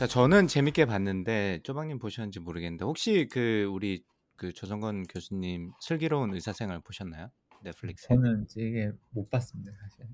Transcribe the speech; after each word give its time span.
자, 0.00 0.06
저는 0.06 0.46
재밌게 0.46 0.86
봤는데 0.86 1.60
쪼박님 1.62 1.98
보셨는지 1.98 2.40
모르겠는데 2.40 2.86
혹시 2.86 3.28
그 3.30 3.68
우리 3.70 4.02
그 4.34 4.50
조성건 4.50 5.02
교수님 5.02 5.72
슬기로운 5.78 6.32
의사생활 6.32 6.80
보셨나요? 6.80 7.30
넷플릭스에? 7.62 8.08
저는 8.08 8.46
이게 8.56 8.92
못 9.10 9.28
봤습니다 9.28 9.70
사실. 9.82 10.06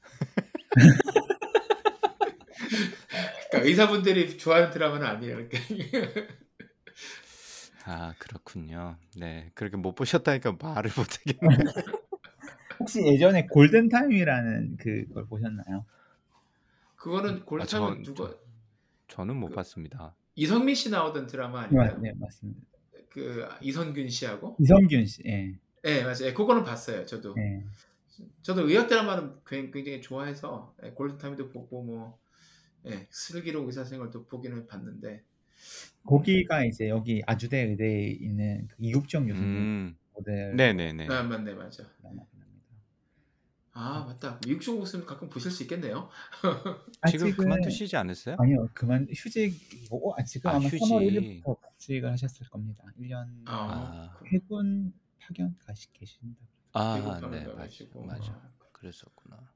그러니까 3.48 3.68
의사분들이 3.68 4.38
좋아하는 4.38 4.70
드라마는 4.70 5.06
아니에요. 5.06 5.36
그러니까. 5.36 5.58
아, 7.84 8.12
그렇군요. 8.18 8.96
네, 9.16 9.52
그렇게 9.54 9.76
못 9.76 9.94
보셨다니까 9.94 10.56
말을 10.60 10.90
못 10.96 11.06
하겠네. 11.20 11.38
혹시 12.80 13.06
예전에 13.06 13.46
골든 13.46 13.88
타임이라는 13.88 14.78
그걸 14.78 15.26
보셨나요? 15.26 15.86
그거는 16.96 17.36
아, 17.36 17.44
골타면 17.44 18.02
저, 18.02 18.12
누가 18.12 18.30
저, 18.30 18.45
저는 19.08 19.36
못 19.36 19.48
그 19.50 19.54
봤습니다. 19.54 20.14
이성민 20.34 20.74
씨 20.74 20.90
나오던 20.90 21.26
드라마 21.26 21.66
네, 21.68 21.78
아닌가요? 21.78 21.98
네 22.02 22.12
맞습니다. 22.18 22.60
그 23.08 23.48
이선균 23.62 24.08
씨하고 24.08 24.56
이성균 24.60 25.06
씨, 25.06 25.22
예, 25.24 25.54
네 25.82 26.02
맞아요. 26.02 26.26
예, 26.26 26.32
그거는 26.34 26.64
봤어요. 26.64 27.06
저도 27.06 27.34
예. 27.38 27.64
저도 28.42 28.68
의학 28.68 28.88
드라마는 28.88 29.36
굉- 29.46 29.70
굉장히 29.70 30.02
좋아해서 30.02 30.74
예, 30.82 30.90
골든타임도 30.90 31.48
보고 31.50 31.82
뭐 31.82 32.18
예, 32.86 33.06
슬기로운 33.10 33.66
의사생활도 33.66 34.26
보기는 34.26 34.66
봤는데 34.66 35.22
거기가 36.04 36.64
이제 36.64 36.88
여기 36.88 37.22
아주대 37.26 37.58
의대에 37.62 38.08
있는 38.10 38.68
그 38.68 38.76
이국정 38.80 39.26
교수님 39.26 39.48
음, 39.56 39.96
모델 40.14 40.54
네네네. 40.54 41.08
아 41.08 41.22
맞네 41.22 41.54
맞아. 41.54 41.84
아 43.78 44.04
맞다. 44.06 44.40
미국종 44.46 44.78
목숨 44.78 45.04
가끔 45.04 45.28
보실 45.28 45.50
수 45.50 45.62
있겠네요. 45.64 46.08
지금 46.40 47.28
아직은 47.28 47.36
그만두시지 47.36 47.94
않았어요? 47.94 48.36
아니요 48.38 48.68
그만 48.72 49.06
휴직이고 49.14 50.14
아, 50.16 50.24
지금 50.24 50.48
아, 50.50 50.54
아, 50.54 50.58
마 50.58 50.64
3월 50.66 51.04
휴직. 51.04 51.42
1일부터 51.44 51.60
복직을 51.60 52.10
하셨을 52.10 52.48
겁니다. 52.48 52.84
1년 52.98 53.42
아, 53.44 53.52
아, 53.70 54.16
그- 54.18 54.24
해군 54.28 54.94
파견 55.20 55.54
가시 55.66 55.92
계신다. 55.92 56.40
아, 56.72 56.94
미국 56.96 57.14
네, 57.14 57.20
가면 57.20 57.44
맞아, 57.48 57.56
가시고. 57.58 58.04
맞아. 58.06 58.32
아. 58.32 58.50
그랬었구나. 58.72 59.52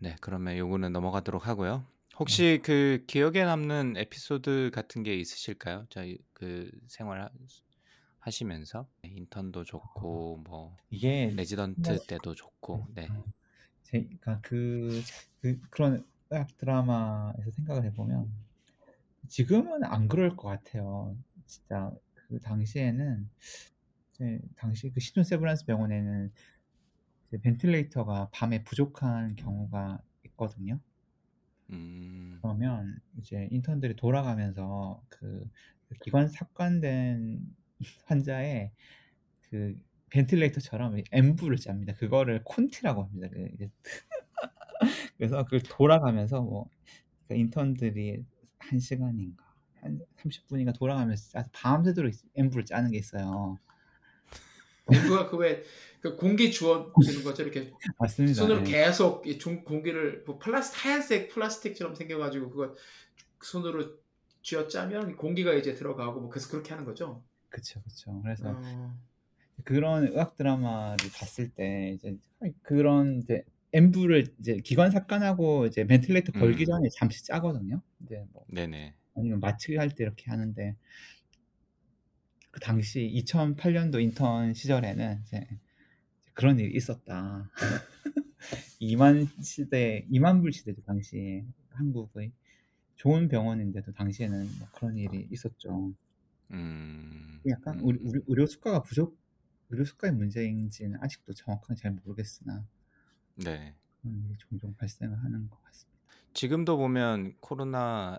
네, 0.00 0.16
그러면 0.20 0.56
요거는 0.56 0.92
넘어가도록 0.92 1.46
하고요. 1.46 1.86
혹시 2.18 2.58
그 2.64 3.04
기억에 3.06 3.44
남는 3.44 3.96
에피소드 3.98 4.70
같은 4.74 5.04
게 5.04 5.14
있으실까요? 5.14 5.86
저희 5.90 6.18
그 6.32 6.70
생활 6.88 7.20
하- 8.26 8.30
하시면서 8.30 8.86
네, 9.02 9.10
인턴도 9.10 9.64
좋고 9.64 10.38
뭐 10.44 10.76
이게 10.90 11.32
레지던트 11.36 12.06
때도 12.06 12.34
좋고 12.34 12.88
네. 12.94 13.08
제가 13.84 14.40
그, 14.42 15.02
그 15.40 15.60
그런 15.70 16.04
의학 16.30 16.56
드라마에서 16.56 17.50
생각을 17.52 17.84
해보면 17.84 18.30
지금은 19.28 19.84
안 19.84 20.08
그럴 20.08 20.36
것 20.36 20.48
같아요. 20.48 21.16
진짜 21.46 21.92
그 22.14 22.40
당시에는 22.40 23.28
당시 24.56 24.90
그 24.90 25.00
시존 25.00 25.24
세브란스 25.24 25.66
병원에는 25.66 26.32
이제 27.28 27.38
ventilator가 27.40 28.30
밤에 28.32 28.64
부족한 28.64 29.36
경우가 29.36 30.02
있거든요. 30.24 30.80
음, 31.70 32.42
그러면 32.42 33.00
이제 33.18 33.48
인턴들이 33.50 33.96
돌아가면서 33.96 35.02
그 35.08 35.48
기관 36.02 36.28
삽관된 36.28 37.40
환자의 38.06 38.72
그 39.50 39.74
ventilator처럼 40.10 41.02
ambu를 41.12 41.56
짭니다. 41.58 41.94
그거를 41.94 42.42
콘티라고 42.44 43.02
합니다. 43.04 43.28
그 43.32 43.48
그래서 45.16 45.44
그걸 45.44 45.60
돌아가면서 45.60 46.40
뭐 46.42 46.68
그러니까 47.26 47.42
인턴들이 47.44 48.24
한 48.58 48.78
시간인가 48.78 49.44
한 49.80 50.00
30분인가 50.18 50.76
돌아가면서 50.76 51.42
밤새도록 51.52 52.12
ambu를 52.34 52.64
짜는 52.64 52.90
게 52.92 52.98
있어요. 52.98 53.58
ambu가 54.92 55.28
그왜 55.30 55.64
그 56.00 56.16
공기 56.16 56.52
주어 56.52 56.92
주는 57.04 57.24
거죠 57.24 57.42
이렇게 57.42 57.72
맞습니다. 57.98 58.34
손으로 58.40 58.62
네. 58.62 58.70
계속 58.70 59.26
이 59.26 59.38
종- 59.38 59.64
공기를 59.64 60.22
뭐 60.24 60.38
플라스 60.38 60.72
하얀색 60.76 61.30
플라스틱처럼 61.30 61.94
생겨가지고 61.96 62.50
그거 62.50 62.76
손으로 63.42 63.96
쥐어 64.42 64.68
짜면 64.68 65.16
공기가 65.16 65.52
이제 65.54 65.74
들어가고 65.74 66.20
뭐 66.20 66.30
그래서 66.30 66.48
그렇게 66.48 66.70
하는 66.70 66.84
거죠. 66.84 67.24
그쵸 67.48 67.80
그쵸. 67.82 68.20
그래서 68.22 68.50
어, 68.50 68.98
그런 69.64 70.08
의학 70.08 70.36
드라마를 70.36 71.10
봤을 71.14 71.48
때 71.50 71.92
이제 71.94 72.16
그런 72.62 73.20
이제 73.22 73.42
엠브를 73.72 74.34
이제 74.40 74.56
기관 74.58 74.90
삭관하고 74.90 75.66
이제 75.66 75.86
벤틸레이터 75.86 76.32
걸기 76.32 76.64
음. 76.64 76.66
전에 76.66 76.88
잠시 76.94 77.24
짜거든요. 77.24 77.80
이제 78.04 78.24
뭐 78.32 78.44
네네. 78.48 78.94
아니면 79.14 79.40
마취 79.40 79.76
할때 79.76 80.04
이렇게 80.04 80.30
하는데 80.30 80.76
그 82.50 82.60
당시 82.60 83.12
2008년도 83.26 84.00
인턴 84.00 84.54
시절에는 84.54 85.22
이제 85.26 85.46
그런 86.32 86.58
일이 86.58 86.74
있었다. 86.76 87.50
2만 88.80 89.28
시대, 89.42 90.06
2만 90.10 90.42
불 90.42 90.52
시대죠 90.52 90.82
당시 90.82 91.44
한국의 91.70 92.32
좋은 92.96 93.28
병원인데도 93.28 93.92
당시에는 93.92 94.58
뭐 94.58 94.68
그런 94.72 94.96
일이 94.96 95.26
있었죠. 95.30 95.92
음, 96.52 97.40
약간 97.48 97.78
음, 97.80 97.84
우리, 97.84 97.98
의료 98.26 98.46
수가가 98.46 98.82
부족, 98.82 99.18
의료 99.70 99.84
수가의 99.84 100.14
문제인지는 100.14 100.98
아직도 101.02 101.34
정확하게 101.34 101.74
잘 101.74 101.90
모르겠으나 101.92 102.66
네. 103.36 103.74
그런 104.00 104.24
일이 104.24 104.36
종종 104.38 104.74
발생을 104.74 105.16
하는 105.24 105.48
것 105.48 105.62
같습니다. 105.64 105.98
지금도 106.32 106.76
보면 106.76 107.34
코로나 107.40 108.18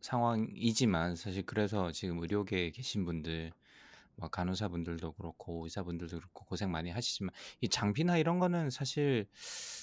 상황이지만 0.00 1.16
사실 1.16 1.44
그래서 1.44 1.90
지금 1.90 2.18
의료계에 2.20 2.70
계신 2.70 3.04
분들 3.04 3.52
뭐 4.16 4.28
간호사분들도 4.28 5.12
그렇고 5.12 5.64
의사분들도 5.64 6.18
그렇고 6.18 6.44
고생 6.46 6.70
많이 6.70 6.90
하시지만 6.90 7.34
이 7.60 7.68
장비나 7.68 8.16
이런 8.16 8.38
거는 8.38 8.70
사실 8.70 9.26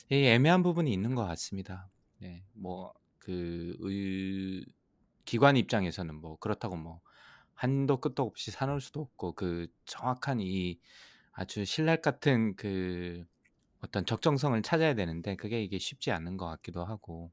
이 0.09 0.15
애매한 0.15 0.63
부분이 0.63 0.91
있는 0.91 1.15
것 1.15 1.25
같습니다. 1.25 1.89
네, 2.19 2.43
뭐그 2.53 3.77
의... 3.79 4.65
기관 5.25 5.55
입장에서는 5.55 6.15
뭐 6.15 6.37
그렇다고 6.37 6.75
뭐 6.75 6.99
한도 7.53 7.97
끝도 7.97 8.23
없이 8.23 8.51
사놓을 8.51 8.81
수도 8.81 9.01
없고 9.01 9.33
그 9.33 9.67
정확한 9.85 10.39
이 10.41 10.79
아주 11.31 11.65
신랄 11.65 12.01
같은 12.01 12.55
그 12.55 13.25
어떤 13.81 14.05
적정성을 14.05 14.61
찾아야 14.61 14.93
되는데 14.95 15.35
그게 15.35 15.63
이게 15.63 15.77
쉽지 15.77 16.11
않은 16.11 16.37
것 16.37 16.47
같기도 16.47 16.85
하고 16.85 17.31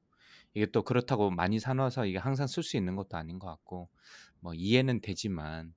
이게 0.54 0.66
또 0.66 0.82
그렇다고 0.82 1.30
많이 1.30 1.60
사놔서 1.60 2.06
이게 2.06 2.18
항상 2.18 2.46
쓸 2.46 2.62
수 2.62 2.76
있는 2.76 2.96
것도 2.96 3.16
아닌 3.16 3.38
것 3.38 3.46
같고 3.46 3.88
뭐 4.40 4.52
이해는 4.54 5.00
되지만 5.00 5.74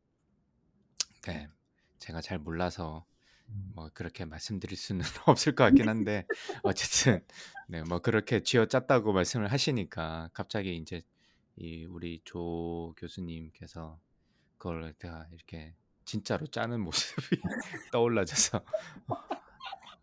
네, 1.27 1.47
제가 1.99 2.21
잘 2.21 2.39
몰라서 2.39 3.05
음. 3.49 3.71
뭐 3.75 3.89
그렇게 3.93 4.25
말씀드릴 4.25 4.77
수는 4.77 5.01
없을 5.27 5.53
것 5.55 5.63
같긴 5.65 5.87
한데 5.89 6.25
어쨌든 6.63 7.23
네, 7.67 7.83
뭐 7.83 7.99
그렇게 7.99 8.41
쥐어짰다고 8.41 9.13
말씀을 9.13 9.51
하시니까 9.51 10.29
갑자기 10.33 10.75
이제 10.75 11.03
이 11.55 11.85
우리 11.85 12.21
조 12.25 12.93
교수님께서 12.97 13.99
그걸 14.63 14.93
제가 14.97 15.27
이렇게 15.33 15.75
진짜로 16.05 16.47
짜는 16.47 16.79
모습이 16.79 17.41
떠올라져서 17.91 18.63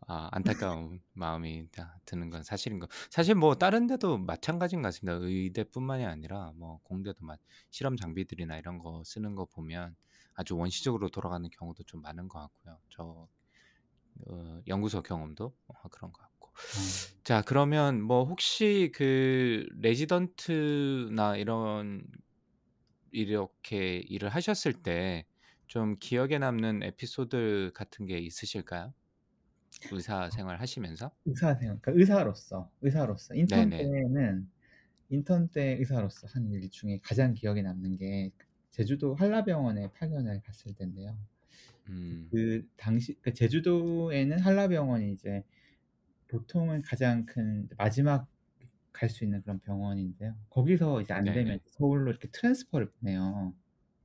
아, 0.06 0.28
안타까운 0.32 1.00
마음이 1.14 1.70
다 1.70 1.98
드는 2.04 2.28
건 2.28 2.42
사실인 2.42 2.78
거. 2.78 2.86
사실 3.08 3.34
뭐 3.34 3.54
다른 3.54 3.86
데도 3.86 4.18
마찬가지인 4.18 4.82
것 4.82 4.88
같습니다. 4.88 5.18
의대뿐만이 5.22 6.04
아니라 6.04 6.52
뭐 6.56 6.78
공대도 6.82 7.24
막 7.24 7.38
실험 7.70 7.96
장비들이나 7.96 8.58
이런 8.58 8.78
거 8.78 9.02
쓰는 9.06 9.34
거 9.34 9.46
보면 9.46 9.96
아주 10.34 10.58
원시적으로 10.58 11.08
돌아가는 11.08 11.48
경우도 11.48 11.84
좀 11.84 12.02
많은 12.02 12.28
것 12.28 12.40
같고요. 12.40 12.78
저 12.90 13.28
어, 14.26 14.60
연구소 14.68 15.00
경험도 15.02 15.54
어, 15.68 15.88
그런 15.90 16.12
것 16.12 16.20
같고. 16.20 16.50
음. 16.50 17.20
자, 17.24 17.42
그러면 17.46 18.02
뭐 18.02 18.24
혹시 18.24 18.92
그 18.94 19.66
레지던트나 19.78 21.36
이런 21.36 22.04
이렇게 23.12 23.98
일을 23.98 24.28
하셨을 24.30 24.72
때 24.82 25.26
좀 25.66 25.96
기억에 26.00 26.38
남는 26.38 26.82
에피소드 26.82 27.70
같은 27.74 28.04
게 28.06 28.18
있으실까요? 28.18 28.92
의사 29.90 30.30
생활 30.30 30.60
하시면서? 30.60 31.12
의사 31.24 31.54
생각, 31.54 31.80
그러니까 31.82 31.92
의사로서 32.00 32.70
의사로서 32.80 33.34
인턴 33.34 33.70
네네. 33.70 33.76
때는 33.76 34.50
인턴 35.10 35.48
때 35.50 35.76
의사로서 35.78 36.26
한 36.28 36.50
일 36.52 36.70
중에 36.70 37.00
가장 37.02 37.34
기억에 37.34 37.62
남는 37.62 37.96
게 37.98 38.32
제주도 38.70 39.14
한라병원에 39.16 39.92
파견을 39.92 40.42
갔을 40.42 40.74
때인데요. 40.74 41.18
음. 41.88 42.28
그 42.30 42.66
당시 42.76 43.14
그 43.22 43.34
제주도에는 43.34 44.38
한라병원이 44.40 45.12
이제 45.12 45.44
보통은 46.28 46.82
가장 46.82 47.26
큰 47.26 47.68
마지막 47.78 48.28
갈 48.92 49.08
수 49.10 49.24
있는 49.24 49.42
그런 49.42 49.60
병원인데요. 49.60 50.36
거기서 50.50 51.02
이제 51.02 51.12
안 51.14 51.32
되면 51.32 51.58
네네. 51.58 51.60
서울로 51.66 52.10
이렇게 52.10 52.28
transfer를 52.30 52.90
보내요. 52.92 53.54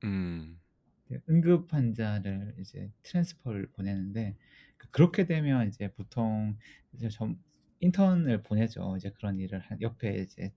음. 0.04 0.60
네, 1.08 1.18
응급 1.28 1.72
환자를 1.72 2.54
이제 2.58 2.90
transfer를 3.02 3.68
보내는데 3.72 4.36
그 4.76 4.90
그렇게 4.90 5.24
되면 5.26 5.68
이제 5.68 5.92
보통 5.92 6.56
이제 6.94 7.08
좀 7.08 7.42
인턴을 7.80 8.42
보내죠. 8.42 8.96
이제 8.96 9.10
그런 9.10 9.38
일을 9.38 9.60
한 9.60 9.80
옆에 9.80 10.18
이제 10.18 10.52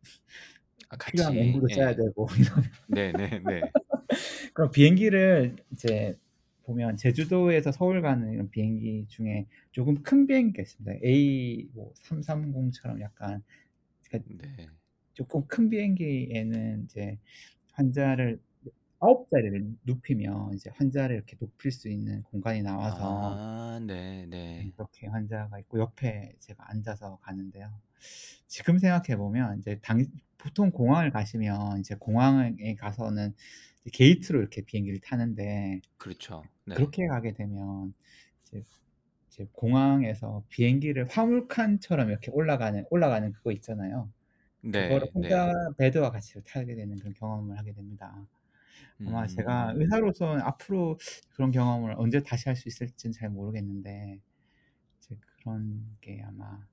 아 0.90 0.98
필요한 1.06 1.36
같이 1.36 1.38
연구도 1.38 1.70
짜야 1.70 1.94
예. 1.94 1.96
되고 1.96 2.28
이러면 2.40 2.70
네네네. 2.88 3.74
그럼 4.54 4.72
비행기를 4.72 5.56
이제 5.72 6.18
보면 6.64 6.98
제주도에서 6.98 7.72
서울 7.72 8.02
가는 8.02 8.32
이런 8.32 8.50
비행기 8.50 9.08
중에 9.08 9.48
조금 9.72 10.04
큰 10.04 10.28
비행기가 10.28 10.62
있습니다. 10.62 11.00
A 11.06 11.68
뭐 11.74 11.94
330처럼 11.96 13.02
약간 13.02 13.44
그러니까 14.10 14.30
네. 14.30 14.70
조금 15.14 15.48
큰 15.48 15.70
비행기에는 15.70 16.86
이제 16.86 17.20
환자를 17.74 18.42
9자리를 19.00 19.78
눕히면 19.86 20.56
이제 20.56 20.72
환자를 20.72 21.16
이렇게 21.18 21.38
높일 21.38 21.72
수 21.72 21.90
있는 21.90 22.24
공간이 22.24 22.64
나와서 22.64 23.42
아 23.42 23.80
네, 23.86 24.26
네네. 24.26 24.74
그렇게 24.76 25.08
환자가 25.08 25.60
있고 25.60 25.80
옆에 25.80 26.34
제가 26.40 26.70
앉아서 26.70 27.18
가는데요. 27.22 27.82
지금 28.48 28.78
생각해 28.80 29.18
보면 29.18 29.60
이제 29.60 29.80
당 29.82 30.06
보통 30.38 30.72
공항을 30.72 31.12
가시면 31.12 31.80
이제 31.80 31.96
공항에 31.96 32.76
가서는 32.76 33.34
이제 33.82 33.92
게이트로 33.94 34.40
이렇게 34.40 34.62
비행기를 34.64 35.00
타는데 35.02 35.82
그렇죠. 35.98 36.50
네. 36.66 36.76
그렇게 36.76 37.08
가게 37.08 37.34
되면 37.34 37.94
이제 38.44 38.64
이제 39.40 39.48
공항에서 39.54 40.44
비행기를 40.50 41.08
화물칸처럼 41.10 42.10
이렇게 42.10 42.32
올라가는 42.32 42.86
올라가는 42.90 43.32
그거 43.34 43.52
있잖아요. 43.54 44.12
그거를 44.78 45.08
네. 45.08 45.12
혼자 45.14 45.48
네. 45.48 45.54
베드와 45.78 46.12
같이 46.12 46.36
타게 46.46 46.76
되는 46.76 46.98
그런 46.98 47.14
경험을 47.14 47.58
하게 47.58 47.74
됩니다. 47.74 48.28
아마 49.06 49.28
제가 49.28 49.74
음. 49.74 49.82
의사로서는 49.82 50.42
앞으로 50.44 50.98
그런 51.32 51.52
경험을 51.52 51.96
언제 51.98 52.22
다시 52.24 52.50
할 52.50 52.56
수 52.56 52.68
있을지는 52.70 53.14
잘 53.14 53.30
모르겠는데 53.30 54.22
이제 55.00 55.18
그런 55.42 55.98
게 56.02 56.24
아마 56.28 56.66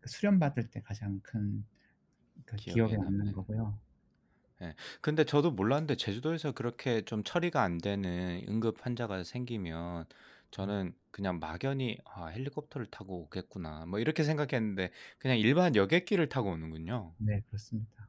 그 0.00 0.08
수련받을 0.10 0.70
때 0.70 0.82
가장 0.82 1.20
큰 1.22 1.66
그 2.46 2.56
기억에 2.56 2.82
기억에 2.82 2.96
남는 2.98 3.32
남는. 3.32 3.32
거고요. 3.32 3.78
예. 4.62 4.74
근데 5.00 5.24
저도 5.24 5.50
몰랐는데 5.50 5.96
제주도에서 5.96 6.52
그렇게 6.52 7.02
좀 7.02 7.22
처리가 7.24 7.62
안 7.62 7.78
되는 7.78 8.44
응급 8.48 8.84
환자가 8.84 9.24
생기면 9.24 10.04
저는 10.50 10.94
그냥 11.12 11.38
막연히 11.40 11.98
'아 12.04 12.26
헬리콥터를 12.28 12.86
타고 12.90 13.22
오겠구나.' 13.24 13.86
뭐 13.86 13.98
이렇게 14.00 14.22
생각했는데 14.24 14.92
그냥 15.18 15.38
일반 15.38 15.74
여객기를 15.76 16.28
타고 16.28 16.50
오는군요. 16.50 17.16
네 17.18 17.40
그렇습니다. 17.42 18.08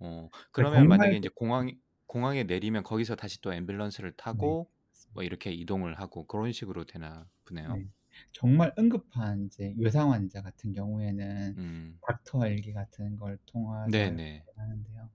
어 0.00 0.28
그러니까 0.52 0.70
그러면 0.70 0.86
만약에 0.86 1.16
인제 1.16 1.28
공항 1.34 1.70
공항에 2.06 2.44
내리면 2.44 2.82
거기서 2.84 3.16
다시 3.16 3.40
또 3.40 3.50
앰뷸런스를 3.50 4.16
네 4.30 4.56
타고 4.56 4.70
뭐 5.12 5.22
맞습니다. 5.22 5.24
이렇게 5.24 5.50
이동을 5.52 5.98
하고 6.00 6.26
그런 6.26 6.52
식으로 6.52 6.84
되나 6.84 7.28
보네요. 7.44 7.80
네. 7.80 7.90
정말 8.32 8.74
응급한 8.78 9.46
이제 9.46 9.74
외상 9.78 10.12
환자 10.12 10.42
같은 10.42 10.72
경우에는 10.72 11.56
음. 11.56 12.00
닥터 12.06 12.44
헬기 12.44 12.72
같은 12.72 13.16
걸 13.16 13.38
통해서 13.46 13.84
네네. 13.84 14.48
하는데요. 14.56 15.10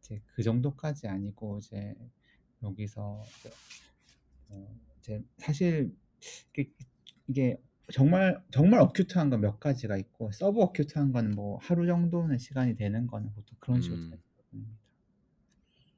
이제 0.00 0.22
그 0.26 0.42
정도까지 0.42 1.08
아니고 1.08 1.58
이제 1.60 1.94
여기서 2.62 3.32
이제 3.38 3.56
어 4.48 4.76
이제 4.98 5.22
사실 5.38 5.96
이게 7.28 7.60
정말 7.92 8.42
정말 8.50 8.80
acute한 8.80 9.30
건 9.30 9.40
몇 9.40 9.60
가지가 9.60 9.96
있고 9.96 10.30
subacute한 10.32 11.12
거는 11.12 11.32
뭐 11.32 11.58
하루 11.62 11.86
정도는 11.86 12.38
시간이 12.38 12.76
되는 12.76 13.06
거는 13.06 13.32
보통 13.34 13.56
그런 13.60 13.80
식으로 13.80 14.00
음. 14.00 14.10
됩니다. 14.10 14.78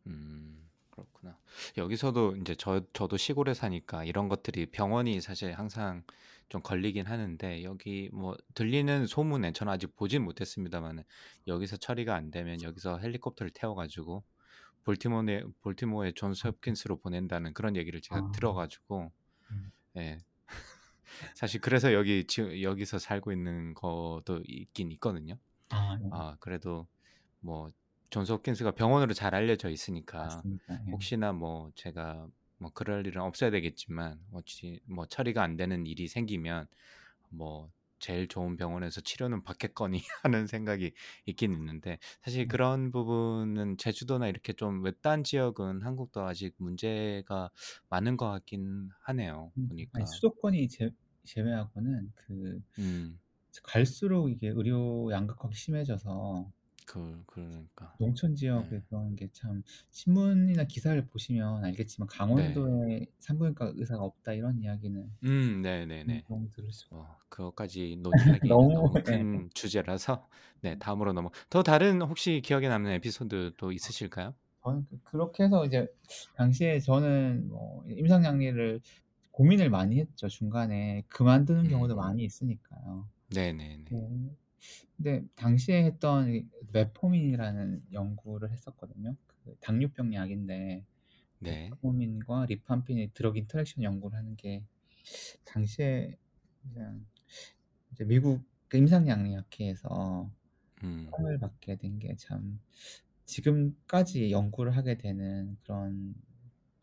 음. 0.06 0.68
그렇구나. 0.90 1.38
여기서도 1.78 2.36
인제 2.36 2.56
저 2.56 2.82
저도 2.92 3.16
시골에 3.16 3.54
사니까 3.54 4.04
이런 4.04 4.28
것들이 4.28 4.66
병원이 4.66 5.20
사실 5.20 5.52
항상 5.52 6.02
좀 6.48 6.62
걸리긴 6.62 7.06
하는데 7.06 7.62
여기 7.64 8.10
뭐 8.12 8.36
들리는 8.54 9.06
소문에 9.06 9.52
저는 9.52 9.72
아직 9.72 9.94
보진 9.96 10.24
못했습니다마는 10.24 11.04
여기서 11.46 11.76
처리가 11.76 12.14
안 12.14 12.30
되면 12.30 12.62
여기서 12.62 12.98
헬리콥터를 12.98 13.52
태워 13.54 13.74
가지고 13.74 14.24
볼티모어에 14.84 15.44
볼티모어의 15.62 16.14
존스 16.14 16.46
아. 16.46 16.50
홉킨스로 16.50 16.98
보낸다는 17.00 17.54
그런 17.54 17.76
얘기를 17.76 18.00
제가 18.00 18.20
아. 18.20 18.32
들어 18.32 18.52
가지고 18.52 19.12
음. 20.00 20.04
예. 20.04 20.18
사실 21.34 21.60
그래서 21.60 21.92
여기 21.92 22.24
지금 22.26 22.60
여기서 22.60 22.98
살고 22.98 23.32
있는 23.32 23.74
것도 23.74 24.42
있긴 24.46 24.90
있거든요. 24.92 25.38
아 25.70 25.98
네. 26.00 26.08
아 26.12 26.36
그래도 26.40 26.86
뭐 27.40 27.70
존스 28.10 28.32
홉킨스가 28.32 28.72
병원으로 28.72 29.14
잘 29.14 29.34
알려져 29.34 29.68
있으니까. 29.70 30.42
예. 30.70 30.90
혹시나 30.90 31.32
뭐 31.32 31.70
제가 31.74 32.28
뭐 32.58 32.70
그럴 32.72 33.06
일은 33.06 33.22
없어야 33.22 33.50
되겠지만 33.50 34.20
혹시 34.32 34.80
뭐 34.84 35.06
처리가 35.06 35.42
안 35.42 35.56
되는 35.56 35.86
일이 35.86 36.08
생기면 36.08 36.66
뭐 37.30 37.70
제일 38.00 38.28
좋은 38.28 38.56
병원에서 38.56 39.00
치료는 39.00 39.42
받겠거니 39.44 40.02
하는 40.24 40.46
생각이 40.46 40.92
있긴 41.26 41.52
있는데 41.52 41.98
사실 42.22 42.46
네. 42.46 42.48
그런 42.48 42.90
부분은 42.92 43.76
제주도나 43.78 44.28
이렇게 44.28 44.52
좀 44.54 44.82
외딴 44.84 45.24
지역은 45.24 45.82
한국도 45.82 46.22
아직 46.26 46.54
문제가 46.58 47.50
많은 47.88 48.16
것 48.16 48.28
같긴 48.30 48.90
하네요. 49.06 49.52
음 49.58 49.72
아니 49.92 50.04
보니까. 50.04 50.06
수도권이 50.06 50.68
제 50.68 50.90
제외하고는 51.24 52.12
그 52.14 52.60
음. 52.78 53.20
갈수록 53.64 54.28
이게 54.30 54.48
의료 54.48 55.10
양극화가 55.12 55.54
심해져서 55.54 56.50
그 56.90 57.22
그러니까. 57.26 57.98
농촌 57.98 58.34
지역에 58.34 58.68
네. 58.70 58.84
그런 58.88 59.14
게 59.14 59.28
참 59.32 59.62
신문이나 59.90 60.64
기사를 60.64 61.06
보시면 61.06 61.64
알겠지만 61.64 62.08
네. 62.28 62.60
강원도에 62.60 63.06
산부인과 63.20 63.74
의사가 63.76 64.02
없다 64.02 64.32
이런 64.32 64.58
이야기는 64.60 65.08
음 65.24 65.60
네네네. 65.62 66.26
종종 66.28 66.50
들을 66.50 66.72
수가 66.72 66.90
어 66.90 67.18
그것까지 67.28 67.96
논의하기에는 68.02 68.72
너무 68.72 68.72
너무 68.72 69.02
예. 69.08 69.24
큰 69.30 69.50
주제라서 69.54 70.28
네 70.62 70.78
다음으로 70.78 71.12
넘어 71.12 71.30
더 71.50 71.62
다른 71.62 72.02
혹시 72.02 72.42
기억에 72.44 72.68
남는 72.68 72.92
에피소드 72.92 73.54
또 73.58 73.72
있으실까요? 73.72 74.36
저는 74.64 74.86
그 74.90 75.00
그렇게 75.02 75.44
해서 75.44 75.64
이제 75.66 75.86
당시에 76.34 76.80
저는 76.80 77.48
뭐 77.48 77.84
임상약리를 77.88 78.80
고민을 79.32 79.70
많이 79.70 80.00
했죠. 80.00 80.28
중간에 80.28 81.04
그만두는 81.08 81.68
경우도 81.68 81.96
음. 81.96 81.96
많이 81.96 82.24
있으니까요. 82.24 83.08
네네네. 83.34 83.90
네. 83.90 84.36
근데 84.96 85.24
당시에 85.36 85.84
했던 85.84 86.34
이 86.34 86.46
metformin이라는 86.72 87.86
연구를 87.92 88.50
했었거든요. 88.52 89.16
그 89.44 89.56
당뇨병 89.60 90.14
약인데 90.14 90.84
네. 91.38 91.70
metformin과 91.70 92.46
rifampin이 92.46 93.12
drug 93.14 93.36
interaction 93.38 93.82
연구를 93.84 94.18
하는 94.18 94.36
게 94.36 94.64
당시에 95.44 96.16
그냥 96.62 97.06
이제 97.92 98.04
미국 98.04 98.42
그 98.68 98.78
임상약리학회에서 98.78 100.30
음. 100.82 101.16
상을 101.16 101.38
받게 101.38 101.76
된 101.76 101.98
게 102.00 102.16
참 102.16 102.60
지금까지 103.26 104.30
연구를 104.32 104.76
하게 104.76 104.98
되는 104.98 105.56
그런 105.64 106.14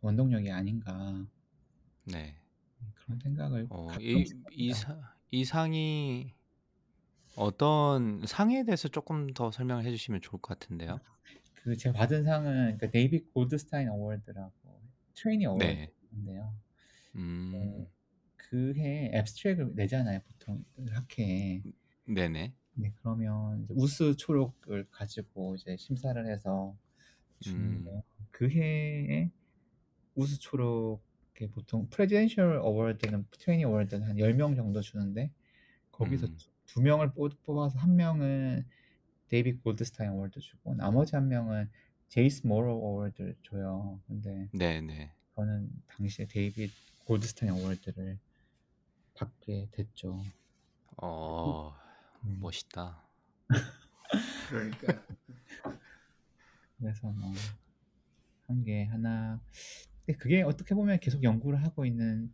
원동력이 0.01 0.51
아닌가. 0.51 1.27
네. 2.05 2.36
음 2.81 2.91
그런 2.96 3.19
생각을 3.19 3.69
어 3.69 3.98
이 4.00 4.25
이. 4.51 4.74
상이 4.74 5.46
상이 5.46 6.34
어떤 7.38 8.22
상에 8.25 8.63
대해서 8.65 8.88
쪼끔 8.88 9.27
더 9.34 9.51
설명을 9.51 9.86
해 9.86 9.91
주시면 9.91 10.22
좋을 10.22 10.41
것 10.41 10.60
같은데요. 10.60 11.00
그 11.53 11.75
제가 11.75 11.94
받은 11.98 12.24
상은 12.24 12.77
그 12.77 12.89
David 12.89 13.34
Goldstein 13.34 13.89
Award라고 13.89 14.81
trainee 15.15 15.46
네. 15.53 15.91
award인데요. 16.12 16.53
네. 17.51 17.74
음. 17.75 17.88
그해 18.38 19.12
abstract을 19.15 19.74
내잖아요, 19.75 20.22
보통 20.27 20.65
학회에. 20.91 21.63
음 21.65 21.74
네네. 22.06 22.58
네 22.74 22.91
그러면 23.01 23.63
이제 23.63 23.74
우수 23.75 24.15
초록을 24.15 24.88
가지고 24.91 25.56
이제 25.56 25.75
심사를 25.77 26.25
해서 26.27 26.77
음. 27.46 27.91
주는데요. 27.91 28.03
그 28.32 28.50
해에 28.50 29.32
우수 30.15 30.39
초록에 30.39 31.50
보통 31.53 31.89
presidential 31.89 32.60
award는 32.63 33.27
trainee 33.31 33.65
award는 33.65 34.07
한 34.08 34.20
10 34.20 34.34
명 34.36 34.56
정도 34.56 34.82
주는데 34.82 35.32
거기서 35.91 36.27
음. 36.27 36.41
두2 36.67 36.81
명을 36.83 37.13
뽑 37.13 37.41
뽑아서 37.43 37.79
1 37.79 37.95
명은 37.95 38.65
David 39.29 39.63
Goldstein 39.63 40.12
Award 40.12 40.39
주고 40.41 40.75
나머지 40.75 41.15
1 41.15 41.27
명은 41.27 41.69
Jason 42.10 42.48
Morrow 42.48 42.74
Award를 42.77 43.36
줘요. 43.43 44.01
근데 44.07 44.50
네네. 44.53 45.13
저는 45.36 45.69
당시에 45.88 46.27
David 46.27 46.72
Goldstein 47.05 47.53
Award를 47.53 48.19
받게 49.15 49.69
됐죠. 49.71 50.24
어 50.97 51.74
음. 52.25 52.39
멋있다. 52.41 53.03
그러니까 54.50 55.03
그래서 56.79 57.07
뭐 57.12 57.31
한 58.47 58.63
게 58.63 58.83
하나 58.86 59.41
근데 60.05 60.17
그게 60.17 60.41
어떻게 60.41 60.75
보면 60.75 61.00
계속 61.00 61.24
연구를 61.24 61.63
하고 61.63 61.86
있는 61.86 62.33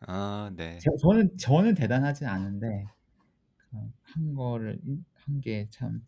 아 0.00 0.50
네. 0.56 0.78
저 0.80 0.90
저는 1.00 1.36
저는 1.38 1.74
대단하진 1.74 2.26
않은데 2.26 2.86
그 2.95 2.95
한 4.02 4.34
거를 4.34 4.78
한 5.14 5.40
게 5.40 5.66
참 5.70 6.02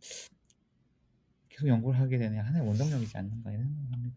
계속 1.49 1.67
연구를 1.69 1.99
하게 1.99 2.19
되는 2.19 2.39
하나의 2.41 2.67
원동력이지 2.67 3.17
않는가 3.19 3.51
이런 3.51 3.65
생각을 3.65 3.93
합니다. 3.93 4.17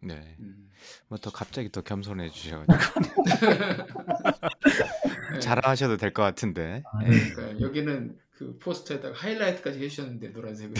네. 0.00 0.36
음. 0.40 0.68
뭐또 1.08 1.30
갑자기 1.30 1.70
또 1.70 1.80
겸손해 1.80 2.28
주셔 2.30 2.62
가지고 2.66 3.00
네. 5.32 5.38
자랑하셔도 5.40 5.96
될 5.96 6.12
것 6.12 6.22
같은데. 6.22 6.82
아 6.92 7.04
예. 7.04 7.08
네. 7.10 7.30
그러니까 7.32 7.60
여기는 7.66 8.18
그 8.32 8.58
포스터에다가 8.58 9.14
하이라이트까지 9.16 9.82
해 9.82 9.88
주셨는데 9.88 10.28
노란색으로. 10.28 10.74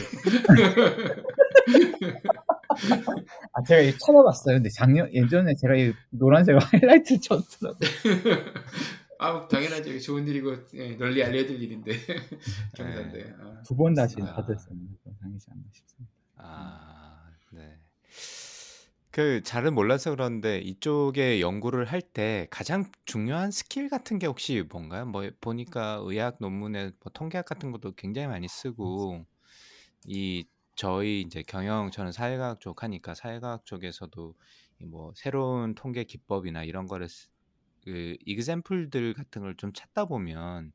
아 3.52 3.62
제가 3.66 3.80
이거 3.80 3.96
찾아봤어요. 4.04 4.56
근데 4.56 4.68
작년 4.70 5.12
예전에 5.14 5.54
제가 5.54 5.74
이 5.76 5.92
노란색 6.10 6.56
하이라이트를 6.60 7.20
쳤더라고요. 7.20 7.88
아 9.24 9.48
당연하죠. 9.48 9.98
좋은 10.00 10.26
일이고 10.28 10.54
예, 10.74 10.96
널리 10.96 11.22
알려야 11.22 11.46
될 11.46 11.60
일인데 11.62 11.92
네. 12.76 12.76
경사인데. 12.76 13.34
아. 13.38 13.62
두번 13.66 13.94
다시 13.94 14.16
아. 14.20 14.34
받았었는데 14.34 14.96
그건 14.98 15.16
당이지 15.20 15.46
않나 15.50 15.62
싶습니다. 15.72 16.14
아 16.36 17.30
네. 17.50 17.78
그 19.10 19.42
잘은 19.44 19.74
몰라서 19.74 20.10
그러는데 20.10 20.58
이쪽에 20.58 21.40
연구를 21.40 21.84
할 21.86 22.00
때 22.02 22.46
가장 22.50 22.90
중요한 23.06 23.50
스킬 23.50 23.88
같은 23.88 24.18
게 24.18 24.26
혹시 24.26 24.62
뭔가요? 24.70 25.06
뭐 25.06 25.28
보니까 25.40 26.00
의학 26.04 26.36
논문에 26.40 26.92
뭐 27.00 27.12
통계학 27.12 27.44
같은 27.44 27.72
것도 27.72 27.92
굉장히 27.96 28.28
많이 28.28 28.46
쓰고 28.48 29.24
이 30.06 30.46
저희 30.76 31.22
이제 31.22 31.42
경영 31.46 31.90
저는 31.90 32.12
사회과학 32.12 32.60
쪽 32.60 32.82
하니까 32.84 33.14
사회과학 33.14 33.66
쪽에서도 33.66 34.34
이뭐 34.80 35.12
새로운 35.16 35.74
통계 35.74 36.04
기법이나 36.04 36.64
이런 36.64 36.86
거를 36.86 37.08
쓰 37.08 37.28
그 37.84 38.16
example들 38.26 39.14
같은 39.14 39.42
걸 39.42 39.54
좀 39.56 39.72
찾다 39.72 40.06
보면 40.06 40.72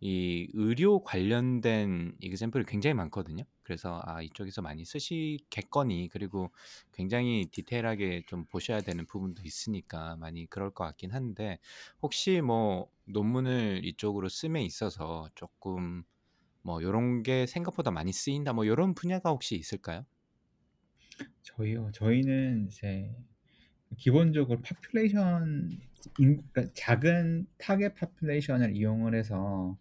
이 0.00 0.48
의료 0.54 1.02
관련된 1.02 2.16
example이 2.20 2.64
굉장히 2.66 2.94
많거든요. 2.94 3.44
그래서 3.62 4.02
아 4.04 4.20
이쪽에서 4.22 4.60
많이 4.62 4.84
쓰시겠거니 4.84 6.10
그리고 6.12 6.52
굉장히 6.92 7.46
디테일하게 7.50 8.24
좀 8.26 8.44
보셔야 8.46 8.82
되는 8.82 9.06
부분도 9.06 9.42
있으니까 9.44 10.16
많이 10.16 10.46
그럴 10.46 10.70
것 10.72 10.84
같긴 10.84 11.12
한데 11.12 11.58
혹시 12.02 12.40
뭐 12.42 12.90
논문을 13.06 13.82
이쪽으로 13.84 14.28
씀에 14.28 14.62
있어서 14.64 15.30
조금 15.34 16.04
뭐 16.62 16.82
요런 16.82 17.22
게 17.24 17.46
생각보다 17.46 17.90
많이 17.92 18.12
쓰인다 18.12 18.52
뭐 18.54 18.66
요런 18.66 18.94
분야가 18.94 19.30
혹시 19.30 19.56
있을까요? 19.56 20.06
저희요. 21.42 21.90
저희는 21.92 22.66
이제 22.68 23.14
기본적으로 23.98 24.60
population 24.62 25.80
인 26.18 26.42
그러니까 26.52 26.72
작은 26.74 27.46
target 27.58 27.94
population을 27.94 28.76
이용을 28.76 29.14
해서 29.14 29.76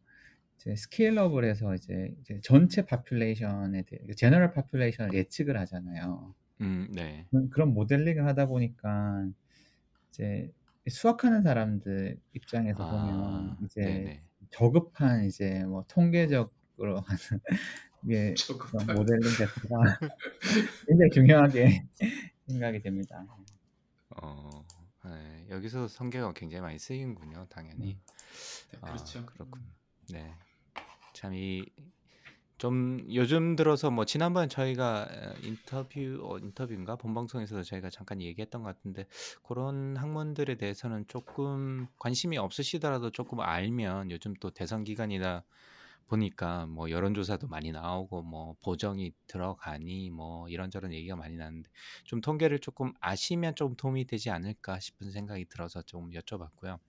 이제 0.58 0.76
scale 0.76 1.11
up을 1.11 1.46
해서 1.46 1.76
이제 1.76 2.14
이제 2.22 2.40
전체 2.44 2.86
population에 2.86 3.84
대해 3.84 4.14
general 4.16 4.54
population을 4.54 5.14
예측을 5.14 5.58
하잖아요. 5.60 6.34
음 6.62 6.88
네. 6.92 7.26
그런 7.52 7.74
모델링을 7.74 8.26
하다 8.28 8.48
보니까 8.48 9.28
이제 10.10 10.52
수학하는 10.90 11.42
사람들 11.44 12.20
입장에서 12.34 12.86
보면 12.86 13.20
아 13.20 13.58
이제 13.66 13.82
네네. 13.86 14.24
저급한 14.52 15.26
이제 15.26 15.64
뭐 15.66 15.86
통계적으로 15.88 17.02
하는 17.02 17.40
이게 18.04 18.34
그런. 18.60 18.88
모델링 18.96 19.22
자체가 19.38 20.00
굉장히 20.88 21.12
중요하게 21.12 21.84
생각이 22.48 22.82
됩니다. 22.82 23.26
어 24.22 24.66
예. 25.08 25.48
여기서 25.50 25.88
통계가 25.88 26.34
굉장히 26.34 26.62
많이 26.62 26.80
쓰이는군요 26.80 27.48
당연히. 27.50 27.94
음. 27.96 28.02
네, 28.72 28.80
아 28.82 28.92
그렇죠. 28.92 29.26
그렇군요. 29.26 29.72
네. 30.10 30.40
참 31.14 31.34
이 31.34 31.66
좀 32.60 33.00
요즘 33.14 33.56
들어서 33.56 33.92
뭐 33.92 34.06
지난번에 34.06 34.48
저희가 34.48 35.08
어 35.12 35.34
인터뷰 35.40 36.20
어 36.24 36.38
인터뷰인가 36.40 36.96
본방송에서도 36.96 37.64
저희가 37.64 37.90
잠깐 37.90 38.22
얘기했던 38.22 38.64
것 38.64 38.76
같은데 38.76 39.08
고런 39.42 39.98
학문들에 39.98 40.56
대해서는 40.56 41.06
쪼끔 41.08 41.88
관심이 42.00 42.38
없으시더라도 42.38 43.12
쪼끔 43.12 43.42
알면 43.42 44.12
요즘 44.12 44.34
또 44.40 44.52
대선 44.52 44.84
기간이다 44.86 45.46
보니까 46.08 46.66
뭐 46.68 46.90
여론조사도 46.90 47.48
많이 47.48 47.72
나오고 47.72 48.24
뭐 48.24 48.56
보정이 48.62 49.14
들어가니 49.28 50.10
뭐 50.12 50.48
이런저런 50.50 50.94
얘기가 50.94 51.16
많이 51.16 51.36
나는데 51.38 51.70
좀 52.06 52.22
통계를 52.22 52.60
쪼끔 52.60 52.94
아시면 53.00 53.56
좀 53.56 53.76
도움이 53.76 54.06
되지 54.06 54.30
않을까 54.30 54.80
싶은 54.80 55.12
생각이 55.12 55.46
들어서 55.46 55.82
좀 55.84 56.12
여쭤봤고요. 56.12 56.80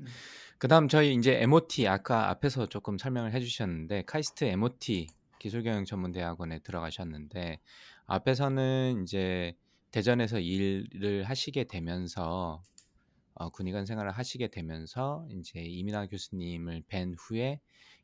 음. 0.00 0.20
그다음 0.58 0.88
저희 0.88 1.12
인제 1.12 1.42
MOT 1.42 1.88
아까 1.88 2.30
앞에서 2.30 2.66
쪼끔 2.68 2.98
설명을 2.98 3.32
해 3.34 3.40
주셨는데 3.40 4.02
카이스트 4.06 4.44
MOT 4.44 5.08
기술경영 5.38 5.84
전문대학원에 5.84 6.60
들어가셨는데 6.60 7.60
앞에서는 8.06 8.96
인제 9.00 9.56
대전에서 9.90 10.38
일을 10.40 11.24
하시게 11.24 11.64
되면서 11.64 12.62
어 13.34 13.50
군의관 13.50 13.86
생활을 13.86 14.12
하시게 14.12 14.48
되면서 14.48 15.26
인제 15.30 15.60
이민하 15.62 16.06
교수님을 16.06 16.84
뵌 16.88 17.14
후에 17.18 17.60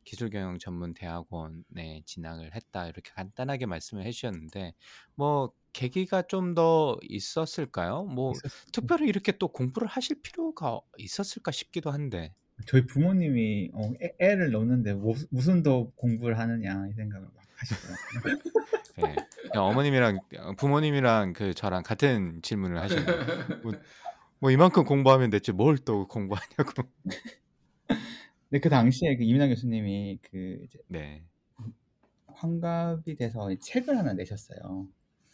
기술경영 0.09 0.59
전문 0.59 0.95
대학원에 0.95 2.01
진학을 2.07 2.55
했다 2.55 2.87
이렇게 2.87 3.11
간단하게 3.15 3.67
말씀을 3.67 4.07
해 4.07 4.11
주셨는데 4.11 4.73
뭐 5.15 5.53
계기가 5.75 6.23
좀 6.23 6.55
더 6.55 6.97
있었을까요? 7.03 8.05
뭐 8.05 8.33
있었죠. 8.33 8.71
특별히 8.73 9.07
이렇게 9.07 9.33
또 9.33 9.49
공부를 9.49 9.87
하실 9.87 10.21
필요가 10.23 10.81
있었을까 10.97 11.51
싶기도 11.53 11.91
한데. 11.91 12.35
저희 12.67 12.87
부모님이 12.87 13.71
어애 13.75 14.15
애를 14.19 14.51
놓는데 14.51 14.95
뭐 14.95 15.15
무슨 15.31 15.63
더 15.63 15.91
공부를 15.95 16.39
하느냐 16.39 16.87
이 16.91 16.95
생각을 16.95 17.29
막 17.37 17.45
하시더라고요. 17.59 18.39
예. 19.09 19.17
그냥 19.53 19.65
어머님이랑 19.67 20.21
어 20.39 20.53
부모님이랑 20.57 21.35
그 21.35 21.53
저랑 21.53 21.83
같은 21.83 22.41
질문을 22.41 22.81
하시네요. 22.81 23.07
뭐뭐 24.41 24.51
이만큼 24.53 24.85
공부하면 24.85 25.29
됐지 25.29 25.53
뭘또 25.53 26.09
공부하냐고. 26.09 26.89
근데 28.51 28.61
그 28.61 28.69
당시에 28.71 29.17
그 29.17 29.25
이민하 29.25 29.47
교수님이 29.49 30.21
그 30.23 30.61
이제 30.65 30.79
네. 30.89 31.29
환갑이 32.29 33.17
돼서 33.17 33.49
책을 33.61 33.97
하나 33.99 34.13
내셨어요. 34.15 34.89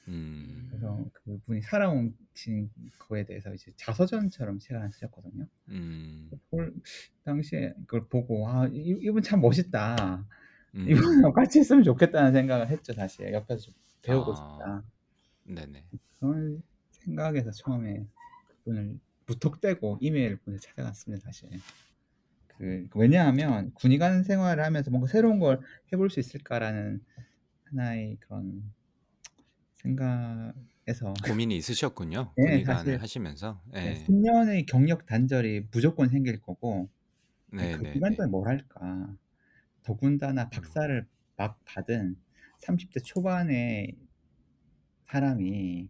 음. 0.09 0.71
그래서 0.71 1.07
그분이 1.13 1.63
살아오신 1.63 2.71
거에 2.99 3.25
대해서 3.27 3.53
이제 3.55 3.73
자서전처럼 3.77 4.59
책을 4.59 4.81
하나 4.81 4.91
쓰셨거든요. 4.91 5.47
음. 5.69 6.39
그걸 6.51 6.75
당시에 7.25 7.75
그걸 7.87 8.09
보고 8.09 8.49
'아 8.49 8.69
이 8.69 8.97
이분 9.03 9.23
참 9.23 9.41
멋있다. 9.41 10.27
음. 10.75 11.25
이분하고 11.25 11.35
같이 11.35 11.61
했으면 11.61 11.85
좋겠다.'는 11.85 12.33
생각을 12.35 12.69
했죠 12.71 12.95
사실. 12.95 13.33
'옆에서 13.33 13.63
좀 13.63 13.75
배우고 14.03 14.35
아. 14.35 14.65
싶다.' 14.65 14.85
네네. 15.45 15.87
그런 16.19 16.63
생각에서 16.91 17.51
처음에 17.51 18.07
그분을 18.65 18.99
무턱대고 19.27 19.99
이메일을 20.01 20.39
보내서 20.41 20.63
찾아갔습니다 20.69 21.25
사실. 21.27 21.63
그 22.59 22.89
왜냐하면 22.95 23.73
'군의관 23.75 24.23
생활을 24.25 24.65
하면서 24.65 24.91
뭔가 24.91 25.09
새로운 25.09 25.39
걸 25.41 25.61
해볼 25.93 26.11
수 26.11 26.21
있을까.'라는 26.21 27.05
하나의 27.65 28.19
그런 28.21 28.75
생각에서 29.77 31.23
고민이 31.23 31.57
있으셨군요. 31.57 32.37
네 32.37 32.63
군의관을 32.63 32.63
사실 32.65 33.03
하시면서. 33.03 33.63
네 33.83 33.95
예. 33.95 33.95
10 33.95 34.13
년의 34.15 34.67
경력 34.67 35.07
단절이 35.07 35.69
무조건 35.73 36.09
생길 36.11 36.41
거고 36.41 36.91
그 37.57 37.67
네네네. 37.69 37.91
기간 37.93 38.15
동안 38.17 38.31
뭘 38.33 38.49
할까. 38.49 39.17
더군다나 39.85 40.51
음. 40.53 40.79
박사를 40.79 41.07
막 41.37 41.61
받은 41.67 42.17
30대 42.61 43.01
초반의 43.01 43.99
사람이 45.07 45.89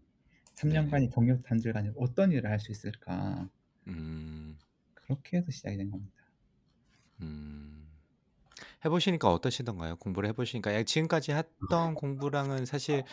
3 0.55 0.69
네네. 0.69 1.01
년간의 1.01 1.09
경력 1.11 1.43
단절간에 1.43 1.93
어떤 1.97 2.31
일을 2.33 2.49
할 2.51 2.61
수 2.61 2.71
있을까. 2.71 3.51
음. 3.87 4.59
그렇게 4.95 5.37
해서 5.37 5.51
시작이 5.53 5.77
된 5.77 5.91
겁니다. 5.91 6.14
음. 7.21 7.89
해 8.85 8.89
보시니까 8.91 9.33
어떠시던가요? 9.33 9.97
공부를 9.97 10.29
해 10.29 10.33
보시니까 10.33 10.75
예 10.75 10.85
지금까지 10.85 11.33
했던 11.33 11.95
공부랑은 11.95 12.67
사실 12.67 13.05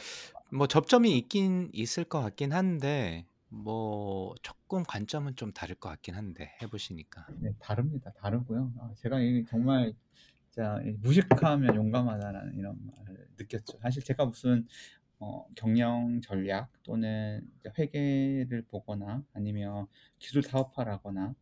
뭐 0.52 0.68
접점이 0.68 1.18
있긴 1.18 1.70
있을 1.74 2.04
것 2.06 2.22
같긴 2.22 2.54
한데 2.54 3.26
뭐 3.50 4.36
쪼끔 4.44 4.84
관점은 4.84 5.36
좀 5.36 5.54
다를 5.54 5.76
것 5.76 5.90
같긴 5.90 6.16
한데 6.16 6.56
해 6.62 6.68
보시니까. 6.68 7.32
네 7.40 7.54
다릅니다. 7.60 8.12
다르고요. 8.14 8.74
아 8.80 8.92
제가 8.98 9.20
이 9.22 9.46
정말 9.46 9.94
진짜 10.50 10.82
이 10.84 10.92
'무식하면 11.02 11.76
용감하다.'라는 11.76 12.56
이런 12.58 12.78
말을 12.86 13.28
느꼈죠. 13.38 13.80
사실 13.80 14.04
제가 14.04 14.26
무슨 14.26 14.68
어 15.20 15.48
경영 15.56 16.22
전략 16.22 16.72
또는 16.84 17.48
회계를 17.78 18.64
보거나 18.68 19.24
아니면 19.34 19.88
기술 20.20 20.44
사업화를 20.44 20.92
하거나 20.94 21.36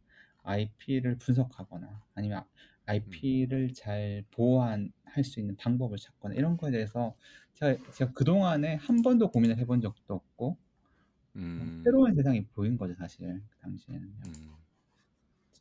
IP를 0.43 1.17
분석하거나 1.17 2.01
아니면 2.15 2.43
IP를 2.86 3.74
잘 3.74 4.24
보호한 4.31 4.91
할 5.05 5.24
수 5.24 5.39
있는 5.39 5.55
방법을 5.58 5.98
찾거나 5.98 6.36
이런 6.36 6.55
거에 6.58 6.72
대해서 6.72 7.15
제가, 7.55 7.91
제가 7.93 8.12
그동안에 8.13 8.75
한 8.75 9.01
번도 9.01 9.31
고민을 9.31 9.58
해본 9.58 9.81
적도 9.81 10.13
없고 10.15 10.58
음. 11.36 11.81
새로운 11.84 12.15
세상이 12.15 12.46
보인 12.48 12.77
거죠 12.77 12.93
사실 12.96 13.41
그 13.50 13.58
당시에는요. 13.60 14.13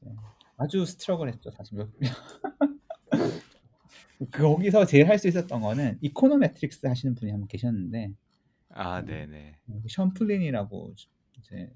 음. 0.06 0.16
아주 0.56 0.84
struggle 0.86 1.28
했죠 1.28 1.50
사실 1.50 1.76
몇 1.78 1.88
거기서 4.32 4.84
제일 4.86 5.08
할 5.08 5.18
수 5.18 5.28
있었던 5.28 5.60
거는 5.60 5.98
econometrics 6.00 6.86
하시는 6.86 7.14
분이 7.14 7.30
한 7.30 7.40
분 7.40 7.48
계셨는데 7.48 8.12
아, 8.70 9.00
음. 9.00 9.06
네네. 9.06 9.56
Sean 9.88 10.12
Flynn이라고 10.14 10.94
이제 11.38 11.72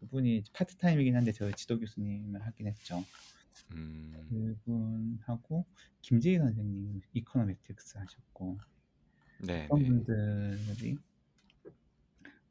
그분이 0.00 0.44
파트타임이긴 0.52 1.16
한데 1.16 1.32
저 1.32 1.50
지도 1.52 1.78
교수님을 1.78 2.44
하긴 2.46 2.66
했죠. 2.68 3.04
음. 3.72 4.56
그분하고 4.64 5.64
김재희 6.02 6.38
선생님 6.38 7.00
econometrics 7.14 7.98
하셨고 7.98 8.58
네네. 9.46 9.68
그런 9.68 10.04
분들이 10.04 10.96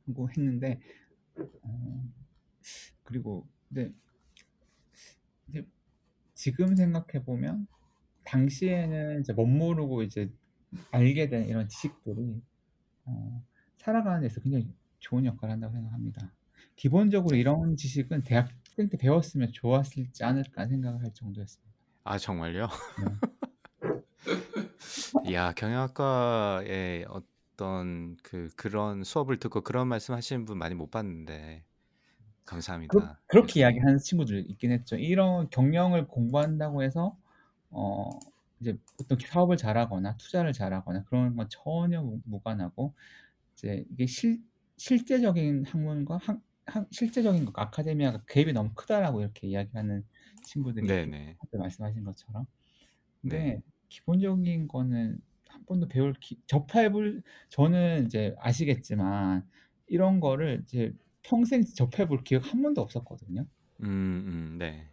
하고 0.07 0.29
했는데 0.29 0.79
어, 1.61 2.11
그리고 3.03 3.47
근데 3.69 3.93
이제 5.47 5.65
지금 6.33 6.75
생각해 6.75 7.23
보면 7.23 7.67
당시에는 8.25 9.21
이제 9.21 9.33
뭣 9.33 9.45
모르고 9.45 10.03
이제 10.03 10.31
알게 10.91 11.29
된 11.29 11.47
이런 11.47 11.67
지식들이 11.67 12.41
어, 13.05 13.43
살아가는 13.77 14.21
데서 14.21 14.41
굉장히 14.41 14.67
좋은 14.99 15.25
역할을 15.25 15.53
한다고 15.53 15.73
생각합니다. 15.73 16.31
기본적으로 16.75 17.35
이런 17.35 17.75
지식은 17.77 18.23
대학생 18.23 18.89
때 18.89 18.97
배웠으면 18.97 19.51
좋았을지 19.53 20.23
않을까 20.23 20.67
생각을 20.67 21.01
할 21.03 21.13
정도였습니다. 21.13 21.73
아, 22.03 22.17
정말요? 22.17 22.67
네. 22.97 23.19
야, 25.33 25.51
경영학과에 25.53 27.05
어떤 27.09 28.15
그 28.23 28.49
그런 28.55 29.03
수업을 29.03 29.39
듣고 29.39 29.61
그런 29.61 29.87
말씀하시는 29.87 30.45
분 30.45 30.57
많이 30.57 30.75
못 30.75 30.89
봤는데 30.91 31.65
감사합니다, 32.45 33.21
그 33.27 33.37
렇게 33.37 33.47
교수님. 33.47 33.61
이야기하는 33.61 33.97
친구들 33.99 34.49
있긴 34.51 34.71
했죠. 34.71 34.95
이런 34.95 35.49
경영을 35.49 36.07
공부한다고 36.07 36.83
해서 36.83 37.17
어, 37.71 38.09
이제 38.59 38.77
어떤 39.01 39.17
사업을 39.19 39.57
잘하거나 39.57 40.17
투자를 40.17 40.53
잘하거나 40.53 41.03
그런 41.05 41.35
건 41.35 41.47
전혀 41.49 42.01
무- 42.01 42.21
무관하고 42.25 42.93
이제 43.55 43.85
이게 43.91 44.05
실 44.07 44.41
실제적인 44.77 45.65
학문과 45.67 46.17
학, 46.17 46.41
학- 46.67 46.87
실제적인 46.91 47.45
것 47.45 47.53
아카데미아가 47.57 48.23
갭이 48.25 48.53
너무 48.53 48.73
크다라고 48.75 49.21
이렇게 49.21 49.47
이야기하는 49.47 50.05
친구들이 50.43 50.87
네네. 50.87 51.37
말씀하신 51.51 52.03
것처럼. 52.03 52.45
네. 53.21 53.55
근데 53.55 53.61
기본적인 53.89 54.67
거는 54.67 55.19
한 55.49 55.65
번도 55.65 55.87
배울 55.87 56.13
기, 56.15 56.41
접해 56.47 56.91
볼 56.91 57.23
저는 57.49 58.05
이제 58.07 58.35
아시겠지만 58.39 59.49
이런 59.87 60.19
거를 60.19 60.61
이제 60.63 60.93
평생 61.23 61.63
접해 61.65 62.07
볼 62.07 62.23
기억 62.23 62.51
한 62.53 62.61
번도 62.61 62.81
없었거든요. 62.81 63.45
음, 63.81 63.87
음, 63.87 64.57
네. 64.57 64.89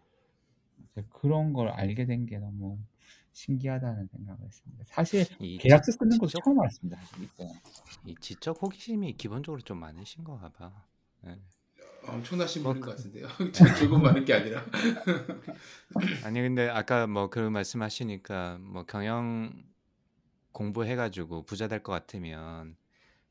이제 0.78 1.04
그런 1.10 1.52
걸 1.52 1.68
알게 1.68 2.06
된 2.06 2.26
게 2.26 2.38
너무 2.38 2.78
신기하다는 3.32 4.08
생각을 4.08 4.44
했습니다. 4.46 4.84
사실 4.86 5.26
이 5.38 5.62
지, 5.66 5.68
계약서 5.68 5.92
쓰는 5.92 6.18
것도 6.18 6.30
지적 6.30 6.44
처음 6.44 6.60
알았습니다. 6.60 6.98
사실 7.00 7.22
이때. 7.24 7.48
이 8.04 8.14
지적 8.20 8.62
호기심이 8.62 9.16
기본적으로 9.16 9.60
좀 9.62 9.78
많으신가 9.80 10.52
봐. 10.52 10.86
네. 11.22 11.40
엄청나신 12.06 12.62
뭐 12.62 12.73
분인 12.73 12.82
그, 12.82 12.90
것 12.90 12.97
같은데요. 12.97 13.28
저- 13.52 13.75
저건 13.75 14.02
많은 14.02 14.25
게 14.25 14.35
아니라. 14.35 14.64
아니 16.25 16.40
근데 16.40 16.68
아까 16.68 17.06
뭐그 17.06 17.38
말씀하시니까 17.38 18.59
뭐 18.61 18.85
경영 18.85 19.52
공부해가지고 20.52 21.44
부자 21.44 21.68
될 21.68 21.82
것 21.82 21.92
같으면 21.92 22.76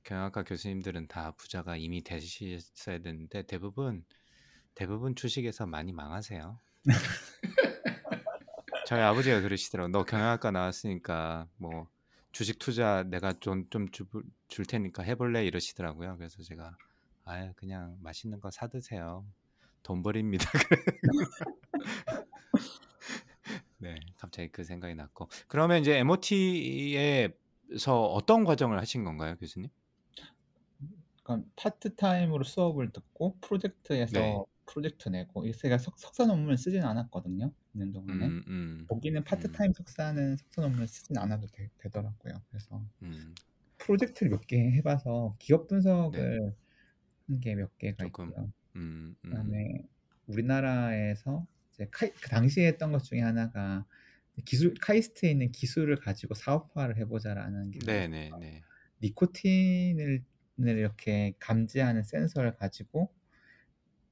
경영학과 0.03 0.43
교수님들은 0.43 1.07
다 1.07 1.31
부자가 1.37 1.77
이미 1.77 2.03
되셨어야 2.03 2.99
되는데 2.99 3.43
대부분 3.43 4.03
대부분 4.75 5.15
주식에서 5.15 5.65
많이 5.67 5.91
망하세요. 5.93 6.59
저희 8.87 9.01
아버지가 9.01 9.41
그러시더라고. 9.41 9.89
너 9.89 10.03
경영학과 10.03 10.51
나왔으니까 10.51 11.47
뭐 11.57 11.87
주식 12.31 12.59
투자 12.59 13.03
내가 13.03 13.33
좀 13.39 13.67
좀 13.69 13.87
줄 14.47 14.65
테니까 14.65 15.03
해볼래 15.03 15.45
이러시더라고요. 15.45 16.17
그래서 16.17 16.41
제가 16.43 16.75
아 17.31 17.51
그냥 17.55 17.97
맛있는 18.01 18.39
거 18.39 18.49
사 18.51 18.67
드세요. 18.67 19.25
돈 19.83 20.03
버립니다. 20.03 20.45
네, 23.77 23.95
갑자기 24.17 24.49
그 24.51 24.63
생각이 24.63 24.93
났고. 24.95 25.27
그러면 25.47 25.81
이제 25.81 25.97
MOT에서 25.99 28.05
어떤 28.13 28.43
과정을 28.43 28.77
하신 28.79 29.03
건가요, 29.03 29.35
교수님? 29.37 29.69
그러니까 31.23 31.49
파트타임으로 31.55 32.43
수업을 32.43 32.91
듣고 32.91 33.37
네. 33.37 33.37
프로젝트에서 33.47 34.45
프로젝트 34.65 35.09
내고 35.09 35.49
제가 35.51 35.77
석, 35.77 35.97
석사 35.99 36.25
논문을 36.25 36.57
쓰진 36.57 36.83
않았거든요. 36.83 37.51
있는 37.73 37.91
동안에 37.93 38.25
음, 38.27 38.43
음, 38.47 38.85
거기는 38.87 39.19
음, 39.21 39.23
파트타임 39.23 39.73
석사는 39.73 40.37
석사 40.37 40.61
논문을 40.61 40.87
쓰진 40.87 41.17
않아도 41.17 41.47
되, 41.47 41.69
되더라고요. 41.79 42.41
그래서 42.49 42.81
음. 43.01 43.33
프로젝트를 43.77 44.29
몇 44.31 44.41
개 44.47 44.57
해봐서 44.77 45.35
기업 45.39 45.67
네, 46.11 46.17
분석을 46.17 46.55
한 47.31 47.39
게 47.39 47.55
몇 47.55 47.77
개가 47.77 48.05
조금, 48.05 48.29
있고요. 48.29 48.51
음, 48.75 49.15
음, 49.25 49.31
그다음에 49.31 49.87
우리나라에서 50.27 51.47
이제 51.73 51.87
카이, 51.91 52.11
그 52.13 52.29
당시에 52.29 52.67
했던 52.67 52.91
것 52.91 53.03
중에 53.03 53.21
하나가 53.21 53.85
기술 54.45 54.73
카이스트에 54.75 55.31
있는 55.31 55.51
기술을 55.51 55.97
가지고 55.97 56.33
사업화를 56.35 56.97
해보자라는 56.97 57.71
게 57.71 57.79
네, 57.85 58.07
네, 58.07 58.31
네. 58.39 58.61
니코틴을 59.01 60.23
이렇게 60.57 61.33
감지하는 61.39 62.03
센서를 62.03 62.55
가지고 62.55 63.13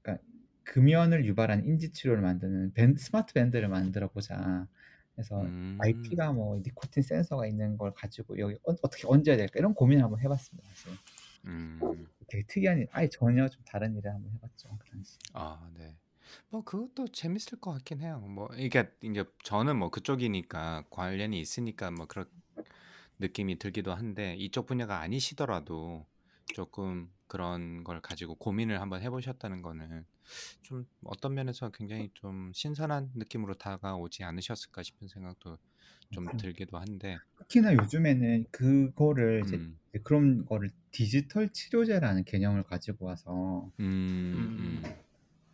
그러니까 0.01 0.23
금연을 0.63 1.25
유발하는 1.25 1.65
인지 1.65 1.91
치료를 1.91 2.21
만드는 2.21 2.73
밴, 2.73 2.95
스마트 2.97 3.33
밴드를 3.33 3.67
만들어 3.69 4.09
보자. 4.09 4.67
그래서 5.15 5.41
음, 5.41 5.77
IP가 5.79 6.31
뭐 6.33 6.57
니코틴 6.59 7.03
센서가 7.03 7.47
있는 7.47 7.77
걸 7.77 7.93
가지고 7.93 8.39
여기 8.39 8.55
어, 8.63 8.75
떻게 8.75 9.07
얹어야 9.07 9.37
될까 9.37 9.53
이런 9.59 9.73
고민을 9.73 10.03
한번 10.03 10.19
해봤습니다. 10.21 10.69
사실 10.69 10.97
음, 11.45 11.79
되게 12.27 12.43
특이한 12.47 12.79
일, 12.79 12.87
아예 12.91 13.07
전혀 13.09 13.47
좀 13.47 13.61
다른 13.65 13.95
일을 13.95 14.13
한번 14.13 14.31
해봤죠 14.33 14.77
그 14.79 14.89
당시. 14.89 15.17
아, 15.33 15.69
네. 15.73 15.95
뭐 16.49 16.63
그것도 16.63 17.07
재밌을 17.09 17.59
것 17.59 17.71
같긴 17.73 18.01
해요. 18.01 18.19
뭐 18.19 18.49
이게 18.55 18.91
이제 19.01 19.23
저는 19.43 19.77
뭐 19.77 19.89
그쪽이니까 19.89 20.85
관련이 20.89 21.39
있으니까 21.39 21.91
뭐 21.91 22.05
그런 22.05 22.27
느낌이 23.19 23.57
들기도 23.59 23.93
한데 23.93 24.35
이쪽 24.35 24.65
분야가 24.67 24.99
아니시더라도 24.99 26.05
조금 26.53 27.11
그런 27.27 27.83
걸 27.83 28.01
가지고 28.01 28.35
고민을 28.35 28.81
한번 28.81 29.01
해보셨다는 29.01 29.61
거는 29.61 30.05
좀 30.61 30.85
어떤 31.05 31.33
면에서 31.35 31.69
굉장히 31.71 32.09
좀 32.13 32.51
신선한 32.53 33.13
느낌으로 33.15 33.55
다가오지 33.55 34.23
않으셨을까 34.23 34.83
싶은 34.83 35.07
생각도 35.07 35.57
좀 36.11 36.29
맞습니다. 36.31 36.37
들기도 36.37 36.77
한데, 36.77 37.21
특히나 37.39 37.75
요즘에는 37.75 38.45
그거를 38.51 39.43
이제 39.43 39.59
음, 39.59 39.79
그런 40.03 40.45
거를 40.45 40.71
디지털 40.91 41.49
치료제라는 41.51 42.25
개념을 42.25 42.63
가지고 42.63 43.05
와서 43.07 43.71
음, 44.33 44.51
음, 44.59 44.83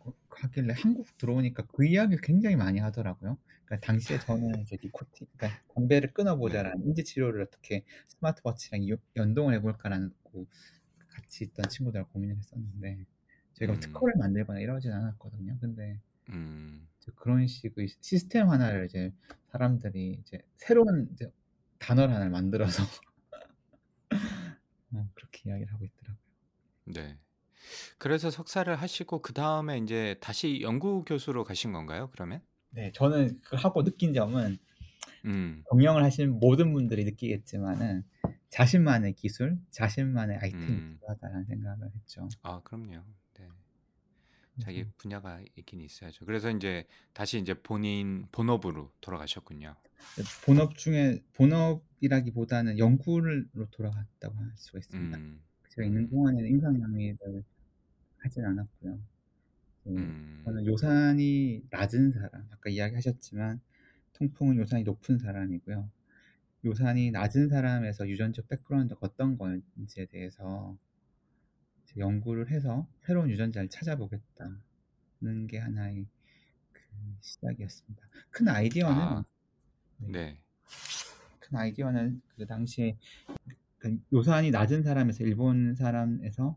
어, 0.00 0.12
하길래 0.30 0.74
한국 0.74 1.16
들어오니까 1.18 1.66
그 1.68 1.86
이야기를 1.86 2.22
굉장히 2.22 2.56
많이 2.56 2.80
하더라고요. 2.80 3.38
그러니까 3.66 3.86
당시에 3.86 4.18
저는 4.18 4.62
이제 4.62 4.78
니코틴, 4.82 5.28
그러니까 5.36 5.60
담배를 5.74 6.12
네, 6.42 6.52
끊어보자라는 6.52 6.86
인지 6.86 7.04
치료를 7.04 7.42
어떻게 7.42 7.84
스마트워치랑 8.08 8.88
요- 8.90 8.98
연동을 9.16 9.54
해볼까라는 9.56 10.14
고 10.24 10.48
같이 11.08 11.44
있던 11.44 11.68
친구들과 11.68 12.08
고민을 12.10 12.36
했었는데 12.38 13.06
저희가 13.56 13.72
뭐 13.72 13.74
음, 13.74 13.80
특허를 13.80 14.14
만들거나 14.18 14.60
이러진 14.60 14.92
않았거든요. 14.92 15.58
근데 15.60 16.00
음, 16.28 16.88
그런 17.14 17.46
식의 17.46 17.88
시스템 18.00 18.48
하나를 18.50 18.86
이제 18.86 19.12
사람들이 19.52 20.18
이제 20.22 20.38
새로운 20.56 21.08
이제 21.12 21.30
단어를 21.78 22.12
하나를 22.14 22.30
만들어서 22.30 22.82
어, 24.92 25.08
그렇게 25.14 25.48
이야기를 25.48 25.72
하고 25.72 25.84
있더라고요. 25.84 26.16
네. 26.84 27.18
그래서 27.98 28.30
석사를 28.30 28.74
하시고 28.76 29.22
그 29.22 29.32
다음에 29.34 29.78
이제 29.78 30.16
다시 30.20 30.60
연구 30.62 31.04
교수로 31.04 31.44
가신 31.44 31.72
건가요? 31.72 32.10
그러면? 32.12 32.42
네, 32.70 32.92
저는 32.92 33.40
그 33.42 33.56
하고 33.56 33.82
느낀 33.84 34.12
점은 34.12 34.58
음, 35.24 35.66
경영을 35.70 36.02
하시는 36.02 36.38
모든 36.40 36.72
분들이 36.72 37.04
느끼겠지만은 37.04 38.04
자신만의 38.50 39.14
기술, 39.14 39.58
자신만의 39.70 40.38
아이템이 40.38 40.78
음, 40.78 40.98
필요하다는 41.00 41.44
생각을 41.44 41.90
했죠. 41.94 42.28
아, 42.42 42.60
그럼요. 42.62 43.04
네. 44.56 44.64
자기 44.64 44.84
분야가 44.96 45.42
있긴 45.56 45.80
있어야죠. 45.80 46.24
그래서 46.24 46.50
이제 46.50 46.86
다시 47.12 47.38
이제 47.38 47.54
본인 47.54 48.26
본업으로 48.32 48.92
돌아가셨군요. 49.00 49.76
본업 50.44 50.76
중에 50.76 51.22
본업이라기보다는 51.34 52.78
연구로 52.78 53.44
돌아갔다고 53.70 54.36
할 54.36 54.50
수가 54.56 54.78
있습니다. 54.78 55.18
음, 55.18 55.42
제가 55.70 55.86
있는 55.86 56.02
음, 56.02 56.08
동안에는 56.08 56.48
임상 56.50 56.80
영위를 56.80 57.44
하진 58.18 58.44
않았고요. 58.44 58.98
그 59.84 59.90
음, 59.96 60.42
저는 60.44 60.66
요산이 60.66 61.64
낮은 61.70 62.12
사람, 62.12 62.48
아까 62.50 62.70
이야기하셨지만 62.70 63.60
통풍은 64.14 64.56
요산이 64.56 64.84
높은 64.84 65.18
사람이고요. 65.18 65.90
요산이 66.64 67.12
낮은 67.12 67.48
사람에서 67.48 68.08
유전적 68.08 68.48
백그라운드가 68.48 69.00
어떤 69.02 69.38
건지에 69.38 70.06
대해서 70.06 70.76
연구를 71.96 72.50
해서 72.50 72.86
새로운 73.00 73.30
유전자를 73.30 73.68
찾아보겠다는 73.68 75.46
게 75.48 75.58
하나의 75.58 76.06
그 76.72 76.80
시작이었습니다. 77.20 78.08
큰 78.30 78.48
아이디어는 78.48 79.02
아, 79.02 79.24
네, 79.98 80.08
네. 80.08 80.40
큰 81.40 81.58
아이디어는 81.58 82.22
그 82.36 82.46
당시에 82.46 82.96
그 83.78 83.98
요산이 84.12 84.50
낮은 84.50 84.82
사람에서 84.82 85.24
일본 85.24 85.74
사람에서 85.74 86.56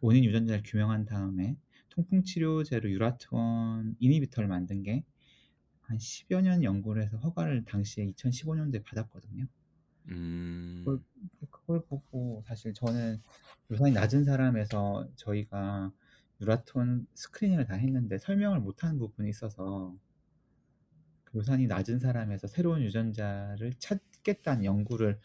원인 0.00 0.24
유전자를 0.24 0.62
규명한 0.64 1.06
다음에 1.06 1.56
통풍 1.90 2.24
치료제로 2.24 2.90
유라트원 2.90 3.96
이니비터를 4.00 4.48
만든 4.48 4.82
게 4.82 5.04
한 5.86 5.98
10여 5.98 6.40
년 6.40 6.64
연구를 6.64 7.04
해서 7.04 7.16
허가를 7.18 7.64
당시에 7.64 8.06
2015년도에 8.06 8.82
받았거든요. 8.84 9.46
음, 10.08 10.84
그걸 11.66 11.82
보고 11.88 12.42
사실 12.46 12.72
저는 12.72 13.20
요산이 13.72 13.90
낮은 13.90 14.24
사람에서 14.24 15.08
저희가 15.16 15.92
유라톤 16.40 17.06
스크리닝을 17.14 17.66
다 17.66 17.74
했는데 17.74 18.18
설명을 18.18 18.60
못하는 18.60 18.98
부분이 18.98 19.28
있어서 19.30 19.96
그 21.24 21.38
요산이 21.38 21.66
낮은 21.66 21.98
사람에서 21.98 22.46
새로운 22.46 22.82
유전자를 22.82 23.72
찾겠다는 23.80 24.64
연구를 24.64 25.18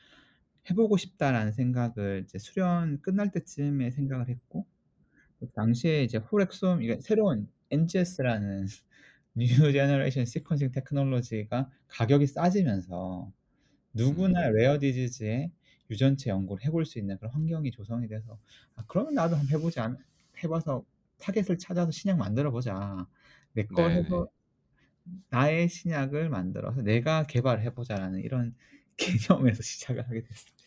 해보고 0.70 0.98
싶다라는 0.98 1.52
생각을 1.52 2.24
이제 2.26 2.40
수련 2.40 3.02
끝날 3.02 3.32
때쯤에 3.32 3.92
생각을 3.92 4.28
했고 4.28 4.66
그 5.40 5.48
당시에 5.52 6.04
이제 6.04 6.18
호렉솜 6.18 6.82
이게 6.82 7.00
새로운 7.02 7.50
NGS라는 7.70 8.68
new 9.36 9.72
generation 9.72 10.24
sequencing 10.24 10.74
technology가 10.74 11.70
가격이 11.88 12.26
싸지면서 12.28 13.32
누구나 13.94 14.48
음, 14.50 14.56
rare 14.56 14.80
disease의 14.80 15.52
유전체 15.92 16.30
연구를 16.32 16.66
해볼 16.66 16.86
수 16.86 17.00
있는 17.00 17.18
그런 17.18 17.32
환경이 17.34 17.72
조성이 17.72 18.08
돼서 18.08 18.38
아 18.76 18.84
그러면 18.88 19.14
나도 19.16 19.36
한번 19.36 19.58
해보지 19.58 19.80
않 19.80 19.98
해봐서 20.44 20.84
타겟을 21.20 21.58
찾아서 21.60 21.92
신약 21.92 22.18
만들어 22.18 22.52
보자. 22.52 23.06
내거 23.54 23.76
네네. 23.76 23.90
해서 23.90 24.28
나의 25.30 25.70
신약을 25.70 26.30
만들어서 26.30 26.82
내가 26.82 27.24
개발해 27.24 27.74
보자라는 27.74 28.22
이런 28.22 28.56
개념에서 28.98 29.64
시작을 29.64 30.08
하게 30.08 30.24
됐습니다. 30.24 30.62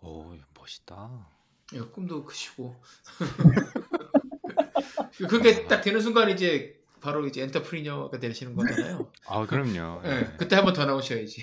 오, 0.00 0.36
멋있다. 0.54 1.28
예, 1.74 1.80
꿈도 1.80 2.24
크시고 2.24 2.80
그게 5.28 5.66
딱 5.66 5.80
되는 5.80 6.00
순간 6.00 6.30
이제 6.30 6.79
바로 7.00 7.26
이제 7.26 7.42
엔터프리녀가 7.42 8.18
되시는 8.18 8.54
거잖아요. 8.54 9.10
아, 9.26 9.46
그럼요. 9.46 10.02
예, 10.04 10.10
예. 10.10 10.32
그때 10.36 10.56
한 10.56 10.64
번 10.64 10.74
더 10.74 10.84
나오셔야지. 10.86 11.42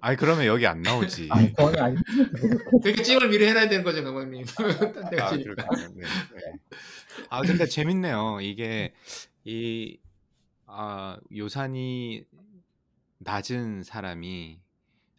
아니, 0.00 0.16
그러면 0.16 0.46
여기 0.46 0.66
안 0.66 0.82
나오지. 0.82 1.28
아니 1.30 1.52
저는 1.54 1.78
아직 1.80 1.98
그러니까 2.82 3.02
찜을 3.02 3.28
미리 3.28 3.46
해놔야 3.46 3.68
되는 3.68 3.84
거죠. 3.84 4.02
딴데 4.04 5.20
아. 5.20 5.30
네, 5.36 5.44
네. 5.44 6.52
아, 7.30 7.40
근데 7.42 7.66
재밌네요. 7.66 8.40
이게 8.42 8.92
이 9.44 9.98
아, 10.66 11.16
요산이 11.34 12.24
낮은 13.18 13.84
사람이 13.84 14.60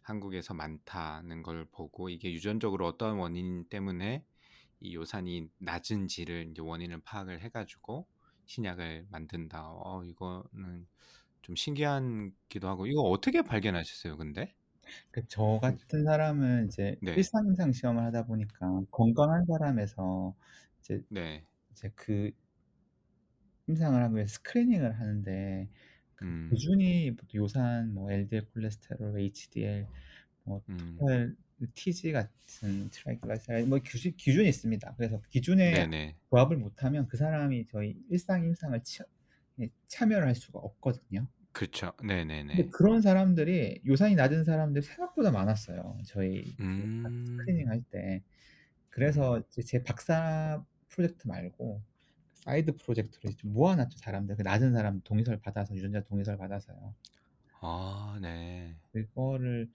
한국에서 0.02 0.54
많다는 0.54 1.42
걸 1.42 1.66
보고 1.72 2.08
이게 2.08 2.32
유전적으로 2.32 2.86
어떤 2.86 3.16
원인 3.16 3.64
때문에 3.68 4.24
이 4.80 4.94
요산이 4.94 5.48
낮은지를 5.58 6.48
이제 6.50 6.62
원인을 6.62 7.00
파악을 7.02 7.40
해가지고 7.40 8.06
신약을 8.46 9.06
만든다. 9.10 9.68
어, 9.70 10.04
이거는 10.04 10.86
좀 11.42 11.56
신기한기도 11.56 12.68
하고. 12.68 12.86
이거 12.86 13.02
어떻게 13.02 13.42
발견하셨어요, 13.42 14.16
근데? 14.18 14.54
그 15.10 15.22
저 15.28 15.58
같은 15.60 16.04
사람은 16.04 16.66
이제 16.68 17.00
네, 17.00 17.26
일상임상 17.26 17.72
시험을 17.72 18.04
하다 18.04 18.26
보니까 18.26 18.82
건강한 18.90 19.44
사람에서 19.46 20.34
이제 20.80 21.02
네, 21.08 21.46
이제 21.72 21.90
그 21.96 22.32
임상을 23.68 24.02
하기 24.02 24.14
위해서 24.16 24.34
스크리닝을 24.34 24.98
하는데 25.00 25.68
그 26.14 26.22
음, 26.22 26.50
기준이 26.50 27.16
요산, 27.34 27.94
뭐 27.94 28.10
LDL 28.10 28.46
콜레스테롤, 28.52 29.18
HDL, 29.20 29.88
뭐 30.44 30.62
음, 30.68 31.06
total 31.06 31.36
TG 31.74 32.12
같은 32.12 32.90
triglyceride 32.90 33.68
뭐 33.68 33.78
기준, 33.78 34.12
기준이 34.16 34.48
있습니다. 34.48 34.94
그래서 34.96 35.20
기준에 35.30 35.86
네네, 35.86 36.16
부합을 36.30 36.56
못하면 36.58 37.06
그 37.08 37.16
사람이 37.16 37.66
저희 37.66 37.96
일상 38.10 38.44
임상을 38.44 38.82
치, 38.84 39.02
예, 39.60 39.70
참여를 39.88 40.26
할 40.26 40.34
수가 40.34 40.58
없거든요. 40.60 41.28
그렇죠, 41.52 41.92
네네네, 42.02 42.68
그런 42.72 43.00
사람들이 43.02 43.82
요산이 43.86 44.14
낮은 44.14 44.44
사람들이 44.44 44.82
생각보다 44.84 45.30
많았어요. 45.30 45.98
저희 46.06 46.56
그 46.74 46.86
음, 47.00 47.16
screening 47.24 47.68
할 47.68 47.82
때. 47.82 48.22
음, 49.04 49.20
그래서 49.20 49.40
이제 49.50 49.62
제 49.62 49.82
박사 49.84 50.64
프로젝트 50.88 51.28
말고 51.28 51.82
side 52.34 52.76
project로 52.78 53.32
좀 53.36 53.52
모아놨죠 53.54 53.98
사람들 53.98 54.36
그 54.36 54.42
낮은 54.42 54.72
사람 54.74 55.02
동의서를 55.02 55.40
받아서 55.40 55.74
유전자 55.76 56.02
동의서를 56.04 56.38
받아서요. 56.38 56.94
아, 57.60 58.18
네, 58.20 58.76
그거를 58.92 59.70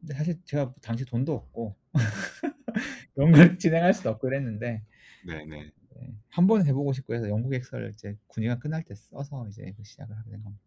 근데 0.00 0.14
사실 0.14 0.40
제가 0.44 0.74
당시 0.82 1.04
돈도 1.04 1.32
없고 1.34 1.76
그런 3.14 3.32
걸 3.32 3.58
진행할 3.58 3.92
수도 3.94 4.10
없고 4.10 4.28
그랬는데 4.28 4.82
네네. 5.22 5.70
네, 5.90 6.14
한번 6.28 6.66
해보고 6.66 6.92
싶고 6.92 7.14
해서 7.14 7.28
연구 7.28 7.48
객서를 7.50 7.90
이제 7.94 8.16
군의가 8.26 8.58
끝날 8.58 8.82
때 8.84 8.94
써서 8.94 9.46
이제 9.48 9.72
그 9.76 9.84
시작을 9.84 10.16
하게 10.16 10.30
된 10.30 10.42
겁니다. 10.42 10.64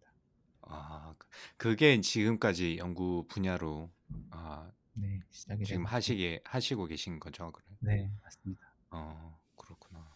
아, 0.62 1.16
그- 1.18 1.28
그게 1.58 2.00
지금까지 2.02 2.78
연구 2.78 3.26
분야로 3.28 3.92
아, 4.30 4.72
네, 4.94 5.20
시작이 5.32 5.66
지금 5.66 5.86
하시게 5.86 6.42
하시고 6.46 6.86
계신 6.88 7.20
거죠, 7.20 7.52
그래? 7.52 7.68
네, 7.80 8.12
맞습니다. 8.24 8.76
어, 8.92 9.40
그렇구나. 9.56 10.11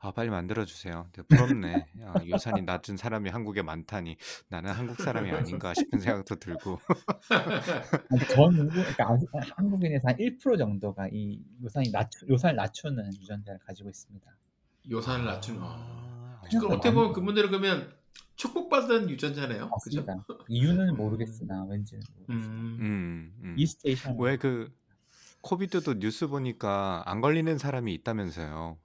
아, 0.00 0.12
빨리 0.12 0.30
만들어 0.30 0.64
주세요. 0.64 1.08
부럽네. 1.28 1.86
아, 2.04 2.14
요산이 2.26 2.62
낮은 2.62 2.96
사람이 2.96 3.30
한국에 3.30 3.62
많다니 3.62 4.16
나는 4.48 4.70
한국 4.72 4.96
사람이 5.02 5.30
아닌가 5.30 5.74
싶은 5.74 5.98
생각도 6.00 6.36
들고. 6.36 6.78
아니, 7.30 8.20
전 8.28 8.52
인구, 8.52 8.70
그러니까 8.70 9.04
아- 9.08 9.40
한국인에서 9.56 10.08
한 10.08 10.16
1% 10.16 10.58
정도가 10.58 11.08
이 11.12 11.42
요산이 11.62 11.90
낮추, 11.90 12.26
요산을 12.28 12.56
낮추는 12.56 13.06
유전자를 13.20 13.58
가지고 13.66 13.88
있습니다. 13.90 14.26
요산을 14.90 15.24
낮추는. 15.24 15.60
아. 15.62 15.66
아, 15.66 16.40
그럼 16.40 16.50
생각보다 16.50 16.74
어떻게 16.76 16.94
보면 16.94 17.12
그분들은 17.12 17.50
그러면 17.50 17.92
축복받은 18.36 19.10
유전자네요. 19.10 19.68
그죠? 19.82 20.04
맞습니다. 20.04 20.24
이유는 20.48 20.90
음. 20.90 20.96
모르겠으나 20.96 21.64
왠지 21.68 21.96
음. 21.96 22.78
음, 22.80 23.32
음. 23.42 23.54
이스테이션 23.58 24.16
왜 24.20 24.36
그 24.36 24.72
코비드도 25.40 25.94
뉴스 26.00 26.26
보니까 26.28 27.02
안 27.06 27.20
걸리는 27.20 27.58
사람이 27.58 27.92
있다면서요. 27.94 28.78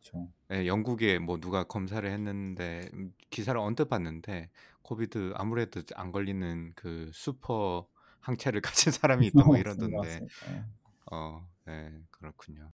그렇죠. 0.00 0.28
예, 0.52 0.66
영국에 0.66 1.18
뭐 1.18 1.38
누가 1.38 1.64
검사를 1.64 2.08
했는데 2.10 2.88
음, 2.94 3.12
기사를 3.30 3.58
언뜻 3.60 3.88
봤는데 3.88 4.50
코비드 4.82 5.32
아무래도 5.36 5.82
안 5.94 6.10
걸리는 6.10 6.72
그 6.74 7.10
슈퍼 7.12 7.86
항체를 8.20 8.60
가진 8.90 8.92
사람이 8.92 9.26
있다 9.28 9.44
뭐 9.44 9.56
맞습니다. 9.56 9.70
이러던데. 9.70 9.96
맞습니다. 9.96 10.52
예. 10.52 10.64
어, 11.12 11.46
네, 11.66 12.02
그렇군요. 12.10 12.70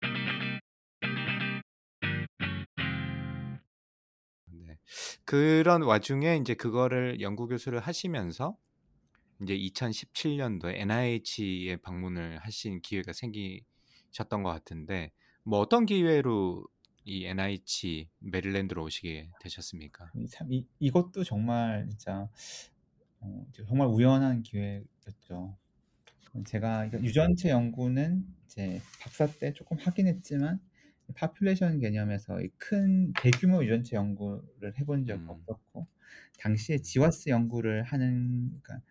네. 4.47 4.77
그런 5.25 5.81
와중에 5.83 6.37
이제 6.37 6.53
그거를 6.53 7.21
연구 7.21 7.47
교수를 7.47 7.79
하시면서 7.79 8.55
이제 9.41 9.57
2017년도에 9.57 10.75
NIH에 10.75 11.77
방문을 11.77 12.39
하신 12.39 12.81
기회가 12.81 13.11
생기셨던 13.13 14.43
것 14.43 14.49
같은데 14.49 15.11
뭐 15.43 15.59
어떤 15.59 15.85
기회로 15.85 16.65
이 17.05 17.25
NIH 17.25 18.09
메릴랜드로 18.19 18.83
오시게 18.83 19.31
되셨습니까? 19.39 20.11
이참 20.15 20.51
이, 20.51 20.65
이것도 20.79 21.23
정말 21.23 21.87
진짜 21.89 22.29
어, 23.19 23.45
정말 23.67 23.87
우연한 23.87 24.43
기회였죠. 24.43 25.57
제가 26.45 26.91
유전체 26.93 27.49
연구는 27.49 28.25
이제 28.45 28.81
박사 29.01 29.27
때 29.27 29.53
조금 29.53 29.77
하긴 29.77 30.07
했지만 30.07 30.59
population 31.15 31.79
개념에서 31.79 32.41
이큰 32.41 33.13
대규모 33.13 33.63
유전체 33.63 33.95
연구를 33.95 34.77
해본 34.79 35.05
적 35.05 35.15
음. 35.15 35.29
없었고 35.29 35.87
당시에 36.39 36.79
GWAS 36.79 37.29
연구를 37.29 37.83
하는 37.83 38.59
그러니까 38.61 38.81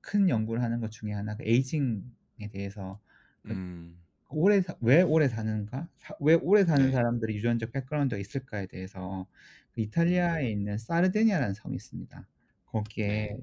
큰 0.00 0.28
연구를 0.28 0.62
하는 0.62 0.80
것 0.80 0.90
중에 0.90 1.12
하나가 1.12 1.44
aging에 1.44 2.48
대해서 2.52 3.00
그 3.42 3.52
음, 3.52 4.02
오래 4.28 4.60
사- 4.60 4.76
왜 4.80 5.02
오래 5.02 5.28
사는가? 5.28 5.88
사- 5.98 6.14
왜 6.20 6.34
오래 6.34 6.64
사는 6.64 6.84
네. 6.86 6.92
사람들이 6.92 7.36
유전적 7.36 7.72
백그라운드가 7.72 8.18
있을까에 8.20 8.66
대해서 8.66 9.26
그 9.72 9.80
이탈리아에 9.82 10.50
있는 10.50 10.78
사르데니아라는 10.78 11.54
섬이 11.54 11.76
있습니다. 11.76 12.26
거기에 12.66 13.06
네. 13.06 13.38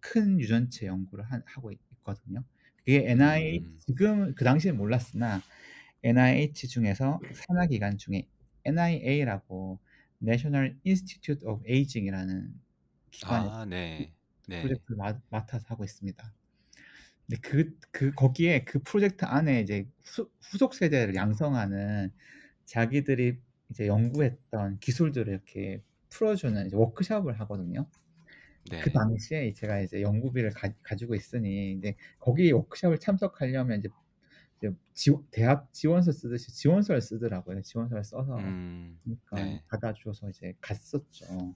큰 0.00 0.38
유전체 0.38 0.86
연구를 0.86 1.24
하, 1.24 1.40
고 1.60 1.72
있거든요. 1.72 2.44
그게 2.78 3.10
NIH 3.10 3.64
음. 3.66 3.78
지금 3.86 4.34
그 4.34 4.44
당시에 4.44 4.72
몰랐으나 4.72 5.40
NIH 6.02 6.68
중에서 6.68 7.20
산하 7.34 7.66
기관 7.66 7.98
중에 7.98 8.26
NIA라고 8.64 9.78
National 10.22 10.76
Institute 10.86 11.46
of 11.46 11.62
Aging이라는 11.68 12.54
기관이 13.10 13.48
아, 13.50 13.64
네. 13.64 14.12
네. 14.46 14.62
프로젝트를 14.62 14.96
맡, 14.96 15.20
맡아서 15.30 15.64
하고 15.68 15.84
있습니다. 15.84 16.32
근데 17.30 17.36
그, 17.42 17.78
그 17.92 18.12
거기에 18.12 18.64
그 18.64 18.80
프로젝트 18.82 19.24
안에 19.24 19.60
이제 19.60 19.86
후, 20.02 20.28
후속 20.40 20.74
세대를 20.74 21.14
양성하는 21.14 22.12
자기들이 22.64 23.38
이제 23.70 23.86
연구했던 23.86 24.80
기술들을 24.80 25.32
이렇게 25.32 25.80
풀어주는 26.08 26.66
이제 26.66 26.74
워크숍을 26.76 27.38
하거든요. 27.40 27.86
네. 28.64 28.80
그 28.80 28.90
당시에 28.90 29.52
제가 29.52 29.80
이제 29.80 30.02
연구비를 30.02 30.50
가, 30.50 30.72
가지고 30.82 31.14
있으니 31.14 31.74
이제 31.74 31.94
거기 32.18 32.50
워크숍을 32.50 32.98
참석하려면 32.98 33.78
이제, 33.78 33.88
이제 34.58 34.74
지, 34.92 35.12
대학 35.30 35.72
지원서 35.72 36.10
쓰듯이 36.10 36.52
지원서를 36.52 37.00
쓰더라고요. 37.00 37.62
지원서를 37.62 38.02
써서 38.02 38.38
음, 38.38 38.98
그러니까 39.04 39.36
네. 39.36 39.62
받아줘서 39.68 40.30
이제 40.30 40.54
갔었죠. 40.60 41.54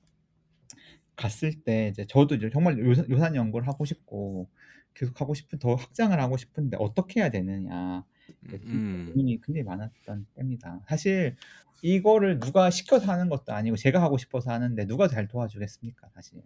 갔을 1.17 1.63
때 1.63 1.89
이제 1.89 2.07
저도 2.07 2.37
이제 2.37 2.51
정말 2.51 2.79
요산, 2.79 3.09
요산 3.11 3.35
연구를 3.35 3.67
하고 3.69 3.85
싶고 3.85 4.49
계속 4.95 5.21
하고 5.21 5.35
싶은 5.35 5.59
더 5.59 5.75
확장을 5.75 6.19
하고 6.21 6.37
싶은데 6.37 6.77
어떻게 6.81 7.21
해야 7.21 7.31
되느냐 7.31 8.05
이제 8.47 8.61
음, 8.67 9.11
고민이 9.11 9.41
굉장히 9.43 9.65
많았던 9.65 10.27
때입니다. 10.35 10.81
사실 10.89 11.37
이거를 11.83 12.41
누가 12.41 12.71
시켜서 12.71 13.13
하는 13.13 13.29
것도 13.29 13.53
아니고 13.53 13.77
제가 13.77 14.01
하고 14.01 14.17
싶어서 14.17 14.51
하는데 14.53 14.87
누가 14.87 15.07
잘 15.09 15.29
도와주겠습니까, 15.29 16.09
사실. 16.15 16.43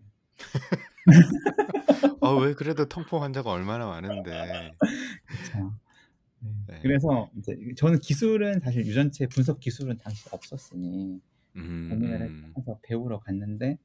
어, 2.20 2.34
왜 2.42 2.54
그래도 2.54 2.86
통풍 2.86 3.22
환자가 3.22 3.50
얼마나 3.50 3.86
많은데. 3.86 4.30
네. 4.30 4.72
네. 6.66 6.78
그래서 6.82 7.30
이제 7.36 7.56
저는 7.76 8.00
기술은 8.00 8.60
사실 8.60 8.86
유전체 8.86 9.26
분석 9.26 9.60
기술은 9.60 9.98
당시 9.98 10.28
없었으니 10.30 11.20
음, 11.56 11.88
고민을 11.90 12.20
음, 12.22 12.54
해서 12.56 12.78
배우러 12.82 13.18
갔는데 13.18 13.78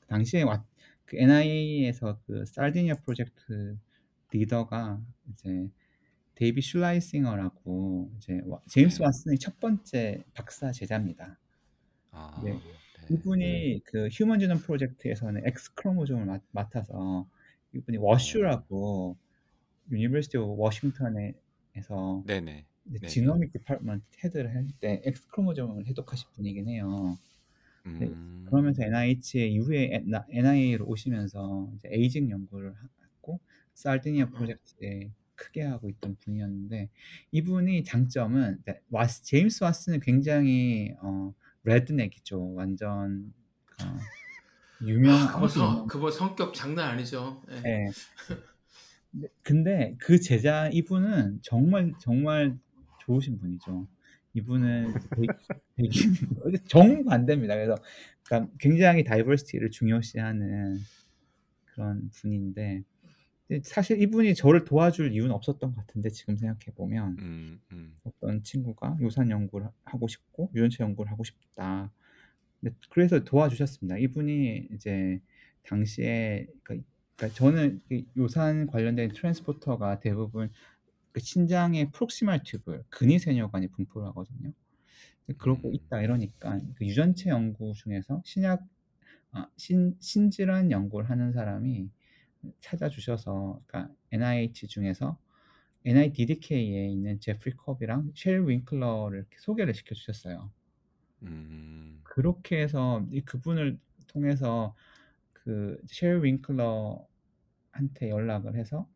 그 0.00 0.06
당시에 0.08 0.42
와, 0.42 0.64
그 1.04 1.16
NIA에서 1.16 2.18
그 2.26 2.44
SardiNIA 2.46 2.96
프로젝트 2.96 3.76
리더가 4.30 5.00
이제 5.32 5.68
David 6.34 6.60
Schlessinger라고 6.60 8.10
이제 8.18 8.40
와- 8.46 8.60
제임스 8.68 8.98
네. 9.00 9.04
왓슨의 9.06 9.40
첫 9.40 9.58
번째 9.60 10.24
박사 10.34 10.70
제자입니다. 10.72 11.38
아, 12.10 12.40
네. 12.44 12.52
네. 12.52 12.60
이분이 13.10 13.82
그 13.84 14.08
휴먼 14.08 14.40
지놈 14.40 14.58
프로젝트에서는 14.58 15.46
X 15.46 15.74
크로모솜을 15.74 16.24
맡, 16.26 16.42
맡아서 16.50 17.26
이분이 17.72 17.98
WashU라고 17.98 19.16
University 19.90 20.36
of 20.38 20.60
Washington에서 20.60 22.24
네네. 22.26 22.66
이제 22.88 22.98
네네. 22.98 23.08
genomic 23.08 23.52
department 23.52 24.04
head를 24.24 24.54
할 24.54 24.66
때 24.80 25.02
X 25.04 25.28
크로모솜을 25.28 25.86
해독하신 25.86 26.28
분이긴 26.34 26.68
해요. 26.68 27.16
네, 27.84 28.06
음, 28.06 28.44
그러면서 28.50 28.82
NIH 28.82 29.52
이후에 29.52 30.02
NIA로 30.28 30.86
오시면서 30.86 31.70
이제 31.76 31.88
에이징 31.92 32.28
연구를 32.30 32.74
살디니아 33.76 34.30
프로젝트에 34.30 35.10
크게 35.34 35.62
하고 35.62 35.90
있던 35.90 36.16
분이었는데 36.16 36.88
이분이 37.30 37.84
장점은 37.84 38.62
와스, 38.90 39.22
제임스 39.24 39.60
왓슨은 39.60 40.02
굉장히 40.02 40.94
어, 41.02 41.34
레드넥이죠. 41.64 42.54
완전 42.54 43.32
어, 43.82 43.96
유명한 44.82 45.28
그분 45.34 45.48
성 45.48 45.86
그분 45.86 46.10
성격 46.10 46.54
장난 46.54 46.88
아니죠. 46.90 47.42
예. 47.50 47.60
네. 49.12 49.28
근데- 49.42 49.94
그 49.98 50.18
제자 50.20 50.68
이분은 50.72 51.40
정말 51.42 51.92
정말 52.00 52.58
좋으신 53.00 53.38
분이죠. 53.38 53.86
이분은 54.34 54.94
정반대입니다. 56.68 57.54
그래서 57.54 57.74
그러니까 58.24 58.52
굉장히 58.58 59.04
다이버시티를 59.04 59.70
중요시하는 59.70 60.78
그런 61.66 62.10
분인데 62.10 62.82
사실 63.62 64.02
이분이 64.02 64.34
저를 64.34 64.64
도와줄 64.64 65.12
이유는 65.12 65.30
없었던 65.30 65.74
것 65.74 65.76
같은데 65.76 66.10
지금 66.10 66.36
생각해 66.36 66.74
보면 66.74 67.16
음, 67.20 67.60
음, 67.72 67.96
어떤 68.02 68.42
친구가 68.42 68.98
요산 69.00 69.30
연구를 69.30 69.68
하고 69.84 70.08
싶고 70.08 70.50
유전체 70.54 70.82
연구를 70.82 71.12
하고 71.12 71.22
싶다. 71.22 71.92
그래서 72.90 73.22
도와주셨습니다. 73.22 73.98
이분이 73.98 74.68
이제 74.72 75.20
당시에 75.62 76.48
그러니까, 76.64 76.88
그러니까 77.14 77.36
저는 77.36 77.80
이 77.90 78.04
요산 78.16 78.66
관련된 78.66 79.12
트랜스포터가 79.12 80.00
대부분 80.00 80.50
그 81.12 81.20
신장의 81.20 81.92
proximal 81.92 82.42
tube 82.44 82.82
근위세뇨관이 82.90 83.68
분포를 83.68 84.08
하거든요. 84.08 84.52
그러고 85.38 85.68
음. 85.68 85.74
있다 85.74 86.02
이러니까 86.02 86.60
그 86.74 86.84
유전체 86.84 87.30
연구 87.30 87.72
중에서 87.74 88.22
신약 88.24 88.64
아, 89.32 89.48
신 89.56 89.96
신질환 90.00 90.70
연구를 90.70 91.10
하는 91.10 91.32
사람이 91.32 91.90
찾아주셔서 92.60 93.60
그러니까 93.66 93.94
NIH 94.12 94.68
중에서 94.68 95.18
NIDDK에 95.84 96.88
있는 96.88 97.20
제프리 97.20 97.56
컵이랑 97.56 98.12
셰릴 98.14 98.46
윙클러를 98.46 99.26
소개를 99.38 99.74
시켜주셨어요. 99.74 100.50
음, 101.22 102.00
그렇게 102.02 102.60
해서 102.60 103.06
이 103.10 103.20
그분을 103.20 103.78
통해서 104.08 104.74
그 105.32 105.62
셰릴 105.62 106.22
윙클러한테 106.24 107.06
연락을 108.10 108.56
해서 108.56 108.88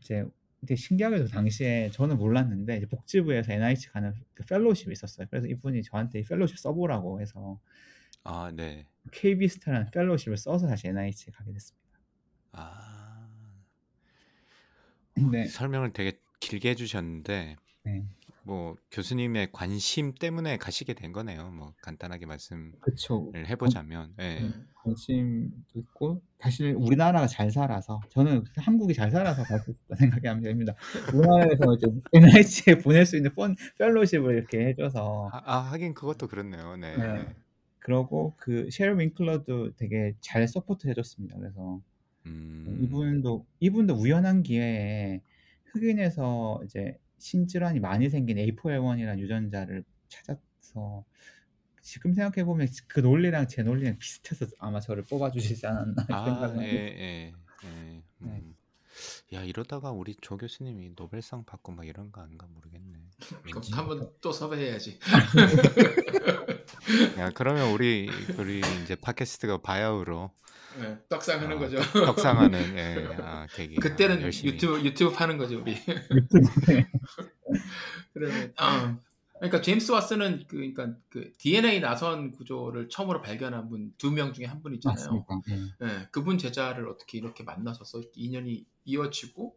이제 0.00 0.24
근데 0.60 0.74
신기하게도 0.74 1.28
당시에 1.28 1.90
저는 1.90 2.18
몰랐는데 2.18 2.78
이제 2.78 2.86
복지부에서 2.86 3.52
NIH 3.52 3.90
가는 3.90 4.12
그 4.34 4.44
fellowship이 4.44 4.92
있었어요. 4.92 5.26
그래서 5.30 5.46
이분이 5.46 5.82
저한테 5.84 6.20
이 6.20 6.24
fellowship 6.24 6.58
써보라고 6.58 7.20
해서 7.20 7.60
아, 8.24 8.52
네. 8.54 8.86
KB스타라는 9.12 9.90
펠로우십을 9.90 10.36
써서 10.36 10.66
다시 10.66 10.88
NIH에 10.88 11.32
가게 11.32 11.52
됐습니다. 11.52 11.87
아, 12.58 13.28
네, 15.32 15.46
설명을 15.46 15.92
되게 15.92 16.18
길게 16.40 16.70
해주셨는데, 16.70 17.56
네, 17.84 18.06
뭐 18.42 18.76
교수님의 18.90 19.50
관심 19.52 20.14
때문에 20.14 20.56
가시게 20.56 20.94
된 20.94 21.12
거네요. 21.12 21.50
뭐 21.50 21.74
간단하게 21.82 22.26
말씀을 22.26 22.72
그쵸. 22.80 23.30
해보자면, 23.34 24.14
예. 24.20 24.38
음. 24.40 24.68
관심도 24.88 25.78
있고 25.80 26.22
사실 26.40 26.74
우리나라가 26.78 27.26
잘 27.26 27.50
살아서 27.50 28.00
저는 28.10 28.44
한국이 28.56 28.94
잘 28.94 29.10
살아서 29.10 29.42
갈 29.42 29.60
수 29.60 29.70
있다 29.72 29.96
생각이 29.96 30.42
됩니다. 30.42 30.74
우리나라에서 31.12 31.74
이제 31.74 31.86
NIH에 32.12 32.78
보낼 32.82 33.04
수 33.04 33.16
있는 33.16 33.34
fund 33.34 33.54
fellowship을 33.78 34.34
이렇게 34.36 34.66
해줘서 34.68 35.28
아, 35.32 35.42
아, 35.44 35.58
하긴 35.72 35.94
그것도 35.94 36.28
그렇네요. 36.28 36.76
네. 36.76 36.96
네. 36.96 37.36
그러고 37.80 38.34
그 38.36 38.57
셰릴 38.57 38.98
윙클러도 38.98 39.74
되게 39.76 40.14
잘 40.20 40.46
support 40.48 40.88
해줬습니다. 40.88 41.36
그래서 41.38 41.80
음, 42.26 42.78
이분도 42.82 43.46
이분도 43.60 43.94
우연한 43.94 44.42
기회에 44.42 45.22
흑인에서 45.66 46.62
이제 46.64 46.98
신질환이 47.18 47.80
많이 47.80 48.08
생긴 48.08 48.36
APOL1이라는 48.38 49.18
유전자를 49.18 49.84
찾아서 50.08 51.04
지금 51.82 52.12
생각해 52.12 52.44
보면 52.44 52.68
그 52.86 53.00
논리랑 53.00 53.48
제 53.48 53.62
논리랑 53.62 53.98
비슷해서 53.98 54.46
아마 54.58 54.80
저를 54.80 55.04
뽑아주시지 55.04 55.66
않았나 55.66 56.06
아, 56.10 56.24
생각을 56.24 56.64
예, 56.64 56.68
예, 56.68 57.32
예. 57.64 58.02
음. 58.22 58.54
야, 59.32 59.42
이러다가 59.42 59.90
우리 59.90 60.16
조 60.20 60.36
교수님이 60.36 60.92
노벨상 60.96 61.44
받고 61.44 61.72
막 61.72 61.86
이런 61.86 62.10
거 62.10 62.20
아닌가 62.20 62.46
모르겠네. 62.46 62.94
그럼. 63.42 63.62
한번 63.72 64.10
또 64.20 64.32
섭외해야지. 64.32 64.98
야, 67.18 67.30
그러면 67.34 67.72
우리 67.72 68.10
우리 68.38 68.60
이제 68.82 68.96
팟캐스트가 68.96 69.58
바야흐로 69.58 70.30
예, 70.78 70.98
떡상하는 71.08 71.56
아, 71.56 71.58
거죠. 71.58 71.78
떡상하는 71.92 72.76
예, 72.76 73.08
아, 73.22 73.46
계기. 73.54 73.76
그때는 73.76 74.22
열심히. 74.22 74.52
유튜브 74.54 74.80
유튜브 74.84 75.14
파는 75.14 75.38
거죠 75.38 75.60
우리. 75.60 75.76
그러면 78.14 78.52
아, 78.56 78.98
그러니까 79.34 79.62
제임스 79.62 79.92
왓슨은 79.92 80.46
그 80.48 80.56
그러니까 80.56 80.94
그 81.08 81.32
DNA 81.38 81.80
나선 81.80 82.32
구조를 82.32 82.88
처음으로 82.88 83.22
발견한 83.22 83.68
분 83.68 83.92
두 83.98 84.10
명 84.10 84.32
중에 84.32 84.46
한 84.46 84.62
분이잖아요. 84.62 85.24
맞습니다. 85.26 85.40
예. 85.50 85.86
예, 85.86 86.08
그분 86.10 86.38
제자를 86.38 86.88
어떻게 86.88 87.18
이렇게 87.18 87.44
만나셔서 87.44 88.02
인연이 88.14 88.66
이어지고 88.84 89.56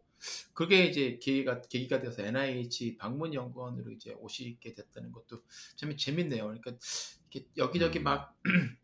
그게 0.54 0.86
이제 0.86 1.18
계기가 1.20 1.62
계기가 1.62 2.00
돼서 2.00 2.22
NIH 2.22 2.96
방문 2.96 3.34
연구원으로 3.34 3.90
이제 3.90 4.14
오시게 4.20 4.74
됐다는 4.74 5.10
것도 5.10 5.42
참 5.76 5.96
재밌네요. 5.96 6.44
그러니까 6.44 6.72
이렇게 7.30 7.48
여기저기 7.56 7.98
음. 7.98 8.04
막 8.04 8.36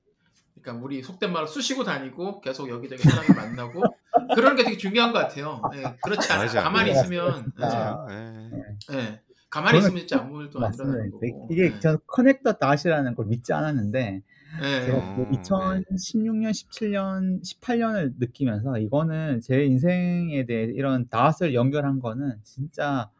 그러니까 0.62 0.84
우리 0.84 1.02
속된 1.02 1.32
말로 1.32 1.46
쑤시고 1.46 1.84
다니고 1.84 2.40
계속 2.40 2.68
여기저기 2.68 3.02
사람을 3.02 3.34
만나고 3.34 3.82
그런 4.34 4.56
게 4.56 4.64
되게 4.64 4.76
중요한 4.76 5.12
것 5.12 5.18
같아요. 5.20 5.62
예, 5.74 5.96
그렇지 6.02 6.32
않아 6.32 6.42
맞아. 6.42 6.62
가만히 6.62 6.90
맞아. 6.90 7.00
있으면 7.00 7.52
예, 7.58 7.60
맞아요. 7.60 8.06
예. 8.10 8.96
예, 8.96 9.20
가만히 9.50 9.78
있으면 9.78 9.98
진짜 9.98 10.20
아무 10.20 10.42
일도 10.42 10.64
안. 10.64 10.74
일어나는 10.74 11.10
거고. 11.10 11.48
이게 11.50 11.64
예. 11.74 11.78
저는 11.78 11.98
커넥터 12.06 12.54
닷이라는 12.54 13.14
걸 13.14 13.26
믿지 13.26 13.52
않았는데 13.52 14.22
예, 14.62 14.84
제가 14.84 15.14
그 15.14 15.22
어, 15.22 15.26
네. 15.30 15.38
2016년, 15.38 16.50
17년, 16.50 17.42
18년을 17.42 18.14
느끼면서 18.18 18.78
이거는 18.78 19.40
제 19.40 19.64
인생에 19.64 20.44
대해 20.46 20.64
이런 20.64 21.08
닷을 21.08 21.54
연결한 21.54 22.00
거는 22.00 22.40
진짜 22.42 23.10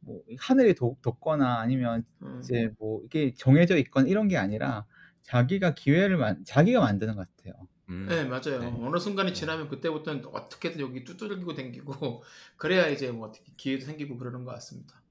뭐 0.00 0.20
하늘이 0.38 0.74
돋, 0.74 1.00
돋거나 1.00 1.60
아니면 1.60 2.04
음, 2.22 2.40
이제 2.42 2.70
뭐 2.78 3.02
이게 3.04 3.32
정해져 3.36 3.76
있거나 3.76 4.08
이런 4.08 4.28
게 4.28 4.36
아니라 4.36 4.84
자기가 5.22 5.74
기회를 5.74 6.16
만, 6.16 6.44
자기가 6.44 6.80
만드는 6.80 7.16
것 7.16 7.28
같아요. 7.36 7.68
음. 7.88 8.06
네, 8.08 8.24
맞아요. 8.24 8.60
네. 8.60 8.74
어느 8.80 8.98
순간이 8.98 9.30
네. 9.30 9.34
지나면 9.34 9.68
그때부터는 9.68 10.26
어떻게든 10.26 10.80
여기 10.80 11.04
두들기고 11.04 11.54
댕기고 11.54 12.22
그래야 12.56 12.88
이제 12.88 13.10
뭐 13.10 13.28
어떻게 13.28 13.52
기회도 13.56 13.84
생기고 13.84 14.18
그러는 14.18 14.44
것 14.44 14.52
같습니다. 14.52 15.02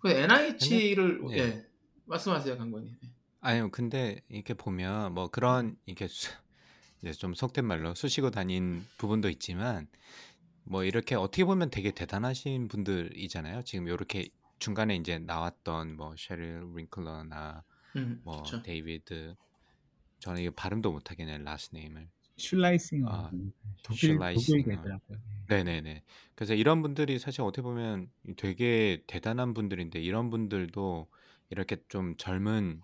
그 0.00 0.10
NIH를 0.10 1.20
네. 1.28 1.38
예 1.38 1.66
말씀하세요, 2.06 2.58
강관님. 2.58 2.96
네. 3.02 3.10
아니요, 3.40 3.70
근데 3.70 4.20
이렇게 4.28 4.54
보면 4.54 5.14
뭐 5.14 5.28
그런 5.28 5.76
이렇게 5.86 6.06
수, 6.06 6.30
이제 7.02 7.12
좀 7.12 7.34
속된 7.34 7.64
말로 7.64 7.94
쑤시고 7.94 8.30
다닌 8.30 8.84
부분도 8.98 9.28
있지만 9.30 9.88
뭐 10.64 10.84
이렇게 10.84 11.16
어떻게 11.16 11.44
보면 11.44 11.70
되게 11.70 11.90
대단하신 11.90 12.68
분들이잖아요. 12.68 13.62
지금 13.64 13.88
이렇게 13.88 14.28
중간에 14.60 14.94
이제 14.94 15.18
나왔던 15.18 15.96
뭐 15.96 16.14
셰릴 16.16 16.62
링클러나 16.76 17.64
음, 17.96 18.20
뭐 18.24 18.36
그렇죠. 18.38 18.62
데이비드 18.62 19.34
저는 20.20 20.42
이거 20.42 20.52
발음도 20.54 20.92
못하겠네 20.92 21.38
last 21.38 21.76
name을 21.76 22.08
슐라이싱어 22.36 23.08
아, 23.10 23.30
독일 23.82 24.14
슐라이싱어. 24.14 24.62
독일 24.62 24.76
되더라고요. 24.76 25.18
네네네. 25.48 26.02
그래서 26.34 26.54
이런 26.54 26.82
분들이 26.82 27.18
사실 27.18 27.42
어떻게 27.42 27.62
보면 27.62 28.10
되게 28.36 29.02
대단한 29.06 29.54
분들인데 29.54 30.00
이런 30.00 30.30
분들도 30.30 31.10
이렇게 31.50 31.76
좀 31.88 32.16
젊은 32.16 32.80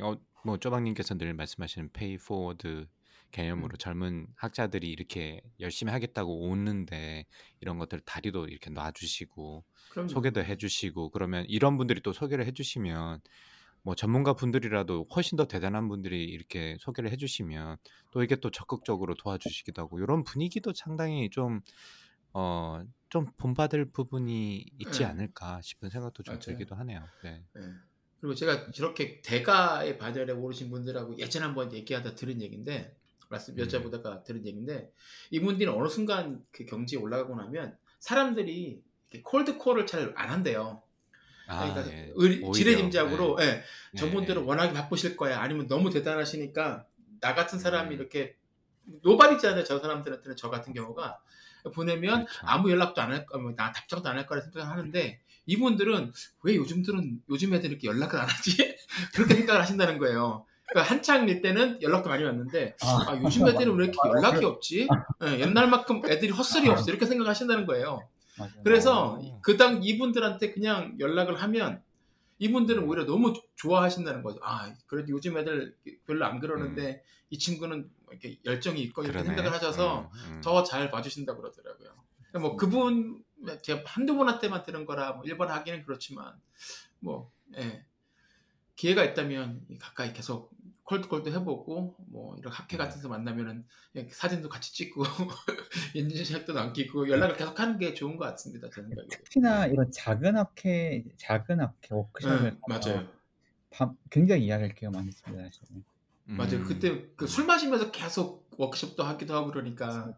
어, 0.00 0.14
뭐 0.44 0.56
쪼박님께서 0.58 1.16
늘 1.16 1.34
말씀하시는 1.34 1.90
pay 1.92 2.16
forward 2.18 2.86
개념으로 3.30 3.74
음. 3.74 3.78
젊은 3.78 4.26
학자들이 4.36 4.90
이렇게 4.90 5.42
열심히 5.60 5.92
하겠다고 5.92 6.40
오는데 6.48 7.26
이런 7.60 7.78
것들 7.78 8.00
다리도 8.00 8.46
이렇게 8.46 8.70
놔주시고 8.70 9.64
그럼요. 9.90 10.08
소개도 10.08 10.42
해주시고 10.44 11.10
그러면 11.10 11.44
이런 11.46 11.76
분들이 11.76 12.00
또 12.00 12.12
소개를 12.12 12.46
해주시면 12.46 13.20
뭐 13.88 13.94
전문가 13.94 14.34
분들이라도 14.34 15.06
훨씬 15.16 15.36
더 15.36 15.46
대단한 15.46 15.88
분들이 15.88 16.22
이렇게 16.24 16.76
소개를 16.78 17.10
해주시면 17.10 17.78
또 18.10 18.22
이게 18.22 18.36
또 18.36 18.50
적극적으로 18.50 19.14
도와주시기도 19.14 19.80
하고 19.80 19.98
이런 19.98 20.24
분위기도 20.24 20.74
상당히 20.74 21.30
좀 21.30 21.62
어, 22.34 22.82
좀 23.08 23.28
본받을 23.38 23.86
부분이 23.86 24.66
있지 24.78 24.98
네. 24.98 25.04
않을까 25.06 25.62
싶은 25.62 25.88
생각도 25.88 26.22
좀 26.22 26.34
맞아요. 26.34 26.40
들기도 26.40 26.74
하네요. 26.74 27.02
네. 27.24 27.42
예. 27.56 27.62
그리고 28.20 28.34
제가 28.34 28.72
저렇게 28.72 29.22
대가의 29.22 29.96
반열에 29.96 30.34
오르신 30.34 30.68
분들하고 30.68 31.16
예전에 31.16 31.46
한번 31.46 31.72
얘기하다 31.72 32.14
들은 32.14 32.42
얘기인데 32.42 32.94
말씀 33.30 33.58
음. 33.58 33.64
여쭤보다가 33.64 34.22
들은 34.22 34.46
얘기인데 34.46 34.92
이분들은 35.30 35.72
어느 35.72 35.88
순간 35.88 36.44
그 36.50 36.66
경지에 36.66 36.98
올라가고 36.98 37.34
나면 37.36 37.78
사람들이 38.00 38.82
콜드콜을 39.24 39.86
잘 39.86 40.12
안 40.14 40.28
한대요. 40.28 40.82
아, 41.48 41.72
그러니까 41.72 41.92
예. 41.96 42.12
의- 42.14 42.52
지레짐작으로 42.52 43.36
네. 43.38 43.44
예, 43.44 43.64
예, 44.02 44.32
워낙에 44.34 44.72
바쁘실 44.72 45.16
거야. 45.16 45.40
아니면 45.40 45.66
너무 45.66 45.90
대단하시니까 45.90 46.84
나 47.20 47.34
같은 47.34 47.58
사람이 47.58 47.94
음. 47.94 48.00
이렇게 48.00 48.36
노발이잖아요. 49.02 49.64
저 49.64 49.78
사람들한테는 49.80 50.36
저 50.36 50.50
같은 50.50 50.72
경우가 50.72 51.18
보내면 51.74 52.24
그렇죠. 52.26 52.46
아무 52.46 52.70
연락도 52.70 53.00
안 53.02 53.10
할 53.12 53.26
거, 53.26 53.38
뭐, 53.38 53.52
나 53.56 53.72
답장도 53.72 54.08
안 54.08 54.16
할 54.16 54.26
거라 54.26 54.40
생각하는데 54.40 55.20
이분들은 55.46 56.12
왜 56.42 56.56
요즘들은 56.56 57.22
요즘 57.30 57.54
애들 57.54 57.70
이렇게 57.70 57.88
연락을 57.88 58.18
안 58.18 58.28
하지? 58.28 58.76
그렇게 59.14 59.34
생각을 59.34 59.60
하신다는 59.62 59.98
거예요. 59.98 60.44
그러니까 60.66 60.92
한창일 60.94 61.40
때는 61.40 61.80
연락도 61.80 62.10
많이 62.10 62.22
왔는데 62.24 62.76
아, 62.82 63.18
요즘 63.22 63.48
애들은 63.48 63.74
왜 63.76 63.84
이렇게 63.86 63.98
연락이 64.06 64.44
없지? 64.44 64.86
예, 65.24 65.40
옛날만큼 65.40 66.02
애들이 66.06 66.30
헛소리 66.30 66.68
없어 66.68 66.90
이렇게 66.90 67.06
생각하신다는 67.06 67.66
거예요. 67.66 68.00
맞아요. 68.38 68.62
그래서 68.62 69.18
어. 69.20 69.40
그당 69.42 69.82
이분들한테 69.82 70.52
그냥 70.52 70.96
연락을 70.98 71.40
하면 71.42 71.82
이분들은 72.38 72.84
오히려 72.84 73.04
너무 73.04 73.32
좋아하신다는 73.56 74.22
거죠. 74.22 74.38
아, 74.42 74.72
그래도 74.86 75.08
요즘 75.10 75.36
애들 75.36 75.76
별로 76.06 76.24
안 76.24 76.38
그러는데 76.38 77.02
이 77.30 77.38
친구는 77.38 77.90
이렇게 78.10 78.38
열정이 78.44 78.80
있고 78.82 79.02
이렇게 79.02 79.18
음. 79.18 79.22
그러네. 79.24 79.36
생각을 79.36 79.52
하셔서 79.52 80.10
음, 80.12 80.34
음. 80.34 80.40
더잘 80.40 80.90
봐주신다 80.90 81.34
고 81.34 81.42
그러더라고요. 81.42 81.90
그러니까 82.28 82.38
뭐 82.38 82.56
그분 82.56 83.22
제가 83.62 83.82
한두 83.86 84.14
분한테만 84.16 84.62
들은 84.62 84.86
거라 84.86 85.12
뭐 85.12 85.24
일반 85.24 85.50
하기는 85.50 85.84
그렇지만 85.84 86.34
뭐 87.00 87.30
예. 87.56 87.84
기회가 88.76 89.02
있다면 89.02 89.66
가까이 89.80 90.12
계속 90.12 90.52
콜드콜도 90.88 91.30
해보고 91.32 91.96
뭐 92.08 92.34
이런 92.38 92.50
학회 92.50 92.76
음. 92.76 92.78
같은 92.78 92.96
데서 92.96 93.08
만나면은 93.10 93.66
사진도 94.10 94.48
같이 94.48 94.72
찍고 94.72 95.02
인증샷도 95.94 96.54
남기고 96.54 97.10
연락을 97.10 97.36
계속 97.36 97.60
하는 97.60 97.78
게 97.78 97.92
좋은 97.92 98.16
것 98.16 98.24
같습니다. 98.30 98.68
제 98.74 98.80
생각에. 98.80 99.06
특히나 99.08 99.66
이런 99.66 99.90
작은 99.92 100.36
학회 100.36 101.04
작은 101.18 101.60
학회 101.60 101.94
워크숍을 101.94 102.42
네, 102.54 102.58
맞아요. 102.66 103.06
밤- 103.70 103.96
굉장히 104.10 104.46
이야기할 104.46 104.74
기회가 104.74 104.98
많습니다. 104.98 105.44
사실. 105.44 105.82
맞아요. 106.24 106.56
음. 106.56 106.64
그때 106.64 107.06
그 107.16 107.26
술 107.26 107.44
마시면서 107.44 107.90
계속 107.90 108.48
워크숍도 108.56 109.02
하기도 109.02 109.34
하고 109.34 109.48
그러니까 109.48 110.14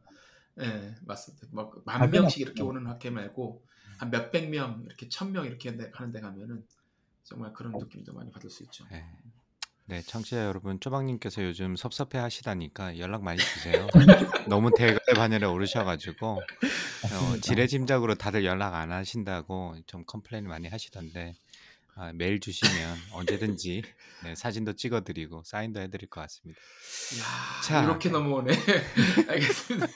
예 0.60 0.94
맞습니다. 1.04 1.48
막만 1.52 1.82
작은 1.84 2.10
명씩 2.12 2.40
이렇게. 2.42 2.62
오는 2.62 2.86
학회 2.86 3.10
말고 3.10 3.64
한 3.98 4.10
몇백 4.10 4.50
명 4.50 4.82
이렇게 4.86 5.08
천 5.08 5.32
명 5.32 5.46
이렇게 5.46 5.68
하는 5.92 6.12
데 6.12 6.20
가면은 6.20 6.64
정말 7.24 7.52
그런 7.52 7.72
느낌도 7.72 8.12
많이 8.12 8.30
받을 8.30 8.48
수 8.50 8.62
있죠. 8.62 8.84
네. 8.88 9.04
네, 9.90 10.02
청취자 10.02 10.46
여러분, 10.46 10.78
쪼박님께서 10.78 11.42
요즘 11.42 11.74
섭섭해 11.74 12.16
하시다니까 12.18 13.00
연락 13.00 13.24
많이 13.24 13.40
주세요. 13.40 13.88
너무 14.48 14.70
대가의 14.72 15.16
반열에 15.16 15.46
오르셔가지고, 15.46 16.28
어, 16.28 16.40
맞습니다. 17.02 17.40
지레짐작으로 17.40 18.14
다들 18.14 18.44
연락 18.44 18.76
안 18.76 18.92
하신다고 18.92 19.74
좀 19.86 20.04
complain 20.06 20.46
많이 20.46 20.68
하시던데, 20.68 21.34
아, 21.96 22.12
메일 22.14 22.38
주시면 22.38 22.98
언제든지 23.14 23.82
네, 24.22 24.34
사진도 24.36 24.74
찍어드리고 24.74 25.42
사인도 25.44 25.80
해드릴 25.80 26.08
것 26.08 26.20
같습니다. 26.20 26.60
이야 27.16 27.60
자. 27.64 27.82
이렇게 27.82 28.10
넘어오네. 28.10 28.52
알겠습니다. 29.28 29.88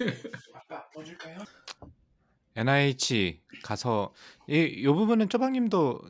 NIH 2.56 3.42
가서, 3.62 4.12
이, 4.48 4.82
요 4.82 4.92
부분은 4.96 5.28
쪼박님도 5.28 6.02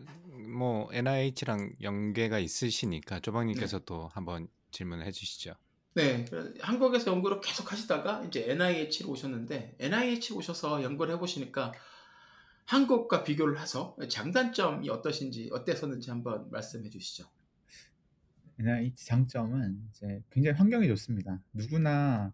뭐 0.54 0.88
NIH랑 0.92 1.74
연계가 1.82 2.38
있으시니까 2.38 3.20
쪼박님께서 3.20 3.80
또 3.80 4.08
한번 4.08 4.48
질문을 4.70 5.04
해주시죠. 5.06 5.54
네, 5.94 6.24
한국에서 6.60 7.10
연구를 7.12 7.40
계속 7.40 7.70
하시다가 7.70 8.24
이제 8.24 8.50
NIH로 8.50 9.10
오셨는데 9.10 9.76
NIH 9.78 10.34
오셔서 10.34 10.82
연구를 10.82 11.14
해보시니까 11.14 11.72
한국과 12.66 13.24
비교를 13.24 13.60
해서 13.60 13.96
장단점이 14.08 14.88
어떠신지 14.88 15.50
어땠었는지 15.52 16.10
한번 16.10 16.50
말씀해 16.50 16.88
주시죠. 16.88 17.28
NIH 18.58 19.06
장점은 19.06 19.88
이제 19.90 20.22
굉장히 20.30 20.56
환경이 20.56 20.88
좋습니다. 20.88 21.40
누구나 21.52 22.32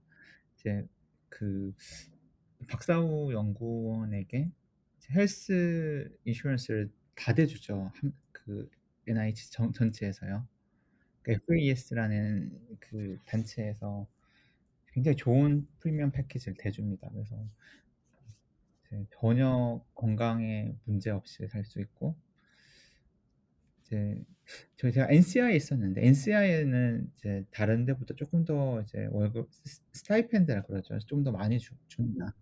이제 0.56 0.87
그 1.28 1.74
박사후 2.68 3.33
연구원에게 3.33 4.50
health 5.12 6.11
insurance를 6.24 6.90
다 7.20 7.35
대주죠. 7.35 7.92
한- 7.96 8.12
그 8.33 8.70
NIH 9.06 9.50
전, 9.52 9.72
전체에서요. 9.72 10.46
그 11.22 11.33
FAES라는 11.33 12.76
그 12.80 13.18
단체에서 13.26 14.09
굉장히 14.92 15.16
좋은 15.16 15.68
프리미엄 15.80 16.12
패키지를 16.12 16.56
대줍니다. 16.59 17.11
그래서 17.11 17.37
전혀 19.11 19.83
건강에 19.94 20.74
문제 20.85 21.09
없이 21.11 21.46
살 21.48 21.64
수 21.64 21.80
있고 21.80 22.14
이제 23.85 24.22
저희 24.76 24.92
제가 24.92 25.09
NCI에 25.11 25.56
있었는데 25.56 26.06
NCI에는 26.06 27.11
이제 27.16 27.44
다른 27.50 27.85
데보다 27.85 28.14
조금 28.14 28.44
더 28.44 28.80
이제 28.83 29.06
월급 29.11 29.48
s- 29.64 29.83
stipend라 29.92 30.62
그러죠. 30.62 30.98
좀 31.00 31.24
더 31.24 31.33
많이 31.33 31.59
주, 31.59 31.74
줍니다. 31.88 32.35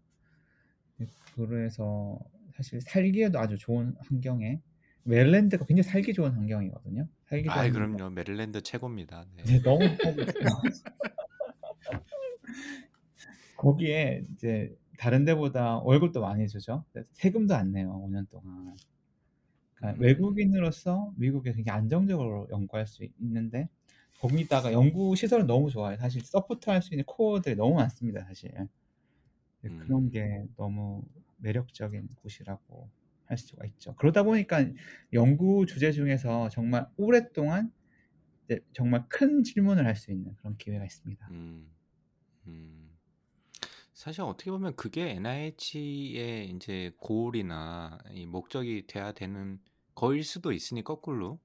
네, 0.97 1.07
그래서 1.35 2.19
사실 2.55 2.81
살기에도 2.81 3.39
아주 3.39 3.57
좋은 3.59 3.95
환경에 4.01 4.61
메릴랜드가 5.09 5.65
굉장히 5.67 5.85
살기 5.85 6.13
좋은 6.15 6.33
환경이거든요. 6.33 7.09
살기 7.27 7.51
좋은 7.51 7.63
아, 7.63 7.63
환경. 7.65 7.97
그럼요. 7.97 8.11
메릴랜드 8.11 8.63
최고입니다. 8.63 9.27
네. 9.37 9.43
네, 9.45 9.63
너무 9.63 9.81
살기 9.87 10.27
좋아요. 10.27 10.63
거기에 13.57 14.25
이제 14.35 14.77
다른 14.99 15.25
데보다 15.25 15.79
월급도 15.79 16.21
많이 16.21 16.49
주죠. 16.49 16.85
세금도 17.13 17.55
안 17.55 17.73
내요. 17.73 17.91
5년 18.07 18.29
동안. 18.31 18.77
그러니까 19.75 19.99
음. 19.99 20.03
외국인으로서 20.05 21.13
미국에 21.17 21.53
굉장히 21.53 21.77
안정적으로 21.79 22.49
연구할 22.51 22.87
수 22.87 23.05
있는데 23.21 23.69
거기다가 24.21 24.73
연구 24.73 25.15
시설은 25.17 25.47
너무 25.47 25.71
좋아요. 25.71 25.97
사실 25.99 26.23
support 26.25 26.71
할 26.71 26.83
수 26.83 26.95
있는 26.95 27.05
core들이 27.07 27.57
너무 27.57 27.77
많습니다. 27.77 28.25
사실 28.25 28.53
네, 28.53 28.69
음. 29.71 29.79
그런 29.87 30.11
게 30.11 30.45
너무 30.57 31.03
매력적인 31.39 32.09
곳이라고 32.23 32.89
할 33.29 33.39
수가 33.39 33.67
있죠. 33.67 33.95
그러다 33.97 34.23
보니까 34.25 34.65
연구 35.13 35.67
주제 35.67 35.93
중에서 35.93 36.49
정말 36.51 36.87
오랫동안 36.97 37.73
정말 38.73 39.05
큰 39.09 39.43
질문을 39.45 39.87
할 39.87 39.97
수 39.97 40.11
있는 40.11 40.35
그런 40.37 40.57
기회가 40.57 40.85
있습니다. 40.85 41.29
음, 41.31 41.71
음. 42.47 42.99
사실 43.93 44.23
어떻게 44.23 44.51
보면 44.51 44.77
그게 44.77 45.11
NIH의 45.11 46.51
이제 46.51 46.93
고울이나 46.99 47.99
이 48.13 48.27
목적이 48.27 48.87
돼야 48.87 49.13
되는 49.13 49.61
거일 49.95 50.23
수도 50.25 50.53
있으니 50.53 50.85
거꾸로 50.85 51.41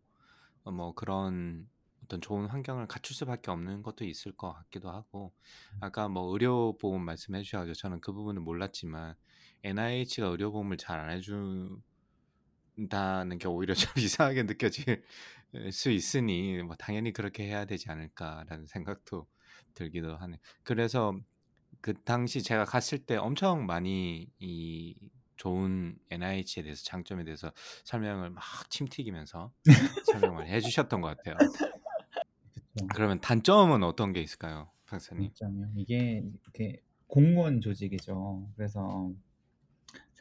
어, 0.63 0.71
뭐 0.71 0.93
그런 0.95 1.69
어떤 2.03 2.21
좋은 2.21 2.47
환경을 2.47 2.87
갖출 2.87 3.15
수밖에 3.15 3.51
없는 3.51 3.83
것도 3.83 4.05
있을 4.05 4.33
것 4.33 4.53
같기도 4.53 4.89
하고 4.91 5.33
아까 5.79 6.09
뭐 6.09 6.31
의료 6.33 6.77
보험 6.77 7.03
말씀해 7.05 7.43
주셔가지고 7.43 7.75
저는 7.75 8.01
그 8.01 8.13
부분은 8.13 8.43
몰랐지만 8.43 9.15
NIH가 9.63 10.27
의료보험을 10.27 10.77
잘 10.77 10.99
안 10.99 11.09
해준다는 12.75 13.37
게 13.39 13.47
오히려 13.47 13.73
좀 13.91 13.91
이상하게 13.97 14.43
느껴질 14.43 15.03
수 15.71 15.91
있으니 15.91 16.61
뭐 16.63 16.75
당연히 16.75 17.13
그렇게 17.13 17.45
해야 17.45 17.65
되지 17.65 17.89
않을까라는 17.91 18.67
생각도 18.67 19.27
들기도 19.73 20.15
하네. 20.17 20.39
그래서 20.63 21.17
그 21.81 21.93
당시 22.03 22.41
제가 22.43 22.65
갔을 22.65 22.99
때 22.99 23.15
엄청 23.17 23.65
많이 23.65 24.29
이 24.39 24.95
좋은 25.37 25.97
NIH에 26.11 26.63
대해서 26.63 26.83
장점에 26.85 27.23
대해서 27.23 27.51
설명을 27.85 28.29
막 28.31 28.43
침 28.69 28.87
튀기면서 28.87 29.51
설명을 30.11 30.47
해주셨던 30.47 31.01
것 31.01 31.17
같아요. 31.17 31.37
그쵸. 32.75 32.87
그러면 32.95 33.19
단점은 33.21 33.83
어떤 33.83 34.13
게 34.13 34.21
있을까요, 34.21 34.71
박사님? 34.87 35.31
단점이요. 35.35 35.67
이게 35.75 36.23
공무원 37.07 37.61
조직이죠. 37.61 38.49
그래서 38.55 39.11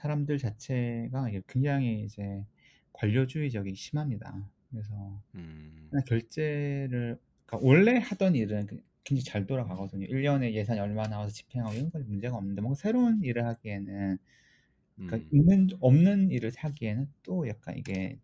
사람들 0.02 0.38
자체가 0.38 1.28
굉장히 1.48 2.04
이제 2.04 2.44
관료주의적이 2.92 3.74
심합니다. 3.74 4.48
그래서 4.70 5.22
음, 5.34 6.04
결제를 6.06 7.18
그러니까 7.46 7.58
원래 7.68 7.98
하던 7.98 8.34
일은 8.34 8.66
그- 8.66 8.82
굉장히 9.04 9.24
잘 9.24 9.46
돌아가거든요. 9.46 10.06
1년에 10.06 10.54
예산이 10.54 10.80
얼마 10.80 11.08
나와서 11.08 11.32
집행하고 11.32 11.74
이런 11.74 11.90
건 11.90 12.06
문제가 12.08 12.36
없는데 12.36 12.62
뭔가 12.62 12.76
새로운 12.78 13.22
일을 13.24 13.46
하기에는 13.46 14.18
그러니까 15.06 15.28
음, 15.28 15.32
있는 15.32 15.68
없는 15.80 16.30
일을 16.30 16.52
하기에는 16.56 17.08
또 17.22 17.48
약간 17.48 17.76
이게 17.78 18.18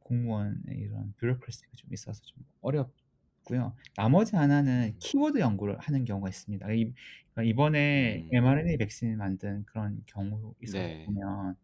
공무원의 0.00 0.78
이런 0.78 1.14
bureaucracy가 1.18 1.68
좀 1.76 1.92
있어서 1.94 2.22
좀 2.24 2.44
어렵고요. 2.62 3.74
나머지 3.96 4.36
하나는 4.36 4.94
음, 4.94 5.00
키워드 5.00 5.38
연구를 5.40 5.78
하는 5.80 6.04
경우가 6.04 6.28
있습니다. 6.28 6.72
이, 6.72 6.92
그러니까 7.34 7.44
이번에 7.50 8.26
음, 8.26 8.32
mRNA 8.32 8.76
백신을 8.78 9.16
만든 9.16 9.64
그런 9.66 10.02
경우 10.06 10.54
있어서 10.60 10.90
네, 10.90 11.04
보면 11.04 11.56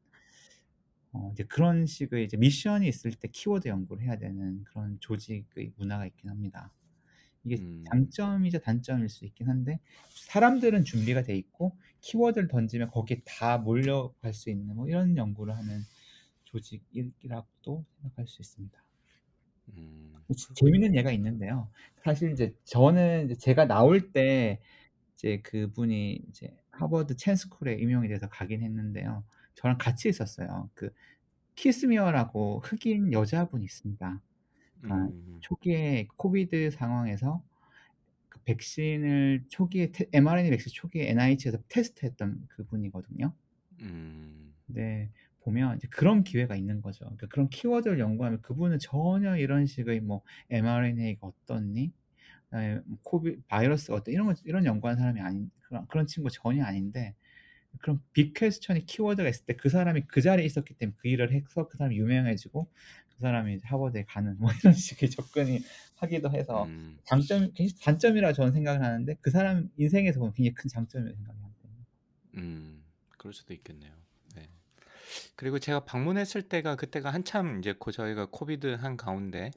어, 1.12 1.30
이제 1.32 1.44
그런 1.44 1.86
식의 1.86 2.24
이제 2.24 2.36
미션이 2.36 2.86
있을 2.88 3.12
때 3.12 3.28
키워드 3.28 3.68
연구를 3.68 4.04
해야 4.04 4.16
되는 4.16 4.62
그런 4.64 4.98
조직의 5.00 5.72
문화가 5.76 6.06
있긴 6.06 6.30
합니다. 6.30 6.72
이게 7.44 7.58
음, 7.58 7.92
장점이자 7.92 8.60
단점일 8.60 9.08
수 9.08 9.24
있긴 9.26 9.48
한데 9.48 9.80
사람들은 10.10 10.84
준비가 10.84 11.22
돼 11.22 11.36
있고 11.36 11.78
키워드를 12.02 12.48
던지면 12.48 12.90
거기에 12.90 13.22
다 13.26 13.58
몰려갈 13.58 14.34
수 14.34 14.50
있는 14.50 14.76
뭐 14.76 14.88
이런 14.88 15.16
연구를 15.16 15.56
하는 15.56 15.82
조직이라고도 16.44 17.86
생각할 18.02 18.26
수 18.28 18.42
있습니다. 18.42 18.84
음, 19.68 20.24
지- 20.36 20.52
그렇군요. 20.54 20.54
재밌는 20.54 20.94
예가 20.96 21.10
있는데요. 21.12 21.70
사실 22.04 22.30
이제 22.32 22.54
저는 22.64 23.26
이제 23.26 23.34
제가 23.36 23.66
나올 23.66 24.12
때 24.12 24.60
이제 25.20 25.40
그분이 25.42 26.22
이제 26.30 26.56
하버드 26.70 27.14
Chan 27.16 27.39
School에 27.39 27.78
임용이 27.78 28.08
돼서 28.08 28.26
가긴 28.30 28.62
했는데요. 28.62 29.22
저랑 29.54 29.76
같이 29.76 30.08
있었어요. 30.08 30.70
그 30.72 30.94
키즈미키아라고 31.56 32.60
흑인 32.64 33.12
여자분이 33.12 33.62
있습니다. 33.64 34.22
그러니까 34.80 35.08
음, 35.12 35.38
초기에 35.42 36.08
COVID 36.16 36.70
상황에서 36.70 37.42
그 38.30 38.40
백신을 38.44 39.44
초기에 39.50 39.92
테- 39.92 40.08
mRNA 40.10 40.48
백신 40.50 40.72
초기에 40.72 41.10
NIH에서 41.10 41.58
테스트했던 41.68 42.46
그분이거든요. 42.48 43.34
음, 43.80 44.54
근데 44.66 45.10
보면 45.40 45.76
이제 45.76 45.88
그런 45.88 46.24
기회가 46.24 46.56
있는 46.56 46.80
거죠. 46.80 47.04
그러니까 47.04 47.26
그런 47.26 47.50
키워드를 47.50 47.98
연구하면 47.98 48.40
그분은 48.40 48.78
전혀 48.78 49.36
이런 49.36 49.66
식의 49.66 50.00
뭐 50.00 50.22
mRNA가 50.48 51.26
어떻니, 51.26 51.92
코비 53.02 53.40
바이러스가 53.48 53.96
어떤 53.96 54.12
이런 54.14 54.26
거 54.26 54.34
이런 54.44 54.64
연구하는 54.64 54.98
사람이 55.00 55.20
아닌 55.20 55.50
그런 55.60 55.86
그런 55.86 56.06
친구 56.06 56.30
전혀 56.30 56.64
아닌데 56.64 57.14
그런 57.78 58.00
빅 58.12 58.34
퀘스천이 58.34 58.86
키워드가 58.86 59.28
있을 59.28 59.46
때 59.46 59.54
그 59.54 59.68
사람이 59.68 60.02
그 60.08 60.20
자리에 60.20 60.44
있었기 60.44 60.74
때문에 60.74 60.96
그 61.00 61.08
일을 61.08 61.32
해서 61.32 61.68
그 61.68 61.76
사람이 61.76 61.96
유명해지고 61.96 62.68
그 63.10 63.20
사람이 63.20 63.60
하버드에 63.62 64.04
가는 64.08 64.36
뭐 64.38 64.50
이런 64.60 64.74
식의 64.74 65.10
접근이 65.10 65.60
하기도 65.96 66.30
해서 66.30 66.64
음, 66.64 66.98
장점 67.04 67.52
단점이라 67.82 68.32
저는 68.32 68.52
생각을 68.52 68.82
하는데 68.82 69.14
그 69.20 69.30
사람 69.30 69.68
인생에서 69.76 70.18
보면 70.18 70.32
굉장히 70.34 70.54
큰 70.54 70.68
장점이라고 70.68 71.16
생각합니다. 71.16 71.50
음, 72.36 72.82
그럴 73.18 73.32
수도 73.34 73.52
있겠네요. 73.54 73.92
네. 74.34 74.48
그리고 75.36 75.58
제가 75.58 75.84
방문했을 75.84 76.42
때가 76.42 76.76
그때가 76.76 77.10
한참 77.10 77.58
이제 77.58 77.74
고 77.74 77.90
저희가 77.90 78.28
코비드 78.30 78.68
한 78.68 78.96
가운데 78.96 79.50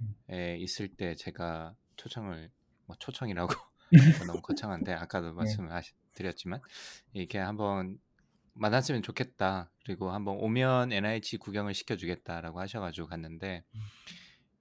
음. 0.00 0.14
에 0.30 0.56
있을 0.56 0.88
때 0.88 1.14
제가 1.14 1.74
초청을 1.98 2.50
뭐 2.86 2.96
초청이라고 2.98 3.52
뭐 3.52 3.58
너무 4.26 4.40
거창한데 4.40 4.92
아까도 4.94 5.28
네. 5.28 5.32
말씀을 5.34 5.72
하시, 5.72 5.92
드렸지만 6.14 6.60
이렇게 7.12 7.38
한번 7.38 7.98
만났으면 8.54 9.02
좋겠다 9.02 9.70
그리고 9.84 10.10
한번 10.10 10.36
오면 10.38 10.92
NIH 10.92 11.36
구경을 11.38 11.74
시켜주겠다라고 11.74 12.58
하셔가지고 12.60 13.08
갔는데 13.08 13.62
음. 13.74 13.80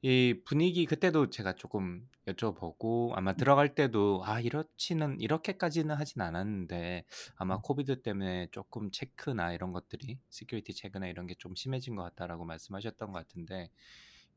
이 0.03 0.41
분위기 0.45 0.85
그때도 0.85 1.31
제가 1.31 1.53
조금 1.53 2.07
여쭤보고 2.27 3.13
아마 3.15 3.33
들어갈 3.33 3.73
때도 3.73 4.21
아 4.23 4.39
이렇지는 4.39 5.19
이렇게까지는 5.19 5.95
하진 5.95 6.21
않았는데 6.21 7.05
아마 7.35 7.55
음. 7.55 7.61
COVID 7.63 8.01
때문에 8.03 8.49
조금 8.51 8.91
체크나 8.91 9.53
이런 9.53 9.71
것들이 9.73 10.19
security 10.29 10.75
check나 10.75 11.07
이런 11.07 11.25
게 11.25 11.33
좀 11.39 11.55
심해진 11.55 11.95
것 11.95 12.03
같다라고 12.03 12.45
말씀하셨던 12.45 13.11
것 13.11 13.19
같은데 13.19 13.71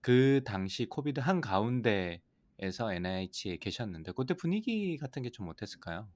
그 0.01 0.41
당시 0.47 0.87
COVID 0.87 1.21
한 1.21 1.41
가운데 1.43 2.23
에서 2.61 2.93
NIH에 2.93 3.57
계셨는데 3.59 4.13
그때 4.13 4.35
분위기 4.35 4.97
같은 4.99 5.23
게 5.23 5.31
좀 5.31 5.49
어땠을까요? 5.49 6.09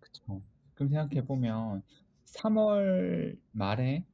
그쵸. 0.00 0.42
그럼 0.74 0.88
생각해 0.90 1.24
보면 1.26 1.82
3월 2.24 3.38
말에 3.52 4.04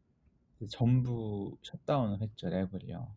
전부 0.70 1.58
셧다운을 1.62 2.22
했죠 2.22 2.48
lab을요. 2.48 3.14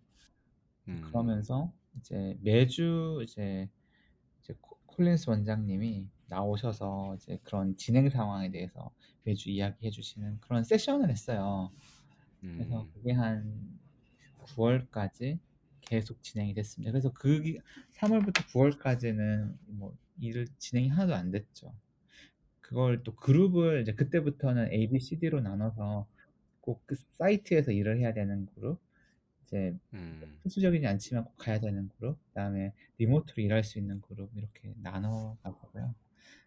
음, 0.87 1.01
그러면서 1.01 1.73
이제 1.99 2.37
매주 2.41 3.21
이제, 3.23 3.69
이제 4.41 4.55
코- 4.61 4.77
콜린스 4.87 5.29
원장님이 5.29 6.09
나오셔서 6.27 7.15
이제 7.17 7.39
그런 7.43 7.77
진행 7.77 8.09
상황에 8.09 8.51
대해서 8.51 8.91
매주 9.23 9.51
이야기해 9.51 9.91
주시는 9.91 10.39
그런 10.41 10.63
세션을 10.63 11.09
했어요. 11.11 11.71
그래서 12.55 12.87
음, 12.87 12.93
그게 12.93 13.13
한 13.13 13.79
9월까지 14.39 15.39
계속 15.85 16.21
진행이 16.23 16.53
됐습니다. 16.55 16.91
그래서 16.91 17.11
그 17.13 17.41
3월부터 17.93 18.45
9월까지는 18.47 19.55
뭐일 19.67 20.47
진행이 20.59 20.89
하나도 20.89 21.15
안 21.15 21.31
됐죠. 21.31 21.73
그걸 22.61 23.03
또 23.03 23.15
그룹을 23.15 23.81
이제 23.83 23.93
그때부터는 23.93 24.71
A, 24.73 24.89
B, 24.89 24.99
C, 24.99 25.19
D로 25.19 25.41
나눠서 25.41 26.07
꼭 26.61 26.83
그 26.87 26.95
사이트에서 27.19 27.71
일을 27.71 27.99
해야 27.99 28.13
되는 28.13 28.47
그룹, 28.55 28.79
이제 29.45 29.77
음, 29.93 30.39
필수적이지 30.43 30.85
않지만 30.87 31.25
꼭 31.25 31.37
가야 31.37 31.59
되는 31.59 31.89
그룹, 31.97 32.17
그다음에 32.29 32.73
리모트로 32.97 33.43
일할 33.43 33.63
수 33.63 33.79
있는 33.79 34.01
그룹 34.01 34.31
이렇게 34.35 34.73
나눠 34.81 35.37
가고요. 35.43 35.95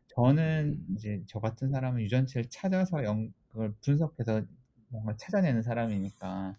저는 0.09 0.85
음, 0.89 0.97
이제 0.97 1.23
저 1.27 1.41
같은 1.41 1.71
사람은 1.71 2.01
유전체를 2.03 2.49
찾아서 2.51 3.05
연, 3.05 3.33
그걸 3.51 3.75
분석해서 3.83 4.45
뭔가 4.89 5.17
찾아내는 5.17 5.63
사람이니까 5.63 6.57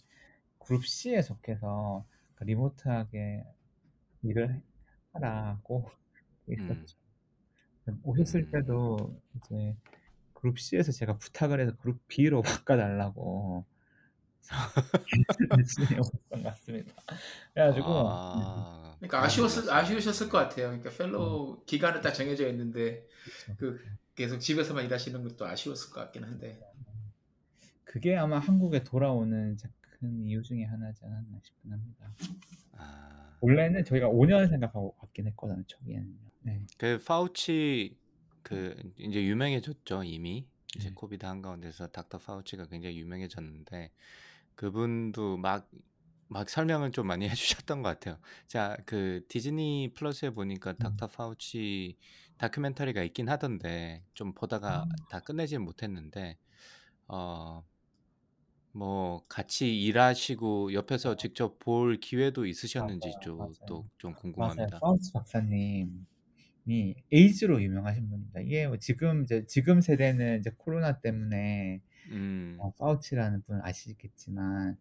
그룹 0.59 0.86
C에 0.86 1.21
속해서 1.21 2.05
그 2.11 2.16
리모트하게 2.42 3.44
일을 4.24 4.62
하라고 5.14 5.90
음, 6.50 6.54
있었죠. 6.54 6.98
오셨을 8.04 8.42
음. 8.42 8.52
때도 8.52 9.22
이제 9.36 9.76
그룹 10.34 10.60
C에서 10.60 10.92
제가 10.92 11.18
부탁을 11.18 11.60
해서 11.60 11.76
그룹 11.78 12.00
B로 12.08 12.42
바꿔달라고 12.42 13.66
오셨던 15.52 15.98
것 16.32 16.44
같습니다. 16.44 16.94
그래가지고 17.54 17.88
음, 17.88 18.06
아, 18.08 18.96
그러니까 19.00 19.24
아쉬웠을 19.24 19.64
일이었어요. 19.64 19.80
아쉬우셨을 19.80 20.30
것 20.30 20.38
같아요. 20.38 20.68
그러니까 20.68 20.90
fellow 20.90 21.64
기간은 21.66 22.02
딱 22.02 22.14
정해져 22.14 22.48
있는데 22.50 23.08
그쵸. 23.24 23.56
그 23.58 23.80
계속 24.16 24.40
집에서만 24.40 24.86
일하시는 24.86 25.24
것도 25.24 25.46
아쉬웠을 25.46 25.94
것 25.94 26.02
같긴 26.02 26.24
한데. 26.24 26.60
그게 27.84 28.16
아마 28.16 28.40
한국에 28.40 28.84
돌아오는 28.84 29.58
큰 30.00 30.26
이유 30.26 30.41
중에 30.41 30.64
하나지 30.64 31.04
않았나 31.06 31.39
싶긴 31.43 31.72
합니다. 31.72 32.14
아, 32.74 33.38
원래는 33.41 33.86
저희가 33.86 34.10
5년 34.10 34.50
생각하고 34.50 34.95
갔긴 34.95 35.28
했거든요, 35.28 35.64
초기에는요. 35.66 36.18
네. 36.41 36.66
그 36.78 37.02
파우치 37.06 37.98
그 38.41 38.76
이제 38.98 39.24
유명해졌죠 39.26 40.04
이미 40.04 40.48
이제 40.76 40.89
네. 40.89 40.95
COVID 40.95 41.26
한가운데서 41.26 41.88
닥터 41.88 42.20
파우치가 42.20 42.68
굉장히 42.68 42.98
유명해졌는데 43.00 43.91
그분도 44.56 45.38
막막 45.38 46.50
설명을 46.50 46.91
좀 46.91 47.08
많이 47.08 47.28
해주셨던 47.30 47.82
것 47.82 47.89
같아요. 47.89 48.20
자, 48.48 48.78
그 48.86 49.26
디즈니 49.28 49.91
플러스에 49.95 50.30
보니까 50.30 50.72
음. 50.72 50.78
닥터 50.78 51.08
파우치 51.08 51.98
다큐멘터리가 52.38 53.04
있긴 53.04 53.30
하던데 53.30 54.04
좀 54.14 54.34
보다가 54.34 54.86
다 55.10 55.20
끝내지는 55.20 55.64
못했는데 55.64 56.38
어 57.08 57.64
뭐 58.78 59.25
같이 59.28 59.82
일하시고 59.82 60.73
옆에서 60.73 61.15
직접 61.15 61.57
볼 61.59 61.99
기회도 61.99 62.45
있으셨는지 62.45 63.09
맞아요, 63.09 63.21
좀 63.21 63.38
맞아요. 63.38 63.53
또 63.66 63.89
좀 63.89 64.14
맞아요. 64.36 64.71
궁금합니다. 64.71 64.80
파우치 64.80 65.13
박사님이 65.13 65.89
에이즈로 67.11 67.61
유명하신 67.61 68.09
분입니다. 68.09 68.41
이게 68.41 68.67
뭐 68.67 68.78
지금 68.78 69.23
이제 69.23 69.45
지금 69.47 69.82
세대는 69.82 70.39
이제 70.39 70.51
코로나 70.57 70.99
때문에 70.99 71.82
음. 72.11 72.55
어 72.59 72.71
파우치라는 72.75 73.43
분 73.43 73.61
아시겠지만 73.63 74.78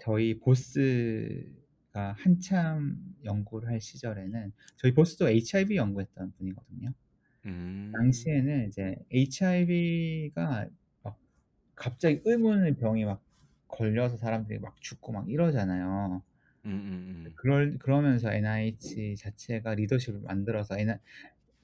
저희 0.00 0.38
보스가 0.40 2.14
한참 2.18 2.96
연구를 3.24 3.68
할 3.68 3.80
시절에는 3.80 4.52
저희 4.76 4.94
보스도 4.94 5.28
HIV 5.28 5.76
연구했던 5.76 6.32
분이거든요. 6.38 6.92
음. 7.46 7.92
당시에는 7.92 8.68
이제 8.68 8.96
HIV가 9.12 10.68
막 11.02 11.18
갑자기 11.76 12.20
의문의 12.24 12.76
병이 12.76 13.04
막 13.06 13.23
걸려서 13.76 14.16
사람들이 14.16 14.58
막 14.60 14.80
죽고 14.80 15.12
막 15.12 15.28
이러잖아요. 15.30 16.22
음 16.66 16.70
음 16.70 17.26
음. 17.26 17.32
그럴 17.36 17.78
그러면서 17.78 18.32
NIH 18.32 19.16
자체가 19.16 19.74
리더십을 19.74 20.20
만들어서 20.20 20.78
에나 20.78 20.98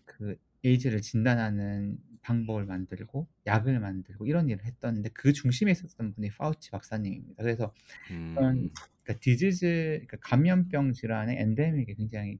그 0.04 0.36
에이즈를 0.64 1.00
진단하는 1.02 1.98
방법을 2.22 2.66
만들고 2.66 3.26
약을 3.46 3.80
만들고 3.80 4.26
이런 4.26 4.48
일을 4.48 4.64
했었는데 4.64 5.10
그 5.14 5.32
중심에 5.32 5.72
있었던 5.72 6.12
분이 6.14 6.30
파우치 6.30 6.70
박사님입니다. 6.70 7.42
그래서 7.42 7.72
그런 8.08 8.56
음. 8.56 8.70
그러니까 9.02 9.20
디지즈 9.20 9.66
그러니까 10.06 10.16
감염병 10.20 10.92
질환의 10.92 11.38
엔데믹에 11.38 11.94
굉장히 11.94 12.38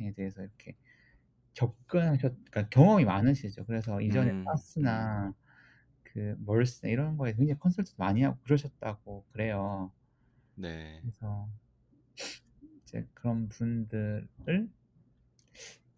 에 0.00 0.12
대해서 0.14 0.42
이렇게 0.42 0.74
접근하셨 1.54 2.34
그러니까 2.50 2.68
경험이 2.70 3.04
많으시죠. 3.04 3.66
그래서 3.66 4.00
이전에 4.00 4.30
음. 4.30 4.38
음. 4.38 4.44
사스나 4.44 5.34
그 6.12 6.36
멀스나 6.40 6.90
이런 6.90 7.16
거에 7.16 7.32
굉장히 7.34 7.58
컨설팅도 7.60 7.96
많이 8.02 8.22
하고 8.22 8.38
그러셨다고 8.42 9.26
그래요. 9.32 9.92
네. 10.56 11.00
그래서 11.02 11.48
이제 12.84 13.06
그런 13.14 13.48
분들을 13.48 14.28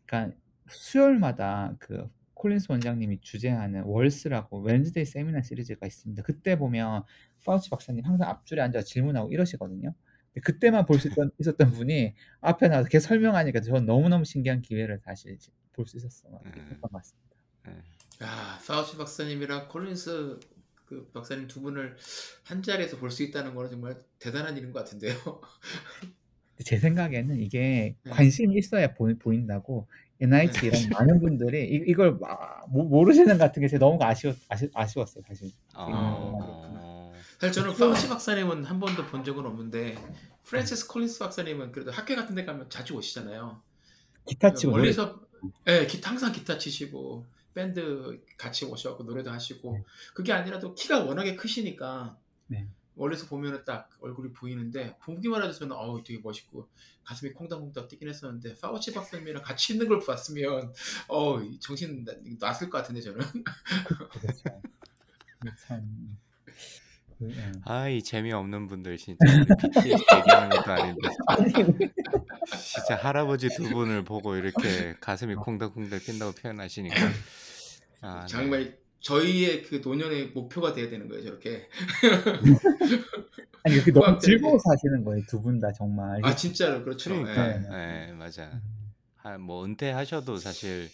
그러니까 0.06 0.36
수요일마다 0.68 1.76
그 1.78 2.08
콜린스 2.34 2.66
원장님이 2.70 3.20
주재하는 3.20 3.84
WALS라고 3.84 4.60
Wednesday 4.62 5.04
세미나 5.04 5.42
시리즈가 5.42 5.86
있습니다. 5.86 6.22
그때 6.22 6.56
보면 6.58 7.04
파우치 7.44 7.70
박사님 7.70 8.04
항상 8.04 8.28
앞줄에 8.28 8.60
앉아서 8.60 8.84
질문하고 8.86 9.30
이러시거든요. 9.32 9.94
그때만 10.42 10.86
볼 10.86 10.98
수 10.98 11.08
있었던 11.38 11.70
분이 11.72 12.14
앞에 12.40 12.68
나와서 12.68 12.88
계속 12.88 13.08
설명하니까 13.08 13.60
저는 13.60 13.86
너무너무 13.86 14.24
신기한 14.24 14.62
기회를 14.62 15.00
다시 15.00 15.38
볼 15.72 15.86
수 15.86 15.96
있었던 15.98 16.32
것 16.32 16.42
음. 16.46 16.80
같습니다. 16.92 17.36
네. 17.66 17.72
야, 18.22 18.58
파우치 18.66 18.96
박사님이랑 18.96 19.68
콜린스 19.68 20.38
그 20.86 21.10
박사님 21.12 21.48
두 21.48 21.60
분을 21.62 21.96
한 22.44 22.62
자리에서 22.62 22.98
볼 22.98 23.10
수 23.10 23.22
있다는 23.22 23.54
거는 23.54 23.70
정말 23.70 23.96
대단한 24.18 24.56
일인 24.56 24.72
것 24.72 24.80
같은데요. 24.80 25.14
제 26.64 26.78
생각에는 26.78 27.40
이게 27.40 27.96
네. 28.04 28.10
관심이 28.10 28.56
있어야 28.58 28.94
보, 28.94 29.12
보인다고 29.18 29.88
NIH에 30.20 30.66
이런 30.66 30.88
많은 30.90 31.20
분들이 31.20 31.64
이, 31.64 31.82
이걸 31.88 32.16
막 32.18 32.66
모- 32.70 32.84
모르시는 32.84 33.38
것 33.38 33.44
같은 33.44 33.62
게 33.62 33.68
제가 33.68 33.80
너무 33.84 33.98
아쉬웠, 34.04 34.36
아쉬, 34.48 34.70
아쉬웠어요 34.72 35.24
사실. 35.26 35.50
어. 35.74 37.12
사실 37.40 37.52
저는 37.52 37.74
파우치 37.76 38.08
박사님은 38.08 38.64
한 38.64 38.78
번도 38.78 39.06
본 39.06 39.24
적은 39.24 39.44
없는데 39.44 39.96
프랜시스 40.44 40.86
콜린스 40.86 41.18
박사님은 41.18 41.72
그래도 41.72 41.90
학교 41.90 42.14
같은 42.14 42.36
데 42.36 42.44
가면 42.44 42.70
자주 42.70 42.94
오시잖아요. 42.94 43.60
기타 44.26 44.52
치고 44.54 44.70
멀리서 44.72 45.20
예, 45.66 45.86
기타 45.86 46.10
항상 46.10 46.30
기타 46.30 46.56
치시고 46.58 47.26
밴드 47.54 48.20
같이 48.36 48.64
오셔갖고 48.64 49.04
노래도 49.04 49.30
하시고 49.30 49.72
네. 49.72 49.84
그게 50.14 50.32
아니라도 50.32 50.74
키가 50.74 51.04
워낙에 51.04 51.36
크시니까 51.36 52.16
네. 52.46 52.68
멀리서 52.94 53.26
보면은 53.26 53.64
딱 53.64 53.88
얼굴이 54.00 54.32
보이는데 54.32 54.96
보기만 55.02 55.42
해도 55.42 55.52
저는 55.52 55.74
어우 55.74 56.02
되게 56.04 56.20
멋있고 56.22 56.68
가슴이 57.04 57.32
콩닥콩닥 57.32 57.88
뛰긴 57.88 58.08
했었는데 58.08 58.54
파우치 58.60 58.92
박사님이랑 58.92 59.42
같이 59.42 59.72
있는 59.72 59.88
걸 59.88 60.00
봤으면 60.00 60.72
어 61.08 61.40
정신 61.60 62.04
나- 62.04 62.12
났을 62.38 62.68
것 62.68 62.78
같은데 62.78 63.00
저는 63.00 63.18
그렇죠. 64.20 64.42
참 65.66 66.18
그, 67.18 67.30
예. 67.30 67.52
아, 67.64 67.88
이 67.88 68.02
재미없는 68.02 68.66
분들 68.66 68.96
진짜 68.96 69.24
PTS 69.60 69.86
얘기하는 69.86 70.50
것도 70.50 70.72
아닌데 70.72 71.08
진짜 72.46 72.96
할아버지 72.96 73.48
두 73.50 73.68
분을 73.70 74.04
보고 74.04 74.34
이렇게 74.36 74.94
가슴이 75.00 75.34
콩닥콩닥 75.36 76.02
뛴다고 76.04 76.32
표현하시니까 76.32 76.94
아, 78.02 78.20
네. 78.22 78.26
정말 78.26 78.78
저희의 79.00 79.62
그 79.62 79.80
노년의 79.84 80.28
목표가 80.28 80.72
돼야 80.72 80.88
되는 80.88 81.08
거예요 81.08 81.24
저렇게 81.24 81.68
아니 83.64 83.78
그 83.80 83.92
너무. 83.92 84.18
즐거워서 84.18 84.62
하시는 84.70 85.04
거예요 85.04 85.22
두 85.28 85.40
분 85.40 85.60
다 85.60 85.72
정말. 85.72 86.20
아 86.24 86.34
진짜로 86.34 86.82
그렇죠. 86.84 87.10
그러니까 87.10 87.48
예. 87.54 87.58
네. 87.58 88.06
예, 88.08 88.12
맞아. 88.12 88.50
아, 89.22 89.38
뭐 89.38 89.64
은퇴하셔도 89.64 90.36
사실 90.36 90.88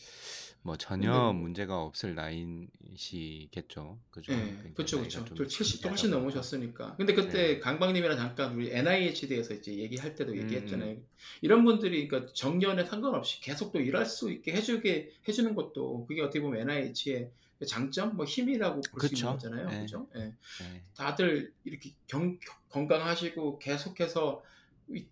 뭐 0.63 0.77
전혀 0.77 1.11
뭐- 1.13 1.33
문제가 1.33 1.83
없을 1.83 2.15
나이시겠죠. 2.15 3.99
그죠? 4.11 4.33
예, 4.33 4.37
그러니까 4.37 4.75
그렇죠, 4.75 4.99
그렇죠. 4.99 5.25
좀저 5.25 5.45
70도 5.45 5.47
있으시다 5.47 5.89
훨씬. 5.91 6.11
넘으셨으니까. 6.11 6.97
근데 6.97 7.15
그때 7.15 7.55
네. 7.55 7.59
강박님이랑 7.61 8.17
잠깐 8.17 8.55
우리 8.55 8.71
NIH에 8.73 9.29
대해서 9.29 9.55
이제 9.55 9.73
얘기할 9.77 10.15
때도 10.15 10.33
음, 10.33 10.39
얘기했잖아요. 10.39 10.97
이런 11.43 11.65
분들이 11.65 12.07
그러니까 12.09 12.33
정년에 12.35 12.85
상관없이 12.85 13.41
계속 13.41 13.73
또 13.73 13.81
일할 13.81 14.05
수 14.07 14.31
있게 14.31 14.53
해주게 14.53 15.13
해주는 15.27 15.55
것도 15.55 16.07
그게 16.07 16.21
어떻게 16.23 16.41
보면 16.41 16.61
NIH의 16.63 17.31
장점, 17.67 18.17
뭐 18.17 18.25
힘이라고 18.25 18.81
볼 18.93 19.01
수. 19.01 19.15
있는 19.15 19.33
거잖아요. 19.33 19.69
네. 19.69 19.81
그죠? 19.81 20.07
예. 20.17 20.21
네. 20.21 20.83
다들 20.95 21.53
이렇게 21.65 21.93
경, 22.07 22.39
건강하시고 22.69 23.59
계속해서 23.59 24.43
이 24.43 24.49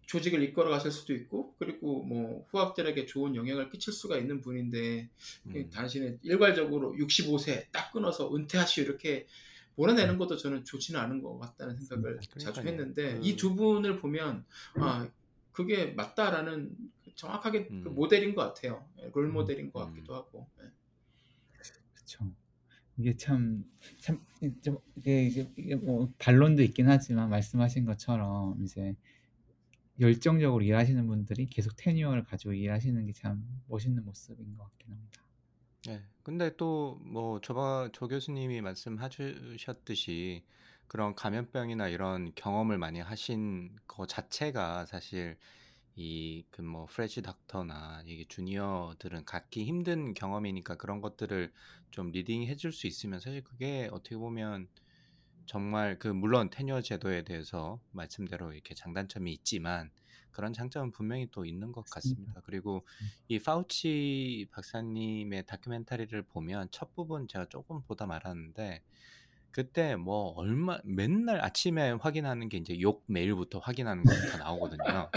조직을 0.07 0.43
이끌어 0.43 0.71
가실 0.71 0.91
수도 0.91 1.15
있고 1.15 1.55
그리고 1.59 2.03
뭐 2.03 2.47
후학들에게 2.51 3.07
좋은 3.07 3.35
영향을 3.35 3.71
끼칠 3.71 3.93
수가 3.93 4.17
있는 4.19 4.41
분인데 4.41 5.09
음, 5.47 5.71
당신은 5.71 6.21
일괄적으로 6.23 6.95
65세 6.97 7.67
딱 7.73 7.93
끊어서 7.93 8.35
은퇴하시오 8.35 8.85
이렇게 8.85 9.27
몰아내는 9.77 10.17
것도 10.19 10.37
저는 10.39 10.65
좋지는 10.65 10.99
않은 11.01 11.23
것 11.23 11.39
같다는 11.39 11.77
생각을 11.77 12.19
자주 12.39 12.63
그러니까요. 12.63 12.67
했는데 12.69 13.15
그- 13.19 13.27
이두 13.27 13.55
분을 13.55 13.99
보면 14.01 14.45
아 14.77 15.09
그게 15.53 15.87
맞다라는 15.87 16.75
정확하게 17.15 17.67
그 17.67 17.75
음. 17.75 17.95
모델인 17.95 18.35
것 18.35 18.43
같아요 18.43 18.87
롤 19.13 19.27
음. 19.27 19.33
모델인 19.35 19.71
것 19.73 19.83
음. 19.85 19.89
같기도 19.95 20.15
하고 20.15 20.49
예. 20.63 20.71
그렇죠. 21.95 22.33
이게 22.99 23.15
참, 23.17 23.65
참, 23.99 24.25
좀, 24.63 24.79
이게, 24.97 25.27
이게 25.57 25.75
뭐, 25.75 26.11
반론도 26.19 26.63
있긴 26.63 26.89
하지만, 26.89 27.29
말씀하신 27.29 27.85
것처럼, 27.85 28.57
이제, 28.63 28.97
열정적으로 30.01 30.63
일하시는 30.65 31.07
분들이 31.07 31.47
계속 31.47 31.75
테뉴어를 31.77 32.25
가지고 32.25 32.53
일하시는 32.55 33.07
게 33.07 33.13
참 33.13 33.45
멋있는 33.69 34.05
모습인 34.05 34.57
것 34.57 34.65
같긴 34.65 34.93
합니다. 34.93 35.23
네. 35.87 36.03
근데 36.23 36.57
또 36.57 36.99
뭐 37.05 37.41
저바 37.41 37.91
조 37.93 38.09
교수님이 38.09 38.61
말씀하셨듯이 38.61 40.45
그런 40.89 41.15
감염병이나 41.15 41.89
이런 41.89 42.33
경험을 42.35 42.79
많이 42.79 43.01
하신 43.01 43.77
거 43.87 44.07
자체가 44.07 44.87
사실 44.87 45.37
이 45.97 46.45
그 46.51 46.63
뭐 46.63 46.87
fresh 46.87 47.23
doctor나 47.23 48.03
이게 48.07 48.25
주니어들은 48.29 49.25
갖기 49.25 49.65
힘든 49.65 50.15
경험이니까 50.15 50.77
그런 50.77 51.01
것들을 51.01 51.53
좀 51.91 52.11
leading 52.11 52.45
해줄 52.47 52.73
수 52.73 52.87
있으면 52.87 53.21
사실 53.21 53.43
그게 53.43 53.89
어떻게 53.93 54.17
보면 54.17 54.69
정말 55.47 55.99
그 55.99 56.09
물론 56.09 56.51
tenure 56.51 56.83
제도에 56.83 57.23
대해서 57.23 57.81
말씀대로 57.93 58.53
이렇게 58.53 58.75
장단점이 58.75 59.33
있지만 59.33 59.91
그런 60.33 60.53
장점은 60.53 60.91
분명히 60.93 61.29
또 61.31 61.45
있는 61.47 61.73
것. 61.73 61.85
같습니다. 61.89 62.43
그리고 62.45 62.85
이 63.29 63.39
파우치 63.39 64.49
박사님의 64.51 65.47
다큐멘터리를 65.47 66.21
보면 66.25 66.69
첫 66.71 66.95
부분 66.95 67.27
제가 67.29 67.47
조금 67.47 67.81
보다 67.83 68.07
말았는데 68.07 68.83
그때 69.51 69.97
뭐 69.97 70.35
얼마 70.37 70.79
맨날 70.85 71.41
아침에 71.43 71.93
확인하는 71.93 72.51
게 72.51 72.59
이제 72.59 72.79
욕 72.81 73.05
메일부터 73.07 73.61
확인하는 73.61 74.05
것부터 74.05 74.37
나오거든요. 74.39 75.11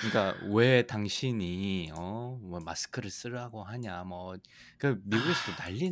그러니까 0.00 0.46
왜 0.52 0.86
당신이 0.86 1.90
어뭐 1.92 2.60
마스크를 2.60 3.10
쓰라고 3.10 3.64
하냐 3.64 4.04
뭐 4.04 4.36
그 4.78 5.00
미국에서도 5.04 5.56
난리 5.58 5.90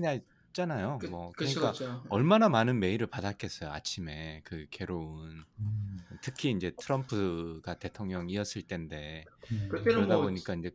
났잖아요. 0.58 0.98
그, 1.00 1.06
뭐 1.06 1.32
그러니까 1.36 1.60
그렇죠 1.72 2.02
얼마나 2.08 2.48
많은 2.48 2.80
메일을 2.80 3.06
받았겠어요 3.06 3.70
아침에 3.70 4.42
그 4.44 4.66
괴로운 4.70 5.44
음, 5.60 5.98
특히 6.20 6.50
이제 6.50 6.72
트럼프가 6.76 7.74
대통령이었을 7.78 8.62
때인데 8.62 9.24
음. 9.52 9.68
그러다 9.70 10.16
뭐 10.16 10.22
보니까 10.22 10.54
이제 10.54 10.74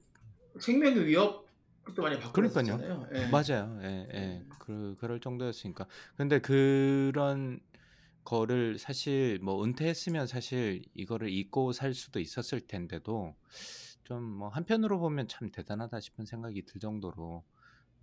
생명의 0.60 1.06
위협도 1.06 2.02
많이 2.02 2.18
받고 2.20 2.32
그러니까요. 2.34 3.08
예. 3.14 3.28
맞아요. 3.28 3.80
예, 3.82 4.08
예. 4.14 4.18
예. 4.18 4.44
그, 4.60 4.96
그럴 5.00 5.20
정도였으니까. 5.20 5.88
근데 6.16 6.40
그런 6.40 7.60
거를 8.24 8.78
사실 8.78 9.40
뭐 9.42 9.64
은퇴했으면 9.64 10.28
사실 10.28 10.84
이거를 10.94 11.30
잊고 11.30 11.74
살 11.74 11.94
수도 11.94 12.20
있었을 12.20 12.62
텐데도 12.62 13.36
좀 14.04 14.22
뭐 14.22 14.50
한편으로 14.50 15.00
보면 15.00 15.28
참 15.28 15.50
대단하다 15.50 16.00
싶은 16.00 16.26
생각이 16.26 16.66
들 16.66 16.80
정도로 16.80 17.44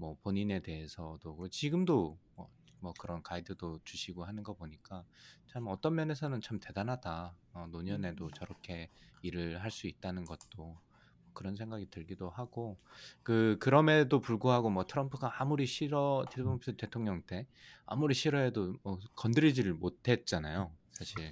뭐 0.00 0.16
본인에 0.22 0.60
대해서도 0.60 1.36
그 1.36 1.50
지금도 1.50 2.18
뭐 2.36 2.60
뭐 2.80 2.92
그런 2.98 3.22
가이드도 3.22 3.80
주시고 3.84 4.24
하는 4.24 4.42
거 4.42 4.54
보니까 4.54 5.04
참 5.46 5.66
어떤 5.68 5.94
면에서는 5.94 6.40
참 6.40 6.58
대단하다. 6.58 7.34
어, 7.52 7.66
노년에도 7.70 8.30
저렇게 8.30 8.90
일을 9.22 9.62
할 9.62 9.70
수 9.70 9.86
있다는 9.86 10.24
것도 10.24 10.78
그런 11.32 11.54
생각이 11.56 11.90
들기도 11.90 12.28
하고 12.30 12.78
그 13.22 13.56
그럼에도 13.60 14.20
불구하고 14.20 14.70
뭐 14.70 14.86
트럼프가 14.86 15.40
아무리 15.40 15.66
싫어 15.66 16.24
트럼프 16.30 16.76
대통령 16.76 17.22
때 17.22 17.46
아무리 17.86 18.14
싫어해도 18.14 18.76
뭐 18.82 18.98
건드리지를 19.14 19.74
못했잖아요. 19.74 20.72
사실. 20.92 21.20
예. 21.22 21.30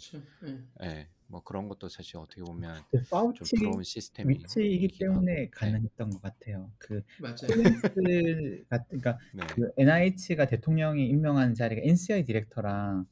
예. 0.85 1.09
뭐 1.29 1.43
그런 1.43 1.69
것도 1.69 1.89
사실 1.89 2.17
어떻게 2.17 2.43
보면 2.43 2.83
그좀 2.91 3.05
파우치 3.11 3.57
부러운 3.57 3.83
시스템이 3.83 4.35
위치이기. 4.35 4.99
때문에 4.99 5.35
네. 5.35 5.51
가능했던 5.51 6.11
것 6.11 6.23
같아요. 6.23 6.71
그. 6.79 7.03
comments 7.47 8.65
같은 8.69 8.99
그러니까 8.99 9.19
네. 9.35 9.47
그 9.55 9.71
NIH가 9.77 10.47
대통령이 10.47 11.07
임명한 11.07 11.55
자리가 11.55 11.83
NCI 11.85 12.25
디렉터랑 12.25 13.07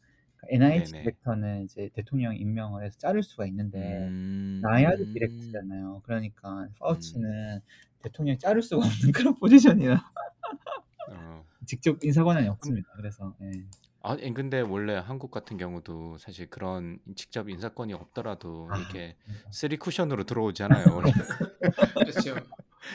NIH 0.49 0.93
네네. 0.93 1.03
director는 1.03 1.65
이제 1.65 1.91
대통령이 1.93 2.39
임명을 2.39 2.85
해서 2.85 2.99
자를 2.99 3.23
수가 3.23 3.47
있는데 3.47 4.07
음, 4.07 4.61
NIAID 4.63 5.03
음, 5.03 5.13
director잖아요. 5.13 6.01
그러니까 6.05 6.63
음, 6.63 6.69
파우치는 6.79 7.61
대통령이 8.03 8.39
자를 8.39 8.63
수가 8.63 8.87
없는 8.87 9.13
그런 9.13 9.35
포지션이라 9.35 10.13
어. 11.11 11.45
직접 11.67 12.03
인사 12.03 12.25
권한이 12.25 12.49
없습니다. 12.49 12.89
그래서 12.97 13.35
예. 13.43 13.65
아니 14.09 14.33
근데 14.33 14.61
원래 14.61 14.95
한국 14.95 15.33
같은 15.33 15.57
경우도 15.57 16.19
사실 16.19 16.49
그런 16.49 17.01
직접 17.17 17.49
인사권이 17.49 17.93
없더라도 17.93 18.69
아, 18.71 18.79
이렇게. 18.79 19.17
쓰리 19.51 19.77
쿠션으로 19.77 20.23
들어오잖아요. 20.23 20.95
원래 20.95 21.11
그렇죠. 22.07 22.37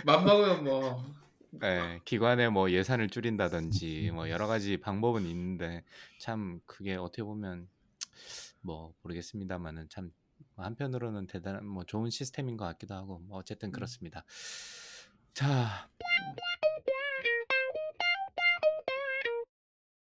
맘먹으면 0.05 0.63
뭐 0.63 1.03
예, 1.63 1.99
기관의 2.05 2.49
뭐 2.51 2.71
예산을 2.71 3.09
줄인다든지 3.09 4.11
뭐 4.15 4.29
여러 4.29 4.47
가지 4.47 4.77
방법은 4.77 5.25
있는데 5.25 5.83
참 6.21 6.61
그게 6.65 6.95
어떻게 6.95 7.23
보면 7.23 7.67
뭐 8.61 8.93
모르겠습니다만은 9.01 9.89
참 9.89 10.13
한편으로는 10.55 11.27
대단한 11.27 11.65
뭐 11.65 11.83
좋은 11.83 12.09
시스템인 12.09 12.55
것 12.55 12.63
같기도 12.65 12.95
하고 12.95 13.19
뭐 13.19 13.37
어쨌든 13.37 13.67
음. 13.69 13.71
그렇습니다. 13.73 14.23
자 15.33 15.89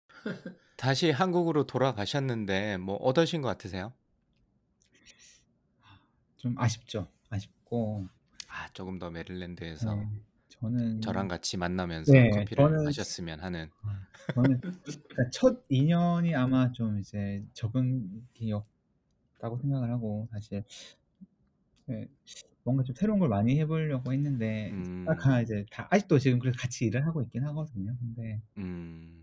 다시 0.76 1.10
한국으로 1.12 1.66
돌아가셨는데 1.66 2.78
뭐 2.78 2.96
어떠신 2.98 3.42
것 3.42 3.48
같으세요? 3.50 3.94
좀 6.38 6.56
아쉽죠. 6.58 7.08
아쉽고 7.30 8.08
아 8.48 8.70
조금 8.74 9.00
더 9.00 9.10
메릴랜드에서 9.10 9.96
네, 9.96 10.08
저는 10.50 11.02
저랑 11.02 11.28
같이 11.28 11.58
만나면서 11.58 12.12
네, 12.14 12.30
커피를 12.30 12.64
저는 12.64 12.86
마셨으면 12.86 13.40
하는 13.42 13.70
아, 13.84 14.00
저는 14.34 14.62
그러니까 14.62 15.30
첫 15.32 15.64
2년이 15.70 16.36
아마 16.36 16.72
좀 16.72 17.00
이제 17.00 17.44
적응기였다고 17.54 18.64
생각을 19.62 19.92
하고 19.92 20.28
사실 20.32 20.64
네, 21.86 22.08
뭔가 22.64 22.84
좀 22.84 22.96
새로운 22.96 23.20
걸 23.20 23.30
많이 23.30 23.60
해보려고 23.60 24.14
했는데 24.14 24.72
음, 24.72 25.06
딱 25.06 25.42
이제 25.42 25.66
다 25.72 25.88
아직도 25.92 26.20
지금 26.20 26.40
그래서 26.40 26.58
같이 26.60 26.86
일을 26.86 27.06
하고 27.06 27.22
있긴 27.22 27.44
하거든요. 27.46 27.96
근데 28.00 28.42
음, 28.58 29.23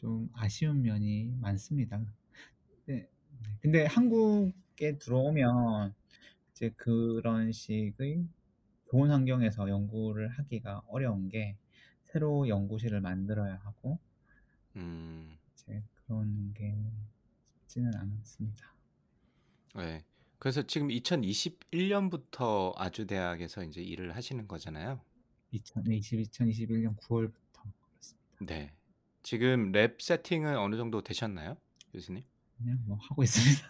좀 0.00 0.30
아쉬운 0.32 0.80
면이 0.80 1.36
많습니다. 1.40 1.98
네, 2.86 2.94
네. 2.94 3.06
근데 3.60 3.84
한국에 3.84 4.96
들어오면 4.98 5.94
이제 6.52 6.70
그런 6.74 7.52
식의 7.52 8.26
좋은 8.90 9.10
환경에서 9.10 9.68
연구를 9.68 10.30
하기가 10.30 10.84
어려운 10.88 11.28
게 11.28 11.58
새로 12.06 12.48
연구실을 12.48 13.02
만들어야 13.02 13.56
하고 13.56 13.98
음, 14.76 15.36
이제 15.52 15.82
그런 16.06 16.54
게 16.54 16.74
쉽지는 17.50 17.94
않습니다. 17.94 18.74
네. 19.74 20.02
그래서 20.38 20.62
지금 20.62 20.88
2021년부터 20.88 22.72
아주 22.78 23.06
대학에서 23.06 23.64
이제 23.64 23.82
일을 23.82 24.16
하시는 24.16 24.48
거잖아요. 24.48 24.98
2020, 25.50 26.20
2021년 26.22 26.96
9월부터 26.96 27.70
그렇습니다. 27.82 28.46
네. 28.46 28.79
지금 29.22 29.72
랩 29.72 30.00
세팅은 30.00 30.56
어느 30.56 30.76
정도 30.76 31.02
되셨나요, 31.02 31.56
교수님? 31.92 32.22
그냥 32.58 32.78
뭐 32.86 32.98
하고 33.00 33.22
있습니다. 33.22 33.68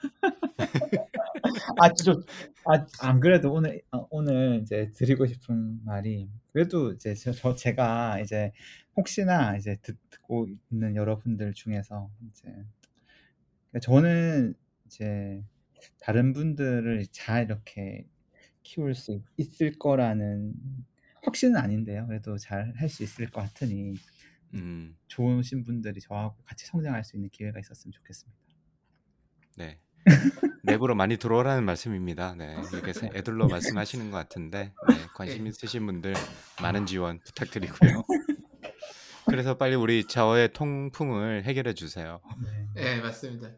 아, 1.78 1.92
좀, 1.94 2.22
아, 2.64 2.86
안 3.00 3.20
그래도 3.20 3.52
오늘, 3.52 3.82
아, 3.90 4.04
오늘 4.10 4.60
이제 4.62 4.92
드리고 4.94 5.26
싶은 5.26 5.84
말이, 5.84 6.28
그래도 6.52 6.92
이제 6.92 7.14
저, 7.14 7.32
저 7.32 7.54
제가 7.54 8.20
이제 8.20 8.52
혹시나 8.96 9.56
이제 9.56 9.76
듣, 9.82 9.96
듣고 10.10 10.48
있는 10.70 10.96
여러분들 10.96 11.54
중에서 11.54 12.10
이제, 12.30 12.48
그러니까 13.70 13.80
저는 13.80 14.54
이제 14.86 15.42
다른 16.00 16.32
분들을 16.32 17.06
잘 17.12 17.44
이렇게 17.44 18.06
키울 18.62 18.94
수 18.94 19.22
있을 19.36 19.78
거라는 19.78 20.54
확신은 21.24 21.56
아닌데요. 21.56 22.06
그래도 22.06 22.36
잘 22.38 22.72
할 22.76 22.88
수 22.88 23.02
있을 23.04 23.30
것 23.30 23.42
같으니 23.42 23.94
음, 24.54 24.96
좋으신 25.08 25.64
분들이 25.64 26.00
저하고 26.00 26.36
같이 26.44 26.66
성장할 26.66 27.04
수 27.04 27.16
있는 27.16 27.28
기회가 27.30 27.58
있었으면 27.60 27.92
좋겠습니다. 27.92 28.38
네. 29.56 29.78
랩으로 30.64 30.94
많이 30.94 31.16
들어오라는 31.18 31.64
말씀입니다. 31.64 32.34
네. 32.34 32.56
이렇게 32.72 32.92
세- 32.92 33.10
애들로 33.14 33.48
말씀하시는 33.48 34.10
것 34.10 34.16
같은데 34.16 34.72
네, 34.88 34.94
관심 35.14 35.44
네. 35.44 35.50
있으신 35.50 35.86
분들 35.86 36.14
많은 36.62 36.86
지원 36.86 37.20
부탁드리고요. 37.20 38.02
그래서 39.26 39.56
빨리 39.56 39.74
우리 39.76 40.04
저의 40.06 40.52
통풍을 40.52 41.44
해결해 41.44 41.74
주세요. 41.74 42.20
네. 42.42 42.66
네, 42.74 43.00
맞습니다. 43.00 43.50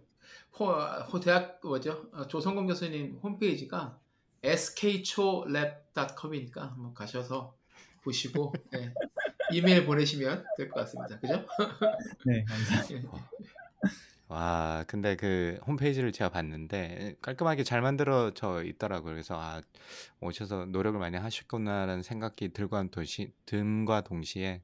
호, 0.59 0.67
호 0.73 1.21
대학 1.21 1.61
뭐죠? 1.63 2.09
어, 2.13 2.27
조성공 2.27 2.67
교수님 2.67 3.19
홈페이지가 3.23 3.99
skcholab.com이니까 4.43 6.63
한번 6.63 6.93
가셔서 6.95 7.57
보시고 8.03 8.53
네, 8.73 8.93
이메일 9.53 9.85
보내시면 9.87 10.45
될 10.57 10.69
것 10.71 10.81
같습니다. 10.81 11.19
그죠? 11.21 11.47
네, 12.27 12.45
감사합니다. 12.45 13.11
와, 14.29 14.85
근데 14.89 15.15
그 15.17 15.59
홈페이지를 15.67 16.11
제가 16.13 16.31
봤는데 16.31 17.17
깔끔하게 17.21 17.65
잘 17.65 17.83
만들어져 17.83 18.63
있더라고요. 18.65 19.13
그래서 19.13 19.37
아, 19.39 19.61
오셔서 20.21 20.67
노력을 20.67 20.99
많이 20.99 21.17
하셨구나라는 21.19 22.03
생각이 22.03 22.53
들과 22.55 22.83
도시, 22.91 23.33
듬과 23.47 24.03
동시에 24.03 24.63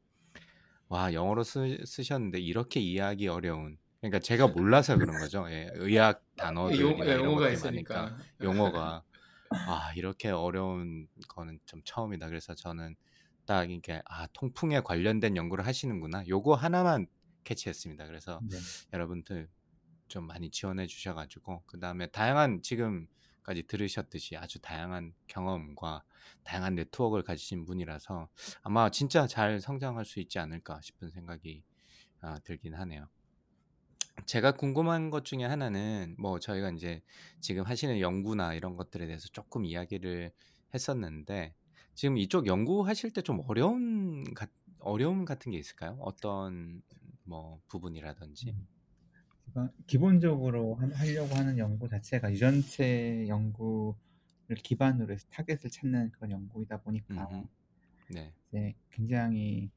와, 0.88 1.12
영어로 1.12 1.44
쓰, 1.44 1.78
쓰셨는데 1.84 2.40
이렇게 2.40 2.80
이해하기 2.80 3.28
어려운 3.28 3.78
그러니까 4.00 4.20
제가 4.20 4.48
몰라서 4.48 4.96
그런 4.98 5.18
거죠. 5.18 5.46
예, 5.50 5.68
의학 5.74 6.24
용, 6.78 6.96
단어들이나 6.96 7.04
이런 7.04 7.24
용어가 7.24 7.48
것들이 7.48 7.56
많으니까 7.58 8.10
있으니까. 8.10 8.16
용어가 8.42 9.02
아, 9.66 9.92
이렇게 9.96 10.30
어려운 10.30 11.08
거는 11.28 11.58
좀 11.66 11.82
처음이다. 11.84 12.28
그래서 12.28 12.54
저는 12.54 12.96
딱 13.48 13.70
이게 13.70 14.02
아, 14.04 14.26
통풍에 14.34 14.80
관련된 14.80 15.34
연구를 15.34 15.66
하시는구나. 15.66 16.22
요거 16.28 16.54
하나만 16.54 17.06
캐치했습니다. 17.44 18.06
그래서 18.06 18.40
네. 18.42 18.58
여러분들 18.92 19.48
좀 20.06 20.26
많이 20.26 20.50
지원해 20.50 20.86
주셔가지고 20.86 21.62
그 21.64 21.80
다음에 21.80 22.08
다양한 22.08 22.60
지금까지 22.60 23.62
들으셨듯이 23.66 24.36
아주 24.36 24.58
다양한 24.60 25.14
경험과 25.28 26.04
다양한 26.44 26.74
네트워크를 26.74 27.24
가지신 27.24 27.64
분이라서 27.64 28.28
아마 28.60 28.90
진짜 28.90 29.26
잘 29.26 29.62
성장할 29.62 30.04
수 30.04 30.20
있지 30.20 30.38
않을까 30.38 30.82
싶은 30.82 31.10
생각이 31.10 31.64
아, 32.20 32.38
들긴 32.40 32.74
하네요. 32.74 33.08
제가 34.26 34.52
궁금한 34.52 35.08
것 35.08 35.24
중에 35.24 35.44
하나는 35.44 36.16
뭐 36.18 36.38
저희가 36.38 36.68
이제 36.72 37.00
지금 37.40 37.62
하시는 37.62 37.98
연구나 37.98 38.52
이런 38.52 38.76
것들에 38.76 39.06
대해서 39.06 39.26
조금 39.32 39.64
이야기를 39.64 40.32
했었는데 40.74 41.54
지금 41.98 42.16
이쪽 42.16 42.46
연구하실 42.46 43.10
때 43.10 43.22
좀 43.22 43.40
어려운 43.48 44.22
가- 44.32 44.46
어려움 44.78 45.24
같은 45.24 45.50
게 45.50 45.58
있을까요? 45.58 45.96
어떤 46.00 46.80
뭐 47.24 47.60
부분이라든지. 47.66 48.54
음. 49.56 49.68
기본적으로 49.88 50.76
하- 50.76 50.88
하려고 50.94 51.34
하는 51.34 51.58
연구 51.58 51.88
자체가 51.88 52.30
유전체 52.30 53.26
연구를 53.26 53.96
기반으로 54.62 55.12
해서 55.12 55.26
타겟을 55.30 55.70
찾는 55.72 56.12
그런 56.12 56.30
연구이다 56.30 56.82
보니까. 56.82 57.28
네. 58.10 58.32
이제 58.48 58.74
굉장히 58.92 59.68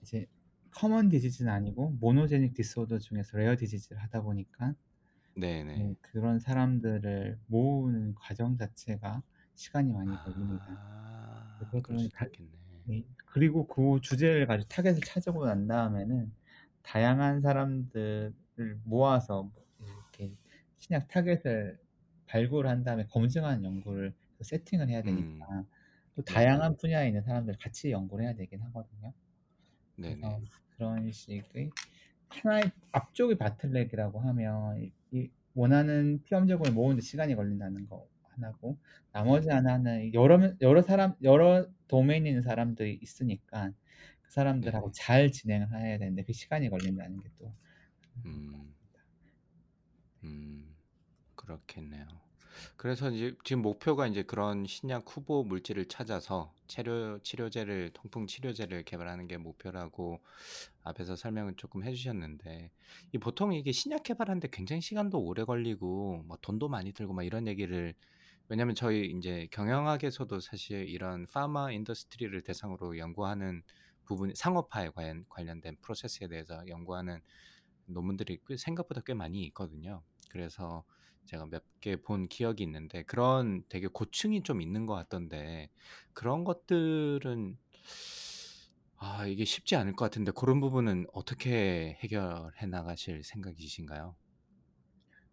이제 0.00 0.26
common 0.70 1.10
disease는 1.10 1.52
아니고 1.52 1.90
monogenic 2.00 2.54
disorder 2.54 2.98
중에서 2.98 3.36
rare 3.36 3.56
disease를 3.56 4.00
하다 4.04 4.22
보니까. 4.22 4.74
네, 5.76 5.94
그런 6.00 6.40
사람들을 6.40 7.38
모으는 7.46 8.14
과정 8.14 8.56
자체가 8.56 9.22
시간이 9.54 9.92
많이 9.92 10.10
걸립니다. 10.24 10.64
아, 10.68 11.17
그래서 11.58 11.82
그럴 11.82 11.98
수도 11.98 12.16
다- 12.16 12.26
있겠네. 12.26 12.50
네, 12.84 13.04
그리고 13.26 13.66
그 13.66 14.00
주제를 14.00 14.46
가지고 14.46 14.68
타겟을 14.68 15.00
찾아보고 15.00 15.46
난 15.46 15.66
다음에는 15.66 16.32
다양한 16.82 17.42
사람들을 17.42 18.34
모아서 18.84 19.50
이렇게 19.80 20.34
신약 20.78 21.08
타겟을 21.08 21.78
발굴한 22.26 22.84
다음에 22.84 23.06
검증하는 23.06 23.64
연구를 23.64 24.14
또 24.38 24.44
세팅을 24.44 24.88
해야 24.88 25.02
되니까 25.02 25.64
또 26.14 26.22
네. 26.24 26.34
다양한 26.34 26.76
분야에 26.76 27.08
있는 27.08 27.22
사람들 27.22 27.56
같이 27.58 27.90
연구를 27.90 28.24
해야 28.24 28.34
되긴 28.34 28.60
하거든요. 28.62 29.12
네네. 29.96 30.20
그래서 30.20 30.40
그런 30.76 31.10
식의 31.12 31.70
하나의 32.28 32.70
앞쪽이 32.92 33.36
바틀렉이라고 33.36 34.20
하면 34.20 34.82
이, 34.82 34.92
이 35.12 35.30
원하는 35.54 36.22
피험적을 36.24 36.72
모으는데 36.72 37.02
시간이 37.02 37.34
걸린다는 37.34 37.88
거 37.88 38.06
하나고 38.38 38.78
나머지 39.12 39.48
하나는 39.50 40.12
여러 40.14 40.38
명- 40.38 40.56
여러 40.60 40.82
사람 40.82 41.14
여러 41.22 41.66
도메인에 41.88 42.28
있는 42.30 42.42
사람들이 42.42 42.98
있으니까 43.02 43.72
그 44.22 44.30
사람들하고 44.32 44.88
네. 44.88 44.92
잘 44.94 45.30
진행을 45.32 45.68
해야 45.80 45.98
되는데 45.98 46.22
그 46.24 46.32
시간이 46.32 46.68
걸린다는 46.70 47.20
게또 47.20 47.52
음. 48.24 48.74
음. 50.24 50.74
그렇겠네요. 51.36 52.06
그래서 52.76 53.10
이제 53.10 53.36
지금 53.44 53.62
목표가 53.62 54.06
이제 54.06 54.22
그런 54.24 54.66
신약 54.66 55.04
후보 55.08 55.44
물질을 55.44 55.86
찾아서 55.86 56.54
치료 56.66 57.18
치료제를 57.22 57.90
통풍 57.94 58.26
치료제를 58.26 58.84
개발하는 58.84 59.28
게 59.28 59.36
목표라고 59.38 60.20
앞에서 60.84 61.16
설명을 61.16 61.54
조금 61.56 61.84
해주셨는데 61.84 62.70
이 63.12 63.18
보통 63.18 63.54
이게 63.54 63.72
신약 63.72 64.02
개발하는데 64.04 64.48
굉장히 64.52 64.82
시간도 64.82 65.20
오래 65.20 65.44
걸리고 65.44 66.24
뭐 66.26 66.38
돈도 66.42 66.68
많이 66.68 66.92
들고 66.92 67.14
막 67.14 67.24
이런 67.24 67.46
얘기를 67.48 67.94
왜냐면 68.48 68.74
저희 68.74 69.10
이제 69.10 69.48
경영학에서도 69.52 70.40
사실 70.40 70.88
이런 70.88 71.26
pharma 71.32 71.70
industry를 71.72 72.42
대상으로 72.42 72.98
연구하는 72.98 73.62
부분 74.04 74.32
상업화에 74.34 74.90
관련 74.90 75.24
관련된 75.28 75.76
프로세스에 75.82 76.28
대해서 76.28 76.66
연구하는 76.68 77.20
논문들이 77.86 78.40
꽤 78.46 78.56
생각보다 78.56 79.02
꽤 79.06 79.14
많이 79.14 79.44
있거든요. 79.46 80.02
그래서 80.30 80.84
제가 81.26 81.46
몇 81.46 81.64
개 81.80 81.96
본 81.96 82.28
기억이 82.28 82.62
있는데 82.64 83.02
그런 83.04 83.62
되게 83.68 83.86
고충이 83.88 84.42
좀 84.42 84.60
있는 84.62 84.86
것 84.86 84.94
같던데 84.94 85.70
그런 86.14 86.44
것들은 86.44 87.58
아 88.96 89.26
이게 89.26 89.44
쉽지 89.44 89.76
않을 89.76 89.94
것 89.94 90.04
같은데 90.06 90.32
그런 90.32 90.60
부분은 90.60 91.06
어떻게 91.12 91.96
해결해 92.02 92.66
나가실 92.66 93.22
생각이신가요? 93.24 94.16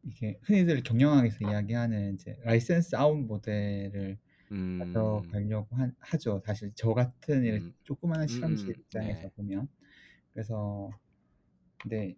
이게 0.05 0.39
흔히들 0.43 0.83
경영학에서 0.83 1.45
이야기하는 1.45 2.15
이제 2.15 2.37
license 2.43 2.95
out 2.95 3.15
모델을 3.17 4.17
음, 4.51 5.43
가져가려고 5.43 5.75
한- 5.77 5.95
하죠. 5.99 6.41
사실 6.45 6.71
저 6.75 6.93
같은 6.93 7.45
일 7.45 7.61
음, 7.61 7.73
조그마한 7.83 8.27
음, 8.27 8.29
실험실 8.29 8.75
음, 8.77 8.81
입장에서 8.81 9.29
네. 9.29 9.31
보면 9.31 9.67
그래서 10.33 10.89
근데 11.79 12.15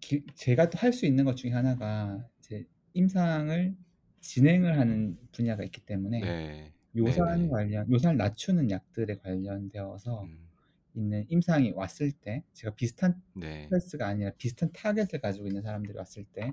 기- 0.00 0.24
제가 0.34 0.70
또 0.70 0.78
할 0.78 0.92
수 0.92 1.06
있는 1.06 1.24
것 1.24 1.36
중에 1.36 1.50
하나가 1.52 2.26
이제 2.38 2.66
임상을 2.94 3.76
진행을 4.20 4.78
하는 4.78 5.18
분야가 5.32 5.64
있기 5.64 5.82
때문에 5.82 6.32
네, 6.32 6.72
요산 6.96 7.48
네네. 7.48 7.50
관련 7.50 7.90
요산을 7.90 8.16
낮추는 8.18 8.70
약들에 8.70 9.16
관련되어서 9.18 10.22
음, 10.22 10.49
있는 10.94 11.24
임상이 11.28 11.72
왔을 11.72 12.12
때 12.12 12.44
제가 12.52 12.74
비슷한 12.74 13.22
네, 13.32 13.72
스트레스가 13.72 14.06
아니라 14.08 14.32
비슷한 14.38 14.72
타겟을 14.72 15.20
가지고 15.22 15.46
있는 15.46 15.62
사람들이 15.62 15.96
왔을 15.98 16.24
때, 16.24 16.52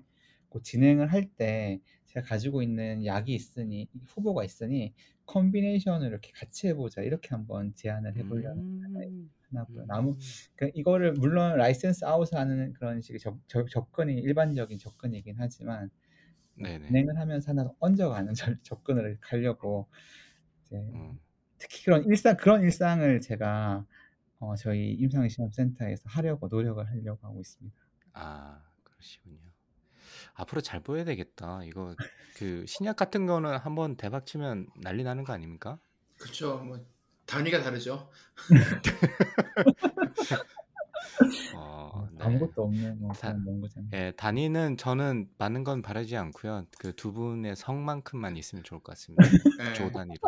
그 0.50 0.62
진행을 0.62 1.12
할 1.12 1.32
때 1.36 1.82
제가 2.08 2.26
가지고 2.28 2.62
있는 2.64 3.06
약이 3.06 3.34
있으니 3.34 3.90
후보가 4.08 4.44
있으니 4.46 4.94
combination을 5.26 6.08
이렇게 6.08 6.32
같이 6.34 6.68
해보자 6.70 7.02
이렇게 7.02 7.30
한번 7.30 7.76
제안을 7.76 8.16
해보려는 8.18 8.62
음, 8.96 9.30
하나고요. 9.50 9.86
나무 9.88 10.16
음, 10.16 10.48
그 10.56 10.72
이거를 10.74 11.14
물론 11.14 11.58
license 11.58 12.06
out하는 12.06 12.74
그런 12.74 13.02
식의 13.02 13.20
접, 13.20 13.38
접, 13.48 13.70
접 13.70 13.92
근이 13.92 14.14
일반적인 14.22 14.78
접근이긴 14.78 15.36
하지만 15.40 15.90
네네. 16.56 16.88
진행을 16.88 17.20
하면서 17.20 17.52
하나 17.52 17.70
얹어가는 17.80 18.34
절- 18.36 18.60
접근을 18.64 19.20
가려고 19.22 19.88
이제 20.66 20.78
음, 20.94 21.20
특히 21.60 21.84
그런 21.86 22.06
임상 22.06 22.38
그런 22.38 22.64
임상을 22.64 23.22
제가 23.22 23.86
어, 24.40 24.56
저희 24.56 24.92
임상시험센터에서 24.94 26.04
하려고 26.06 26.48
노력을 26.48 26.86
하려고 26.88 27.28
하고 27.28 27.40
있습니다. 27.40 27.76
아, 28.14 28.62
그러시군요. 28.84 29.40
앞으로 30.34 30.62
잘 30.62 30.82
보여야 30.82 31.04
되겠다. 31.04 31.64
이거 31.64 31.96
그 32.38 32.66
신약 32.68 32.96
같은 32.96 33.26
거는 33.26 33.58
한번 33.58 33.98
대박 33.98 34.26
치면 34.26 34.68
난리 34.82 35.04
나는 35.04 35.24
거 35.24 35.34
아닙니까? 35.34 35.80
그렇죠. 36.18 36.58
뭐 36.60 36.80
단위가 37.26 37.62
다르죠. 37.62 38.10
어, 41.56 41.87
네. 41.87 41.87
아무것도 42.20 42.64
없는 42.64 43.00
뭐 43.00 43.12
다, 43.14 43.30
그런 43.32 43.44
농구장. 43.46 43.88
예, 43.94 44.12
단위는 44.18 44.78
저는 44.78 45.30
많은 45.38 45.64
건 45.64 45.82
바라지 45.82 46.16
않고요. 46.18 46.66
그 46.80 46.94
두 46.94 47.12
분의 47.14 47.56
성만큼만 47.56 48.38
있으면 48.38 48.64
좋을 48.64 48.82
것 48.82 48.94
같습니다. 48.94 49.24
예. 49.70 49.74
조 49.74 49.92
단위로. 49.92 50.20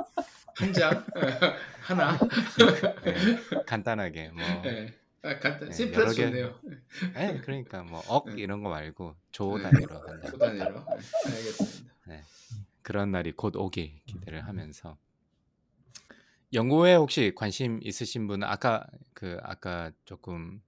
한 0.55 0.73
장, 0.73 1.05
하나. 1.81 2.17
예, 3.07 3.63
간단하게 3.65 4.29
뭐, 4.29 4.43
예. 4.65 4.93
아, 5.21 5.37
간단, 5.39 5.69
여러 5.93 6.11
개, 6.11 6.25
좋네요. 6.27 6.59
예, 7.17 7.39
그러니까 7.43 7.83
뭐억 7.83 8.29
예. 8.37 8.41
이런 8.43 8.61
거 8.63 8.69
말고 8.69 9.15
조 9.31 9.57
네. 9.57 9.63
단위로 9.63 9.99
한다. 10.07 10.29
조 10.29 10.37
단위로. 10.37 10.75
예, 10.75 11.31
알겠습니다. 11.31 11.93
네, 12.07 12.23
그런 12.81 13.11
날이 13.11 13.31
곧 13.33 13.55
오길 13.55 13.99
기대를 14.05 14.45
하면서. 14.47 14.97
연구에 16.51 16.95
혹시 16.95 17.31
관심 17.35 17.79
있으신 17.83 18.25
분은 18.27 18.47
아까 18.47 18.87
그 19.13 19.37
아까 19.43 19.91
조금 20.05 20.53
네. 20.55 20.59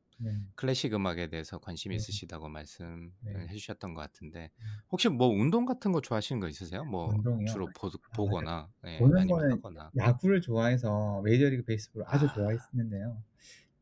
클래식 0.55 0.93
음악에 0.93 1.29
대해서 1.29 1.59
관심이 1.59 1.95
네. 1.95 1.97
있으시다고 1.97 2.49
말씀을 2.49 3.11
네. 3.21 3.41
해주셨던 3.49 3.93
것 3.95 4.01
같은데 4.01 4.51
혹시 4.91 5.09
뭐 5.09 5.27
운동 5.27 5.65
같은 5.65 5.91
거 5.91 6.01
좋아하시는 6.01 6.39
거 6.39 6.47
있으세요? 6.49 6.85
뭐 6.85 7.15
운동이요? 7.15 7.45
주로 7.45 7.71
보, 7.73 7.89
아, 8.11 8.13
보거나 8.13 8.69
예, 8.87 9.11
보는 9.11 9.15
아니면 9.15 9.27
거는 9.27 9.63
하거나 9.63 9.91
야구를 9.97 10.41
좋아해서 10.41 11.21
메이저리그 11.23 11.65
베이스볼을 11.65 12.05
아주 12.09 12.29
아, 12.29 12.31
좋아했었는데요. 12.31 13.23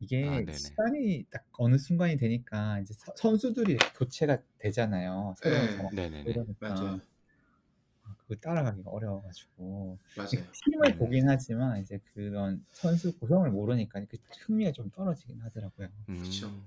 이게 0.00 0.18
아 0.22 0.40
시간이 0.52 1.26
딱 1.30 1.46
어느 1.58 1.78
순간이 1.78 2.16
되니까 2.18 2.80
이제 2.80 2.94
서- 2.94 3.14
선수들이 3.16 3.78
교체가 3.96 4.42
되잖아요. 4.58 5.34
새로운 5.38 5.68
예. 5.68 5.76
거 5.76 5.92
네네네 5.92 6.24
이러니까 6.24 6.66
맞아요. 6.66 7.00
아, 8.32 8.36
그거 8.38 8.40
따라가기가 8.40 8.90
어려워가지고 8.90 9.98
맞아요. 10.16 10.46
팀을 10.64 10.94
음, 10.94 10.98
보긴 10.98 11.28
하지만 11.28 11.80
이제 11.80 12.00
그런 12.14 12.64
선수 12.72 13.16
구성을 13.18 13.50
모르니까 13.50 14.04
그 14.06 14.16
흥미가 14.46 14.72
좀 14.72 14.90
떨어지긴 14.90 15.40
하더라고요. 15.42 15.88
그렇죠. 16.06 16.48
음, 16.48 16.66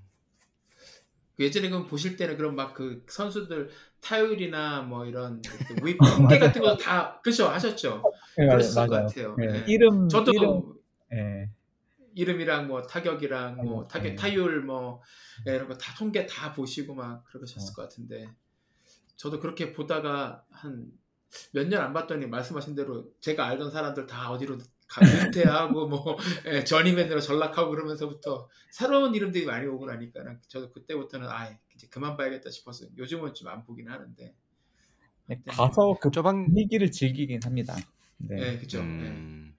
그 1.36 1.44
예전에 1.44 1.68
그 1.68 1.86
보실 1.86 2.16
때는 2.16 2.36
그런 2.36 2.54
막 2.54 2.74
그 2.74 3.04
선수들 3.08 3.70
타율이나 4.00 4.82
뭐 4.82 5.04
이런 5.06 5.40
그윗 5.42 5.96
맞아요. 5.98 6.16
통계 6.16 6.38
같은 6.38 6.62
거 6.62 6.76
다 6.76 7.20
그죠 7.22 7.48
하셨죠. 7.48 8.02
네. 8.36 8.46
그랬을 8.48 8.86
것 8.86 8.90
맞아요. 8.90 9.06
같아요. 9.06 9.36
네, 9.36 9.46
예. 9.46 9.64
이름 9.66 10.24
이름 10.30 10.62
저도 10.62 10.80
예. 11.12 11.50
이름이랑 12.14 12.68
뭐 12.68 12.82
타격이랑 12.82 13.62
뭐. 13.64 13.88
타격 13.88 14.12
예. 14.12 14.14
타율 14.16 14.62
뭐 14.62 15.02
예, 15.48 15.54
이런 15.56 15.68
거 15.68 15.74
다 15.78 15.94
통계 15.96 16.26
다 16.26 16.52
보시고 16.52 16.94
막 16.94 17.24
그러셨을 17.26 17.72
어. 17.72 17.74
것 17.74 17.82
같은데 17.82 18.28
저도 19.16 19.40
그렇게 19.40 19.72
보다가 19.72 20.44
한 20.50 20.92
몇 21.52 21.68
년 21.68 21.82
안 21.82 21.92
봤더니 21.92 22.26
말씀하신 22.26 22.74
대로 22.74 23.10
제가 23.20 23.46
알던 23.46 23.70
사람들 23.70 24.06
다 24.06 24.30
어디로 24.30 24.58
가 24.86 25.00
은퇴하고 25.04 25.88
뭐 25.88 26.16
예, 26.46 26.62
전임맨으로 26.64 27.20
전락하고 27.20 27.70
그러면서부터 27.70 28.48
새로운 28.70 29.14
이름들이 29.14 29.46
많이 29.46 29.66
오고 29.66 29.86
나니까 29.86 30.20
저도 30.48 30.70
그때부터는 30.72 31.26
아 31.28 31.48
이제 31.74 31.88
그만 31.90 32.16
봐야겠다 32.16 32.50
싶어서 32.50 32.86
요즘은 32.96 33.34
좀 33.34 33.48
안 33.48 33.64
보긴 33.64 33.88
하는데 33.88 34.34
네, 35.26 35.36
네. 35.42 35.42
가서 35.46 35.96
그 36.00 36.10
쪼방 36.10 36.46
분위기를 36.46 36.90
즐기긴 36.90 37.40
합니다. 37.44 37.74
네. 38.18 38.52
예, 38.52 38.58
그죠. 38.58 38.78
예. 38.78 38.82
음, 38.82 39.56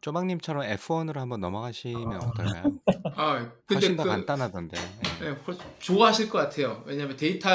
쪼방님처럼 0.00 0.62
F1으로 0.64 1.20
한번 1.20 1.40
넘어가시면 1.40 2.22
어떨까요? 2.22 2.78
아 3.16 3.52
근데 3.66 3.74
훨씬 3.74 3.96
더 3.96 4.04
그 4.04 4.08
간단하던데. 4.10 4.76
훨- 5.46 5.58
좋아하실 5.80 6.28
것 6.28 6.38
같아요. 6.38 6.84
왜냐하면 6.86 7.16
데이터 7.16 7.48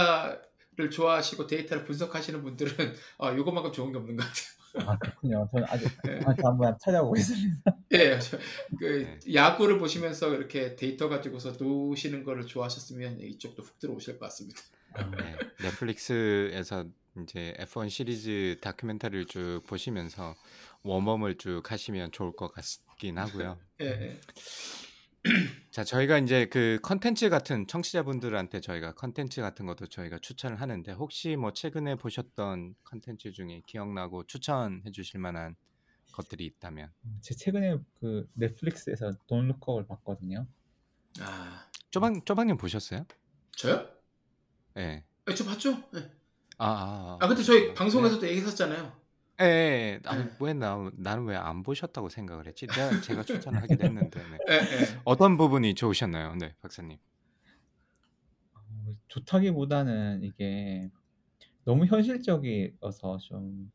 를 0.77 0.89
좋아하시고 0.89 1.47
데이터를 1.47 1.83
분석하시는 1.83 2.41
분들은 2.43 2.71
아 3.19 3.31
이것만큼 3.31 3.73
좋은 3.73 3.91
게 3.91 3.97
없는 3.97 4.15
것 4.15 4.23
같아요. 4.23 4.89
아 4.89 4.97
그렇군요. 4.97 5.49
저는 5.51 5.67
아직 5.69 5.85
예. 6.07 6.19
다시 6.19 6.41
한번 6.41 6.77
찾아보겠습니다. 6.79 7.77
예, 7.91 8.17
저- 8.19 8.37
그 8.79 9.19
네. 9.25 9.33
야구를 9.33 9.77
보시면서 9.79 10.33
이렇게 10.33 10.77
데이터 10.77 11.09
가지고서 11.09 11.51
노시는 11.59 12.23
거를 12.23 12.45
좋아하셨으면 12.45 13.19
이쪽도 13.19 13.63
훅 13.63 13.79
들어오실 13.79 14.17
것 14.17 14.27
같습니다. 14.27 14.61
네, 15.17 15.35
넷플릭스에서 15.61 16.85
이제 17.21 17.53
F1 17.59 17.89
시리즈 17.89 18.57
다큐멘터리를 18.61 19.25
쭉 19.25 19.61
보시면서 19.67 20.35
warm-up을 20.83 21.37
쭉 21.37 21.69
하시면 21.69 22.13
좋을 22.13 22.31
것 22.31 22.53
같긴 22.53 23.17
하고요. 23.17 23.57
예, 23.81 23.85
예. 23.87 24.19
자, 25.71 25.83
저희가 25.83 26.17
이제 26.17 26.47
그 26.47 26.79
컨텐츠 26.81 27.29
같은 27.29 27.67
청취자분들한테 27.67 28.59
저희가 28.59 28.93
컨텐츠 28.93 29.41
같은 29.41 29.67
것도 29.67 29.87
저희가 29.87 30.17
추천을 30.19 30.59
하는데 30.59 30.91
혹시 30.93 31.35
뭐 31.35 31.53
최근에 31.53 31.95
보셨던 31.95 32.75
컨텐츠 32.83 33.31
중에 33.31 33.61
기억나고 33.67 34.25
추천해 34.25 34.91
주실 34.91 35.19
만한 35.19 35.55
것들이 36.13 36.45
있다면 36.45 36.91
제 37.21 37.35
최근에 37.35 37.77
그 37.99 38.27
넷플릭스에서 38.33 39.15
돈 39.27 39.47
룩업을 39.47 39.85
봤거든요. 39.87 40.47
아 41.19 41.67
쪼방 41.91 42.25
쪼방님 42.25 42.57
보셨어요? 42.57 43.05
저요? 43.55 43.87
예. 44.77 45.05
예, 45.29 45.35
저 45.35 45.45
봤죠. 45.45 45.71
예. 45.95 45.99
아, 46.57 46.67
아, 46.67 47.17
아 47.21 47.27
근데 47.27 47.43
저희 47.43 47.67
네. 47.67 47.73
방송에서도 47.73 48.27
얘기했었잖아요. 48.27 49.00
예, 49.39 49.45
예. 49.45 49.99
아, 50.05 50.15
네. 50.17 50.29
왜 50.39 50.53
나, 50.53 50.91
나는 50.95 51.25
왜 51.25 51.35
안 51.35 51.63
보셨다고 51.63 52.09
생각을 52.09 52.45
했지? 52.47 52.67
내가 52.67 52.99
제가 52.99 53.23
추천을 53.23 53.61
하긴 53.63 53.81
했는데 53.81 54.19
네. 54.27 54.37
예, 54.49 54.53
예. 54.55 54.99
어떤 55.03 55.37
부분이 55.37 55.73
좋으셨나요? 55.75 56.35
네, 56.35 56.55
박사님. 56.61 56.97
좋다기보다는 59.07 60.23
이게 60.23 60.89
너무 61.65 61.85
현실적이어서 61.85 63.17
좀 63.19 63.71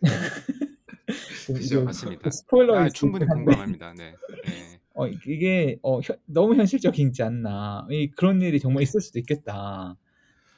좀 1.46 1.56
그죠. 1.56 1.84
맞습니다. 1.84 2.30
스포일러일 2.30 2.86
아, 2.86 2.88
수 2.88 2.94
충분히 2.94 3.24
있긴 3.24 3.28
한데 3.28 3.44
공감합니다. 3.44 3.94
네. 3.94 4.18
네. 4.44 4.80
어 4.94 5.08
이게 5.08 5.78
어 5.82 6.00
현 6.00 6.18
너무 6.26 6.54
현실적이지 6.56 7.22
않나. 7.22 7.86
이 7.90 8.10
그런 8.10 8.40
일이 8.42 8.60
정말 8.60 8.82
있을 8.84 9.00
수도 9.00 9.18
있겠다. 9.18 9.96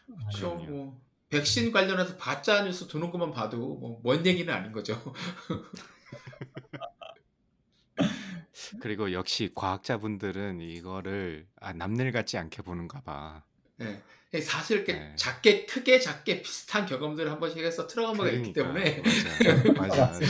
그렇죠. 0.07 0.57
그럼요. 0.57 0.67
뭐 0.67 1.06
백신 1.39 1.73
관련해서 1.73 2.17
가짜 2.17 2.63
뉴스 2.65 2.87
도는 2.89 3.11
것만 3.11 3.31
봐도 3.33 3.77
뭐 3.79 4.01
먼 4.03 4.25
얘기는 4.27 4.53
아닌 4.53 4.73
거죠. 4.73 5.01
그리고 8.81 9.13
역시 9.13 9.51
과학자분들은 9.55 10.61
이거를 10.61 11.47
아, 11.61 11.73
남일 11.73 12.13
같지 12.13 12.37
않게 12.39 12.63
보는가 12.63 13.01
봐. 13.03 13.45
예. 13.81 14.03
사실 14.41 14.79
이렇게 14.79 14.93
네. 14.95 15.15
작게 15.17 15.65
크게 15.67 15.99
작게 15.99 16.43
비슷한 16.43 16.85
경험들을 16.85 17.31
한 17.31 17.39
번씩 17.41 17.59
해서 17.65 17.87
트라우마가 17.87 18.29
있기 18.31 18.53
그러니까 18.53 18.83
때문에 18.83 19.03
맞아, 19.79 19.81
맞아, 19.81 20.07
맞아. 20.13 20.21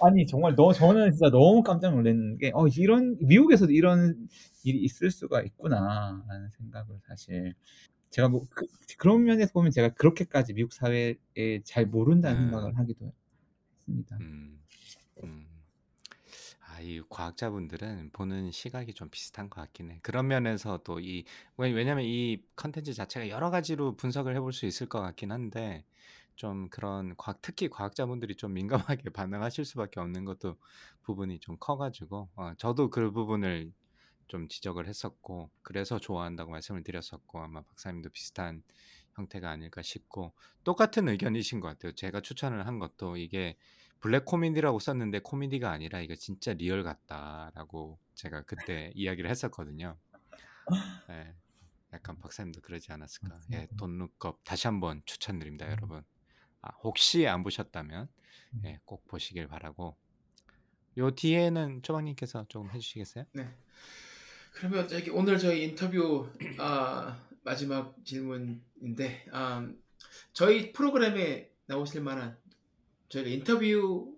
아니 0.00 0.26
정말 0.26 0.54
너 0.56 0.72
저는 0.72 1.12
진짜 1.12 1.30
너무 1.30 1.62
깜짝 1.62 1.94
놀랐는 1.94 2.38
게 2.38 2.50
어 2.54 2.66
이런 2.68 3.16
미국에서도 3.20 3.70
이런 3.72 4.28
일이 4.64 4.78
있을 4.82 5.10
수가 5.12 5.42
있구나라는 5.42 6.48
생각을 6.58 6.98
사실 7.06 7.54
제가 8.12 8.28
뭐 8.28 8.46
그, 8.50 8.66
그런 8.98 9.24
면에서 9.24 9.52
보면 9.52 9.72
제가 9.72 9.88
그렇게까지 9.90 10.52
미국 10.52 10.72
사회에 10.72 11.16
잘 11.64 11.86
모른다는 11.86 12.42
음. 12.42 12.50
생각을 12.50 12.78
하기도 12.78 13.12
했습니다. 13.80 14.18
음, 14.20 14.62
음. 15.24 15.46
아, 16.60 16.80
이 16.80 17.02
과학자분들은 17.08 18.10
보는 18.12 18.50
시각이 18.50 18.94
좀 18.94 19.08
비슷한 19.10 19.50
것 19.50 19.60
같긴 19.60 19.90
해. 19.90 19.98
그런 20.02 20.28
면에서 20.28 20.78
또 20.84 21.00
이, 21.00 21.24
왜냐면 21.56 22.04
이 22.04 22.42
컨텐츠 22.56 22.92
자체가 22.94 23.28
여러 23.28 23.50
가지로 23.50 23.96
분석을 23.96 24.34
해볼 24.36 24.52
수 24.52 24.66
있을 24.66 24.88
것 24.88 25.00
같긴 25.00 25.32
한데, 25.32 25.84
좀 26.34 26.68
그런 26.70 27.14
과학, 27.16 27.40
특히 27.42 27.68
과학자분들이 27.68 28.36
좀 28.36 28.54
민감하게 28.54 29.10
반응하실 29.14 29.64
수밖에 29.64 30.00
없는 30.00 30.24
것도 30.24 30.56
부분이 31.02 31.40
좀 31.40 31.56
커가지고, 31.58 32.28
어, 32.36 32.52
저도 32.58 32.90
그 32.90 33.10
부분을 33.10 33.72
좀 34.32 34.48
지적을 34.48 34.88
했었고, 34.88 35.50
그래서 35.60 35.98
좋아한다고 35.98 36.52
말씀을 36.52 36.82
드렸었고, 36.82 37.38
아마 37.42 37.60
박사님도 37.60 38.08
비슷한 38.08 38.62
형태가 39.14 39.50
아닐까 39.50 39.82
싶고, 39.82 40.32
똑같은 40.64 41.06
의견이신 41.10 41.60
것 41.60 41.68
같아요. 41.68 41.94
제가 41.94 42.22
추천을 42.22 42.66
한 42.66 42.78
것도 42.78 43.18
이게 43.18 43.58
블랙 44.00 44.24
코미디라고 44.24 44.78
썼는데 44.78 45.18
코미디가 45.18 45.70
아니라 45.70 46.00
이거 46.00 46.14
진짜 46.14 46.54
real 46.54 46.82
같다라고 46.82 47.98
제가 48.14 48.40
그때 48.44 48.90
이야기를 48.96 49.28
했었거든요. 49.28 49.98
예, 51.10 51.34
약간 51.92 52.18
박사님도 52.18 52.62
그러지 52.62 52.90
않았을까. 52.90 53.38
예. 53.52 53.68
돈룩업 53.76 54.44
다시 54.44 54.66
한번 54.66 55.02
추천드립니다, 55.04 55.66
음. 55.66 55.72
여러분. 55.72 56.04
아, 56.62 56.70
혹시 56.82 57.28
안 57.28 57.42
보셨다면 57.42 58.08
음. 58.54 58.62
예, 58.64 58.80
꼭 58.86 59.06
보시길 59.08 59.46
바라고. 59.46 59.94
요 60.98 61.10
뒤에는 61.10 61.82
조방님께서 61.82 62.46
조금 62.48 62.70
해주시겠어요? 62.70 63.24
네. 63.32 63.54
그러면 64.52 64.86
저기 64.88 65.10
오늘 65.10 65.38
저희 65.38 65.64
인터뷰 65.64 66.28
아, 66.58 67.20
마지막 67.42 67.96
질문인데 68.04 69.26
아, 69.32 69.68
저희 70.32 70.72
프로그램에 70.72 71.50
나오실 71.66 72.02
만한 72.02 72.36
저희가 73.08 73.30
인터뷰를 73.30 74.12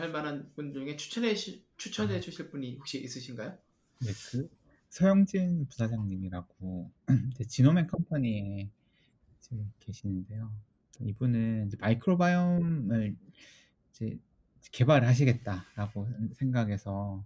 할 0.00 0.10
만한 0.10 0.50
분 0.54 0.72
중에 0.72 0.96
추천해 0.96 1.34
주- 1.34 1.60
추천해 1.76 2.20
주실 2.20 2.50
분이 2.50 2.76
혹시 2.76 3.02
있으신가요? 3.02 3.56
네, 4.00 4.12
그 4.30 4.48
서영진 4.88 5.66
부사장님이라고 5.68 6.90
지놈앤컴퍼니에 7.48 8.70
지금 9.40 9.72
계시는데요. 9.80 10.50
이분은 11.00 11.72
microbiome을 11.78 13.16
이제 13.90 14.18
개발을 14.70 15.06
하시겠다라고 15.06 16.08
생각해서 16.34 17.24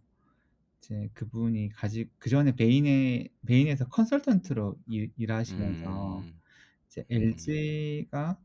이제 0.80 1.10
그분이 1.14 1.70
가지 1.70 2.08
그 2.18 2.30
전에 2.30 2.54
Bain에 2.56 3.28
Bain에서 3.46 3.88
컨설턴트로 3.88 4.78
일, 4.88 5.12
일하시면서 5.16 6.20
음, 6.20 6.40
이제 6.88 7.04
LG가 7.10 8.38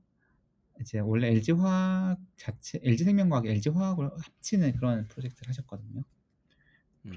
이제 0.81 0.99
원래 0.99 1.29
LG 1.29 1.53
화학 1.53 2.19
자체 2.37 2.79
LG 2.83 3.03
생명과학 3.05 3.47
LG 3.47 3.69
화학을 3.71 4.11
합치는 4.19 4.75
그런 4.77 5.07
프로젝트를 5.09 5.49
하셨거든요. 5.49 6.03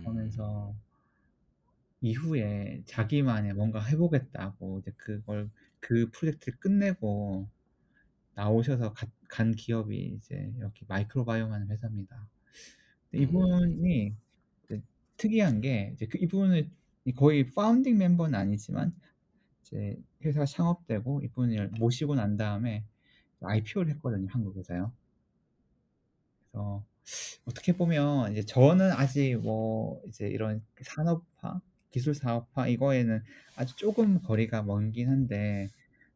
그러면서 0.03 0.75
이후에 2.01 2.83
자기만의 2.87 3.55
뭔가 3.55 3.83
해보겠다고 3.83 4.81
이제 4.81 4.93
그걸 4.97 5.51
그 5.81 6.11
프로젝트를 6.11 6.59
끝내고 6.59 7.49
나오셔서 8.35 8.93
가- 8.95 9.09
간 9.29 9.53
기업이 9.55 9.97
이제 10.19 10.53
여기 10.61 10.85
마이크로바이옴 10.89 11.53
하는 11.53 11.71
회사입니다. 11.71 12.29
근데 13.11 13.23
이분이 13.25 14.17
특이한 15.17 15.61
게 15.61 15.93
이제 15.95 16.07
그 16.07 16.19
이분은 16.19 16.71
거의 17.17 17.51
founding 17.51 17.99
멤버는 17.99 18.39
아니지만 18.39 18.95
이제 19.63 19.97
회사가 20.25 20.47
창업되고 20.47 21.23
이분을 21.23 21.71
모시고 21.79 22.15
난 22.15 22.37
다음에 22.37 22.85
IPO를 23.41 23.93
했거든요 23.95 24.29
한국에서요. 24.31 24.93
그래서 26.51 26.85
어떻게 27.45 27.73
보면 27.73 28.33
이제 28.33 28.43
저는 28.43 28.93
아직 28.93 29.37
뭐 29.37 30.03
이제 30.07 30.27
이런 30.27 30.65
산업화, 30.83 31.61
기술 31.91 32.15
사업화 32.15 32.67
이거에는 32.69 33.23
아주 33.57 33.77
조금 33.77 34.21
거리가 34.21 34.63
먼긴 34.63 35.09
한데 35.09 35.71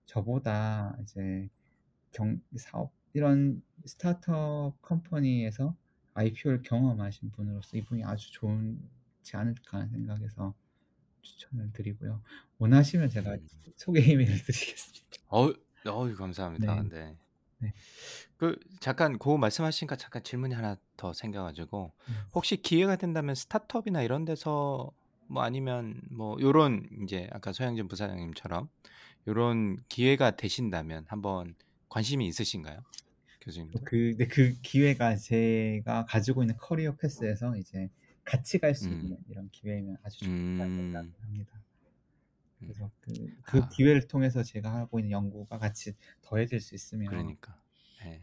저보다 0.07 0.96
이제 1.03 1.48
경 2.12 2.40
사업 2.57 2.92
이런 3.12 3.62
스타트업 3.84 4.80
컴퍼니에서 4.82 5.74
IPO를 6.15 6.63
경험하신 6.63 7.31
분으로서 7.31 7.77
이분이 7.77 8.05
아주 8.05 8.31
좋지 8.33 9.37
않을까 9.37 9.79
하는 9.79 9.89
생각해서 9.91 10.55
추천을 11.23 11.73
드리고요. 11.73 12.21
원하시면 12.59 13.11
제가 13.11 13.33
음. 13.35 13.49
소개 13.77 14.01
이메일 14.01 14.27
드리겠습니다. 14.45 15.19
어, 15.29 15.53
어유 15.87 16.17
감사합니다. 16.17 16.83
네. 16.83 16.89
네. 16.89 17.17
네. 17.59 17.75
그 18.37 18.59
잠깐 18.81 19.19
그 19.19 19.37
말씀하시니까 19.37 19.97
잠깐 19.97 20.23
질문이 20.23 20.55
하나 20.55 20.77
더 20.97 21.13
생겨가지고 21.13 21.93
음. 22.09 22.15
혹시 22.35 22.57
기회가 22.57 22.97
된다면 22.97 23.35
스타트업이나 23.35 24.03
이런 24.03 24.25
데서 24.25 24.91
뭐 25.27 25.43
아니면 25.43 26.01
뭐 26.11 26.37
요런 26.41 26.89
이제 27.03 27.29
아까 27.33 27.53
소영진 27.53 27.87
부사장님처럼 27.87 28.69
요런 29.29 29.79
기회가 29.89 30.33
되신다면 30.33 31.05
한번 31.09 31.55
관심이 31.89 32.27
있으신가요, 32.27 32.81
교수님도? 33.41 33.80
그, 33.84 34.11
근데 34.11 34.26
그 34.26 34.55
기회가 34.62 35.16
제가 35.16 36.07
가지고 36.07 36.43
있는 36.43 36.57
커리어 36.57 36.97
패스에서 36.97 37.57
이제 37.57 37.88
같이 38.24 38.59
갈수 38.59 38.88
음. 38.88 38.93
있는 38.93 39.18
이런 39.28 39.49
기회면 39.51 39.97
아주 40.03 40.18
좋다고 40.20 40.30
음. 40.30 40.76
생각을 40.76 41.12
합니다. 41.20 41.53
음. 42.62 42.66
그래서 42.66 42.91
그, 43.01 43.12
그 43.43 43.59
아. 43.59 43.68
기회를 43.68 44.07
통해서 44.07 44.43
제가 44.43 44.72
하고 44.72 44.99
있는 44.99 45.12
연구가 45.12 45.59
같이 45.59 45.95
더해질 46.22 46.61
수 46.61 46.74
있으면 46.74 47.09
그러니까. 47.09 47.61
예. 48.05 48.20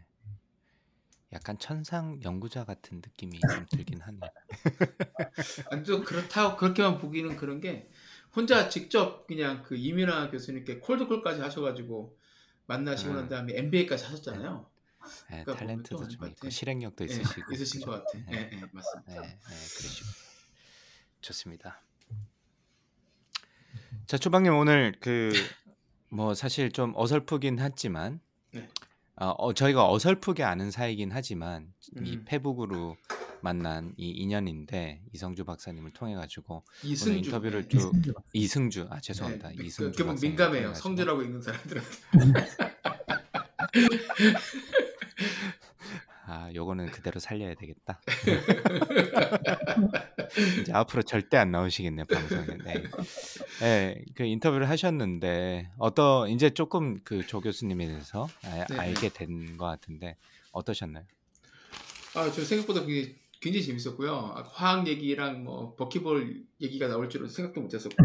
약간 1.33 1.59
천상 1.59 2.21
연구자 2.23 2.63
같은 2.63 2.97
느낌이 2.97 3.39
좀 3.39 3.65
들긴 3.69 3.99
하네. 3.99 4.19
완전 5.71 6.03
그렇다고 6.03 6.55
그렇게만 6.55 6.99
보기는 6.99 7.35
그런 7.35 7.59
게 7.59 7.89
혼자 8.33 8.69
직접 8.69 9.27
그냥 9.27 9.61
그 9.63 9.75
이민아 9.75 10.31
교수님께 10.31 10.79
콜드콜까지 10.79 11.41
하셔가지고 11.41 12.17
만나시고 12.67 13.13
난 13.13 13.23
음. 13.25 13.29
다음에 13.29 13.57
MBA까지 13.57 14.05
하셨잖아요. 14.05 14.69
예, 15.31 15.43
그러니까 15.43 15.65
탤런트도 15.65 15.97
좀좀 15.97 16.27
있고 16.27 16.35
같아. 16.35 16.49
실행력도 16.49 17.03
예, 17.03 17.07
있으시고 17.13 17.53
있으신 17.53 17.81
것 17.81 17.91
같아. 17.91 18.19
예. 18.31 18.35
예, 18.35 18.49
예, 18.53 18.61
맞습니다. 18.71 19.03
네, 19.07 19.19
네, 19.19 19.39
그러시고 19.77 20.09
좋습니다. 21.21 21.81
자, 24.05 24.17
초방님 24.17 24.55
오늘 24.55 24.93
그 24.99 25.31
뭐 26.09 26.33
사실 26.33 26.71
좀 26.71 26.93
어설프긴 26.95 27.59
했지만, 27.59 28.19
네. 28.53 28.67
어, 29.15 29.27
어, 29.37 29.53
저희가 29.53 29.89
어설프게 29.91 30.43
아는 30.43 30.71
사이긴 30.71 31.11
하지만 31.11 31.73
이 32.03 32.17
음. 32.17 32.25
페북으로 32.25 32.95
만난 33.41 33.93
이 33.97 34.09
인연인데 34.11 35.03
이성주 35.13 35.45
박사님을 35.45 35.91
통해 35.91 36.15
가지고 36.15 36.63
오늘 36.83 37.17
인터뷰를 37.17 37.67
네. 37.67 37.69
쭉 37.69 37.77
이승주 37.91 38.13
박사. 38.13 38.29
이승주 38.33 38.87
아 38.89 38.99
죄송합니다 38.99 39.49
네, 39.49 39.55
이승주 39.63 40.05
그, 40.05 40.15
그 40.15 40.25
민감해요. 40.25 40.73
성주라고 40.73 41.21
읽는 41.23 41.41
사람들한테. 41.41 41.89
아 46.29 46.51
요거는 46.53 46.87
그대로 46.91 47.21
살려야 47.21 47.53
되겠다. 47.55 48.01
이제 50.61 50.73
앞으로 50.73 51.03
절대 51.03 51.37
안 51.37 51.51
나오시겠네 51.51 52.03
방송에. 52.03 52.45
네. 52.65 52.83
네, 53.61 54.03
그 54.13 54.23
인터뷰를 54.23 54.67
하셨는데 54.69 55.69
어떤 55.77 56.29
이제 56.29 56.49
조금 56.49 56.99
그 57.03 57.25
조 57.27 57.41
교수님에 57.41 57.87
대해서 57.87 58.27
아, 58.43 58.65
네. 58.69 58.77
알게 58.77 59.09
된 59.09 59.57
것 59.57 59.65
같은데 59.65 60.15
어떠셨나요? 60.51 61.03
아, 62.15 62.31
저 62.31 62.43
생각보다 62.43 62.81
그게 62.81 63.15
굉장히 63.41 63.65
재밌었고요. 63.65 64.33
아, 64.35 64.43
화학 64.51 64.87
얘기랑 64.87 65.43
뭐 65.43 65.75
버키볼 65.75 66.43
얘기가 66.61 66.87
나올 66.87 67.09
줄은 67.09 67.27
생각도 67.29 67.61
못했었고. 67.61 67.95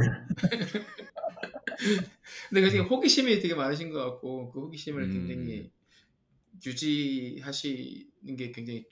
근데 2.48 2.60
그 2.60 2.70
지금 2.70 2.86
호기심이 2.86 3.40
되게 3.40 3.54
많으신 3.54 3.92
것 3.92 4.04
같고 4.04 4.52
그 4.52 4.60
호기심을 4.60 5.02
음. 5.02 5.26
굉장히 5.26 5.70
유지하시는 6.64 8.36
게 8.36 8.52
굉장히 8.52 8.86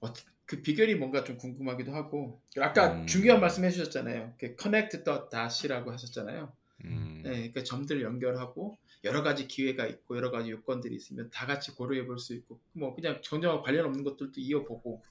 어, 0.00 0.12
그 0.44 0.62
비결이 0.62 0.94
뭔가 0.94 1.24
좀 1.24 1.36
궁금하기도 1.38 1.92
하고 1.92 2.40
아까 2.58 2.92
음. 2.94 3.06
중요한 3.06 3.40
말씀 3.40 3.64
해 3.64 3.70
주셨잖아요. 3.70 4.34
그 4.38 4.56
connect 4.58 5.02
the 5.04 5.20
dot이라고 5.30 5.92
하셨잖아요. 5.92 6.52
음. 6.84 7.22
네, 7.24 7.30
그러니까 7.30 7.64
점들을 7.64 8.02
연결하고 8.02 8.78
여러 9.04 9.22
가지 9.22 9.48
기회가 9.48 9.86
있고 9.86 10.16
여러 10.16 10.30
가지 10.30 10.50
요건들이 10.50 10.94
있으면 10.94 11.30
다 11.30 11.46
같이 11.46 11.72
고려해 11.74 12.06
볼 12.06 12.18
수 12.18 12.34
있고 12.34 12.60
뭐 12.72 12.94
그냥 12.94 13.20
전혀 13.22 13.60
관련 13.62 13.86
없는 13.86 14.04
것들도 14.04 14.40
이어보고 14.40 15.02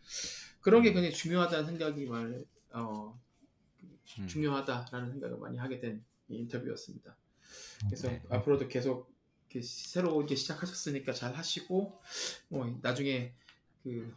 그런 0.62 0.82
게 0.84 0.94
굉장히 0.94 1.14
중요하다는 1.14 1.66
생각이 1.66 2.06
말 2.06 2.46
어, 2.72 3.20
음. 4.20 4.28
중요하다라는 4.28 5.12
생각을 5.12 5.38
많이 5.38 5.58
하게 5.58 5.80
된이 5.80 6.00
인터뷰였습니다. 6.30 7.16
그래서 7.86 8.10
네. 8.10 8.22
앞으로도 8.30 8.68
계속 8.68 9.14
이렇게 9.56 9.62
새로 9.66 10.22
이제 10.24 10.36
시작하셨으니까 10.36 11.14
잘 11.14 11.34
하시고 11.34 12.02
뭐 12.50 12.80
나중에 12.82 13.34
그 13.84 14.14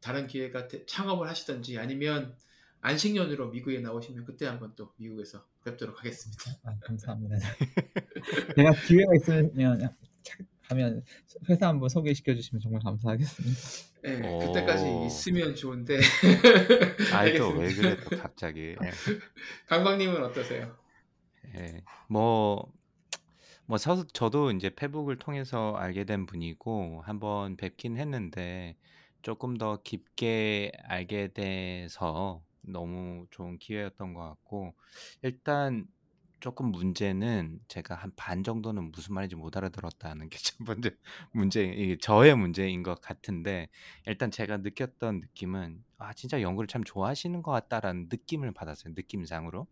다른 0.00 0.26
기회가 0.28 0.68
되- 0.68 0.86
창업을 0.86 1.28
하시든지 1.28 1.78
아니면 1.78 2.36
안식년으로 2.82 3.48
미국에 3.50 3.80
나오시면 3.80 4.24
그때 4.24 4.46
한번 4.46 4.74
또 4.76 4.92
미국에서 4.96 5.44
뵙도록 5.64 5.98
하겠습니다. 5.98 6.42
아, 6.64 6.72
감사합니다. 6.84 7.36
제가 8.54 8.72
기회가 8.86 9.12
있으면 9.16 9.80
착- 10.22 10.46
가면 10.68 11.04
회사 11.48 11.68
한번 11.68 11.88
소개시켜 11.88 12.34
주시면 12.34 12.60
정말 12.60 12.80
감사하겠습니다. 12.82 13.60
네, 14.02 14.28
오. 14.28 14.38
그때까지 14.38 15.06
있으면 15.06 15.54
좋은데 15.56 15.98
아이 17.12 17.36
또 17.38 17.48
왜. 17.50 17.72
그래 17.74 17.96
또 18.08 18.16
갑자기. 18.16 18.60
예. 18.70 18.76
강박님은 19.66 20.22
어떠세요? 20.24 20.76
예. 21.56 21.82
뭐, 22.08 22.72
뭐, 23.66 23.78
저, 23.78 24.06
저도 24.08 24.50
이제 24.52 24.70
페북을 24.74 25.18
통해서 25.18 25.74
알게 25.76 26.04
된 26.04 26.26
분이고, 26.26 27.02
한번 27.04 27.56
뵙긴 27.56 27.96
했는데, 27.96 28.76
조금 29.22 29.56
더 29.56 29.82
깊게 29.82 30.72
알게 30.84 31.32
돼서 31.32 32.44
너무 32.62 33.26
좋은 33.30 33.58
기회였던 33.58 34.14
것 34.14 34.20
같고, 34.20 34.74
일단 35.22 35.86
조금 36.40 36.70
문제는 36.70 37.60
제가 37.68 37.94
한 37.96 38.12
반 38.16 38.44
정도는 38.44 38.92
무슨 38.92 39.14
말인지 39.14 39.34
못 39.36 39.56
알아들었다는 39.56 40.28
게 40.28 40.38
첫 40.58 40.64
번째 40.64 40.90
문제, 41.32 41.64
이게 41.64 41.96
저의 41.98 42.36
문제인 42.36 42.82
것 42.84 43.00
같은데, 43.00 43.68
일단 44.06 44.30
제가 44.30 44.58
느꼈던 44.58 45.20
느낌은, 45.20 45.84
아, 45.98 46.12
진짜 46.14 46.40
연구를 46.42 46.68
참 46.68 46.84
좋아하시는 46.84 47.42
것 47.42 47.50
같다라는 47.52 48.08
느낌을 48.10 48.52
받았어요. 48.52 48.94
느낌상으로. 48.96 49.66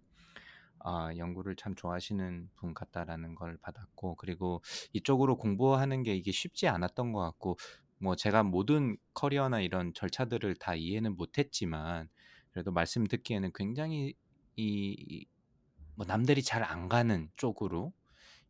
아, 0.84 1.10
연구를 1.16 1.56
참 1.56 1.74
좋아하시는 1.74 2.50
분 2.56 2.74
같다라는 2.74 3.34
걸 3.34 3.58
받았고, 3.58 4.16
그리고 4.16 4.62
이쪽으로 4.92 5.36
공부하는 5.38 6.02
게 6.04 6.14
이게 6.16 6.32
쉽지 6.32 6.68
않았던 6.68 7.12
것 7.12 7.20
같고, 7.20 7.56
뭐 7.98 8.16
제가 8.16 8.42
모든 8.44 8.96
커리어나 9.14 9.60
이런 9.62 9.94
절차들을 9.94 10.56
다 10.56 10.74
이해는 10.76 11.16
못했지만, 11.16 12.08
그래도 12.52 12.72
말씀 12.72 13.04
듣기에는 13.06 13.52
굉장히 13.54 14.14
이, 14.56 15.26
뭐 15.96 16.06
남들이 16.06 16.42
잘 16.42 16.62
안 16.64 16.88
가는 16.88 17.30
쪽으로 17.36 17.92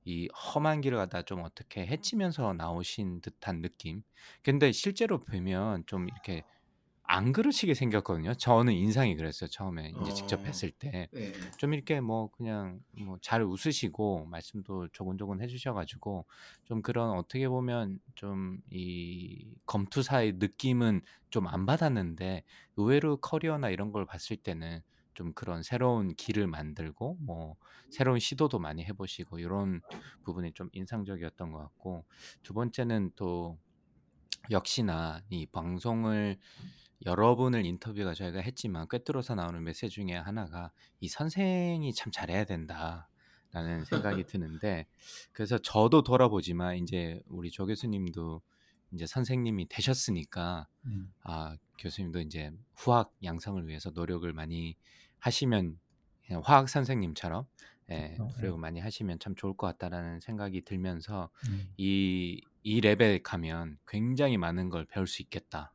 이 0.04 0.28
험한 0.54 0.82
길을 0.82 0.98
가다 0.98 1.22
좀 1.22 1.42
어떻게 1.42 1.86
헤치면서 1.86 2.54
나오신 2.54 3.20
듯한 3.22 3.62
느낌. 3.62 4.02
근데 4.42 4.72
실제로 4.72 5.20
보면 5.20 5.84
좀 5.86 6.08
이렇게 6.08 6.44
안 7.06 7.32
그러시게 7.32 7.74
생겼거든요. 7.74 8.34
저는 8.34 8.72
인상이 8.72 9.14
그랬어요. 9.16 9.50
처음에 9.50 9.92
이제 10.00 10.12
직접 10.14 10.40
어. 10.40 10.42
뵀을 10.42 10.72
때. 10.78 11.08
네. 11.12 11.32
좀 11.58 11.74
이렇게 11.74 12.00
뭐 12.00 12.30
그냥 12.30 12.80
뭐 12.98 13.18
잘 13.20 13.42
웃으시고 13.42 14.26
말씀도 14.26 14.88
조곤조곤 14.88 15.42
해주셔가지고 15.42 16.24
좀 16.64 16.82
그런 16.82 17.10
어떻게 17.10 17.48
보면 17.48 18.00
좀 18.14 18.58
이 18.70 19.54
검투사의 19.66 20.34
느낌은 20.38 21.02
좀 21.30 21.46
안 21.46 21.66
받았는데 21.66 22.42
의외로 22.76 23.18
커리어나 23.18 23.68
이런 23.70 23.92
걸 23.92 24.06
봤을 24.06 24.36
때는 24.36 24.80
좀 25.12 25.32
그런 25.34 25.62
새로운 25.62 26.14
길을 26.16 26.46
만들고 26.46 27.18
뭐 27.20 27.56
새로운 27.90 28.18
시도도 28.18 28.58
많이 28.58 28.82
해보시고 28.84 29.38
이런 29.38 29.80
부분이 30.24 30.52
좀 30.54 30.68
인상적이었던 30.72 31.52
것 31.52 31.58
같고 31.58 32.04
두 32.42 32.54
번째는 32.54 33.12
또 33.14 33.58
역시나 34.50 35.22
이 35.30 35.46
방송을 35.46 36.38
여러 37.06 37.36
분을 37.36 37.66
인터뷰가 37.66 38.14
저희가 38.14 38.40
했지만 38.40 38.88
꿰뚫어서 38.88 39.34
나오는 39.34 39.62
메시지 39.62 39.88
중에 39.90 40.14
하나가 40.14 40.72
이 41.00 41.08
선생이 41.08 41.92
참 41.94 42.10
잘해야 42.12 42.44
된다라는 42.44 43.84
생각이 43.84 44.24
드는데 44.26 44.86
그래서 45.32 45.58
저도 45.58 46.02
돌아보지만 46.02 46.76
이제 46.76 47.20
우리 47.26 47.50
조 47.50 47.66
교수님도 47.66 48.42
이제 48.92 49.06
선생님이 49.06 49.68
되셨으니까 49.68 50.68
음. 50.86 51.12
아 51.22 51.56
교수님도 51.78 52.20
이제 52.20 52.52
후학 52.74 53.12
양성을 53.22 53.66
위해서 53.66 53.90
노력을 53.90 54.30
많이 54.32 54.76
하시면 55.18 55.78
화학 56.42 56.68
선생님처럼 56.68 57.46
예, 57.90 58.14
그렇죠. 58.16 58.36
노력을 58.36 58.58
많이 58.58 58.80
하시면 58.80 59.18
참 59.18 59.34
좋을 59.34 59.56
것 59.56 59.66
같다라는 59.66 60.20
생각이 60.20 60.62
들면서 60.62 61.30
음. 61.48 61.68
이, 61.76 62.40
이 62.62 62.80
랩에 62.80 63.22
가면 63.22 63.78
굉장히 63.86 64.38
많은 64.38 64.70
걸 64.70 64.86
배울 64.86 65.06
수 65.06 65.20
있겠다. 65.22 65.72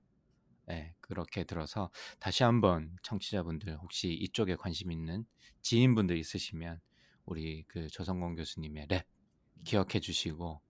예, 0.72 0.94
그렇게 1.02 1.44
들어서 1.44 1.90
다시 2.20 2.44
한번 2.44 2.96
청취자분들 3.04 3.78
혹시 3.78 4.14
이쪽에 4.14 4.56
관심 4.56 4.92
있는 4.92 5.26
지인분들 5.62 6.18
있으시면 6.18 6.80
우리 7.26 7.64
그 7.68 7.88
조성공 7.88 8.36
교수님의 8.36 8.88
랩 8.88 9.06
기억해 9.64 10.00
주시고 10.00 10.62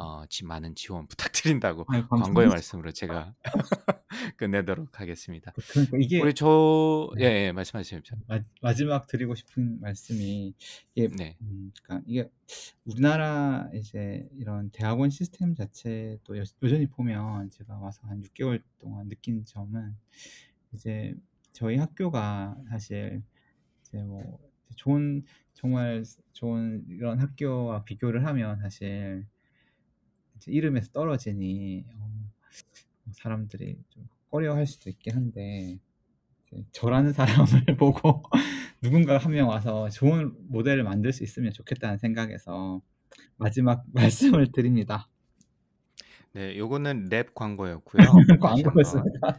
어, 0.00 0.24
지 0.28 0.46
많은 0.46 0.74
지원 0.74 1.06
부탁드린다고 1.06 1.84
아유, 1.88 2.06
광고의. 2.08 2.48
말씀으로 2.48 2.90
제가 2.90 3.34
끝내도록 4.38 4.98
하겠습니다. 4.98 5.52
그러니까 5.70 5.98
이게 6.00 6.22
우리 6.22 6.32
조, 6.32 7.10
예, 7.18 7.28
네. 7.28 7.46
예, 7.46 7.52
말씀하세요. 7.52 8.00
마, 8.26 8.40
마지막 8.62 9.06
드리고 9.06 9.34
싶은 9.34 9.78
말씀이 9.80 10.54
이게 10.94 11.08
네, 11.14 11.36
음, 11.42 11.70
그러니까 11.82 12.04
이게 12.08 12.30
우리나라 12.86 13.68
이제 13.74 14.26
이런 14.38 14.70
대학원 14.70 15.10
시스템 15.10 15.54
자체도 15.54 16.38
여, 16.38 16.44
여전히 16.62 16.86
보면 16.86 17.50
제가 17.50 17.76
와서 17.76 18.00
한 18.04 18.22
6개월 18.22 18.62
동안 18.78 19.08
느낀 19.08 19.44
점은 19.44 19.94
이제 20.72 21.14
저희 21.52 21.76
학교가 21.76 22.56
사실 22.70 23.22
이제 23.82 23.98
뭐 23.98 24.38
좋은 24.76 25.24
정말 25.52 26.04
좋은 26.32 26.86
이런 26.88 27.18
학교와 27.18 27.84
비교를 27.84 28.24
하면 28.24 28.58
사실 28.60 29.26
이름에서 30.48 30.90
떨어지니 30.92 31.84
어, 31.96 32.30
사람들이 33.12 33.76
좀 33.90 34.06
꺼려할 34.30 34.66
수도 34.66 34.90
있긴 34.90 35.14
한데 35.16 35.78
저라는 36.72 37.12
사람을 37.12 37.46
보고 37.78 38.22
누군가 38.82 39.18
한 39.18 39.32
명 39.32 39.48
와서 39.48 39.88
좋은 39.90 40.34
모델을 40.48 40.84
만들 40.84 41.12
수 41.12 41.22
있으면 41.24 41.52
좋겠다는 41.52 41.98
생각에서 41.98 42.80
마지막 43.36 43.84
말씀을 43.92 44.52
드립니다. 44.52 45.08
네, 46.32 46.56
요거는 46.56 47.06
랩 47.10 47.34
광고였고요. 47.34 48.02
광고였습니다. 48.40 49.38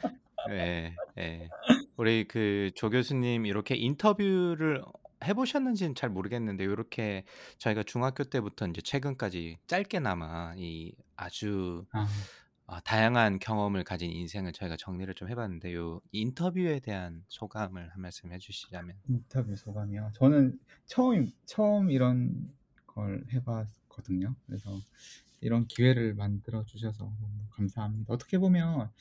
예, 0.50 0.96
예. 1.18 1.50
우리 1.98 2.28
그 2.28 2.72
조 2.76 2.90
교수님 2.90 3.46
이렇게 3.46 3.76
인터뷰를 3.76 4.84
해 5.24 5.34
보셨는지는 5.34 5.96
잘 5.96 6.10
모르겠는데 6.10 6.64
이렇게 6.64 7.24
저희가 7.60 7.84
중학교 7.84 8.24
때부터 8.24 8.68
이제 8.68 8.82
최근까지 8.82 9.58
짧게나마 9.68 10.56
이 10.58 10.94
아주 11.16 11.86
아, 11.92 12.08
아, 12.68 12.80
다양한 12.82 13.40
경험을 13.40 13.84
가진 13.84 14.12
인생을 14.12 14.54
저희가 14.54 14.78
정리를 14.78 15.14
좀 15.16 15.30
해 15.30 15.36
봤는데 15.36 15.74
요 15.76 16.02
인터뷰에 16.12 16.80
대한 16.80 17.24
소감을 17.30 17.90
한 17.94 18.02
말씀 18.02 18.32
해 18.34 18.40
주시자면 18.40 18.98
인터뷰 19.10 19.56
소감이요. 19.56 20.12
저는 20.16 20.60
처음 20.86 21.32
처음 21.46 21.92
이런 21.92 22.54
걸 22.88 23.24
해 23.34 23.44
봤거든요. 23.44 24.36
그래서 24.48 24.82
이런 25.42 25.68
기회를 25.68 26.14
만들어 26.16 26.64
주셔서 26.66 27.06
너무 27.20 27.48
감사합니다. 27.52 28.14
어떻게 28.14 28.38
보면 28.40 28.92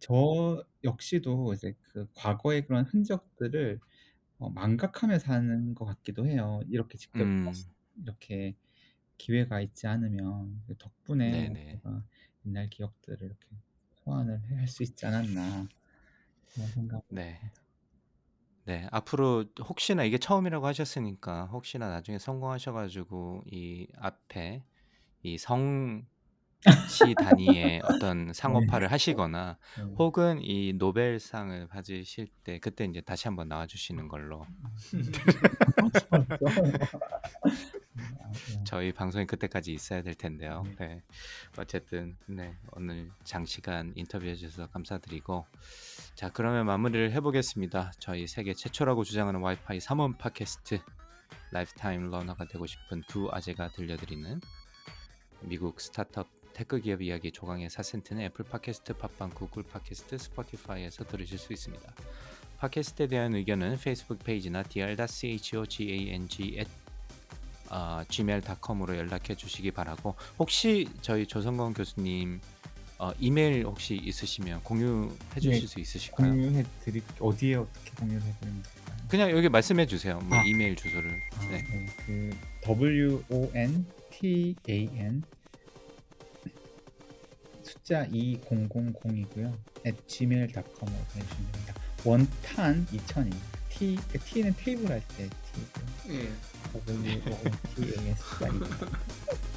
저 0.00 0.64
역시도 0.84 1.54
이제 1.54 1.74
그 1.92 2.06
과거의 2.14 2.66
그런 2.66 2.84
흔적들을 2.86 3.80
어, 4.38 4.50
망각하며 4.50 5.18
사는 5.18 5.74
것 5.74 5.84
같기도 5.86 6.26
해요. 6.26 6.60
이렇게 6.68 6.98
직접 6.98 7.30
음, 7.38 7.66
이렇게 8.02 8.54
기회가 9.18 9.60
있지 9.60 9.86
않으면 9.86 10.62
덕분에 10.78 11.58
네네. 11.58 11.72
제가 11.72 12.04
옛날 12.46 12.70
기억들을 12.70 13.22
이렇게 13.26 13.46
소환을 13.96 14.42
할 14.58 14.68
수 14.68 14.82
있지 14.84 15.06
않았나 15.06 15.68
그런 16.54 16.70
생각. 16.72 17.02
네. 17.08 17.40
네, 18.64 18.88
앞으로 18.90 19.44
혹시나 19.68 20.02
이게 20.02 20.18
처음이라고 20.18 20.66
하셨으니까 20.66 21.46
혹시나 21.46 21.88
나중에 21.88 22.18
성공하셔가지고 22.18 23.44
이 23.46 23.86
앞에 23.96 24.64
이 25.24 25.38
성 25.38 26.06
취 26.88 27.14
단위의 27.14 27.82
어떤 27.84 28.32
상업화를 28.34 28.90
하시거나 28.90 29.58
네. 29.78 29.84
혹은 29.98 30.40
이 30.42 30.72
노벨상을 30.74 31.68
받으실 31.68 32.28
때 32.44 32.58
그때 32.58 32.84
이제 32.84 33.00
다시 33.00 33.28
한번 33.28 33.48
나와주시는 33.48 34.08
걸로. 34.08 34.44
저희 38.64 38.92
방송이 38.92 39.26
그때까지 39.26 39.72
있어야 39.72 40.02
될 40.02 40.14
텐데요. 40.14 40.62
네. 40.78 40.86
네. 40.86 41.02
어쨌든 41.58 42.16
네 42.26 42.56
오늘 42.72 43.10
장시간 43.24 43.92
인터뷰해 43.94 44.34
주셔서 44.34 44.68
감사드리고 44.68 45.46
자 46.14 46.30
그러면 46.30 46.66
마무리를 46.66 47.12
해보겠습니다. 47.12 47.92
저희 47.98 48.26
세계 48.26 48.54
최초라고 48.54 49.04
주장하는 49.04 49.40
와이파이 49.40 49.78
3원 49.78 50.18
팟캐스트 50.18 50.80
lifetime 51.52 52.10
learner가 52.10 52.46
되고 52.46 52.66
싶은 52.66 53.02
두 53.06 53.28
아재가 53.30 53.68
들려드리는 53.68 54.40
미국 55.42 55.80
스타트업 55.80 56.28
tech 56.56 56.80
기업 56.80 57.02
이야기 57.02 57.30
조강의 57.32 57.68
4센트는 57.68 58.20
애플 58.20 58.46
팟캐스트, 58.46 58.94
팟빵, 58.94 59.28
구글 59.34 59.62
팟캐스트, 59.62 60.16
스포티파이에서 60.16 61.04
들으실 61.04 61.36
수 61.36 61.52
있습니다. 61.52 61.92
팟캐스트에 62.56 63.08
대한 63.08 63.34
의견은 63.34 63.76
페이스북 63.76 64.24
페이지나 64.24 64.62
dr.chogang 64.62 66.64
어, 67.68 68.00
gmail.com으로 68.08 68.96
연락해 68.96 69.34
주시기 69.34 69.72
바라고 69.72 70.14
혹시 70.38 70.88
저희 71.02 71.26
조성건 71.26 71.74
교수님 71.74 72.40
어, 72.98 73.12
이메일 73.18 73.66
혹시 73.66 73.96
있으시면 73.96 74.62
공유해 74.62 75.10
주실 75.34 75.60
네, 75.60 75.66
수 75.66 75.78
있으실까요? 75.78 76.30
공유해 76.30 76.64
드릴 76.80 77.02
어디에 77.20 77.56
어떻게 77.56 77.90
공유를 77.98 78.22
해드리면 78.22 78.62
될까요? 78.62 78.96
그냥 79.08 79.30
여기 79.30 79.50
말씀해 79.50 79.84
주세요. 79.84 80.20
뭐 80.20 80.38
아. 80.38 80.44
이메일 80.46 80.74
주소를. 80.74 81.20
아, 81.34 81.40
네. 81.50 81.62
네. 81.68 81.86
그 82.06 82.30
W 82.62 83.22
O 83.28 83.50
N 83.52 83.84
T 84.10 84.56
A 84.70 84.88
N 84.94 85.22
숫자 87.86 88.04
2000이고요. 88.08 89.56
at 89.86 89.96
gmail.com으로 90.08 91.04
보내주시면 91.12 91.52
됩니다. 91.52 91.74
원탄 92.04 92.84
2000입니다. 92.92 93.36
T 93.68 93.96
그 94.10 94.18
T는 94.18 94.56
테이블 94.56 94.90
할 94.90 95.00
때 95.16 95.28
T고요. 95.52 96.20
예. 96.20 96.32
W 96.72 97.22
O 97.30 97.38
T 97.76 97.84
A 97.84 98.08
S 98.08 98.44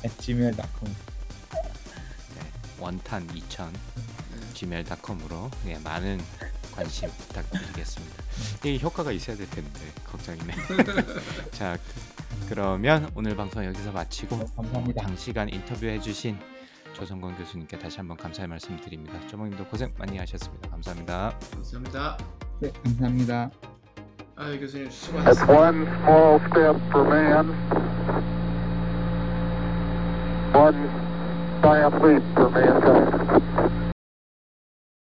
at 0.05 0.15
gmail.com. 0.19 0.95
원탄 2.80 3.27
2000 3.36 3.73
예. 3.73 4.53
gmail.com으로 4.53 5.49
네, 5.65 5.80
많은 5.80 6.19
관심 6.75 7.09
부탁드리겠습니다. 7.09 8.23
이 8.65 8.77
효과가 8.80 9.11
있어야 9.11 9.38
될 9.38 9.49
텐데 9.49 9.80
걱정이네. 10.05 10.53
자 11.51 11.75
그- 11.77 12.45
그러면 12.49 13.11
오늘 13.15 13.36
방송 13.36 13.65
여기서 13.65 13.91
마치고 13.91 14.38
네, 14.38 14.45
감사합니다. 14.55 15.01
장시간 15.01 15.49
인터뷰 15.49 15.88
해주신 15.88 16.38
조성건 16.99 17.33
교수님께 17.37 17.79
다시 17.79 17.97
한번 17.97 18.17
감사의 18.17 18.47
말씀 18.49 18.75
드립니다. 18.81 19.17
조목님도 19.27 19.65
고생 19.67 19.93
많이 19.97 20.17
하셨습니다. 20.17 20.69
감사합니다. 20.69 21.31
감사합니다. 21.53 22.17
네, 22.59 22.71
감사합니다. 22.83 23.49
아 24.35 24.57
교수님 24.59 24.89
수고하셨습니다. 24.89 25.53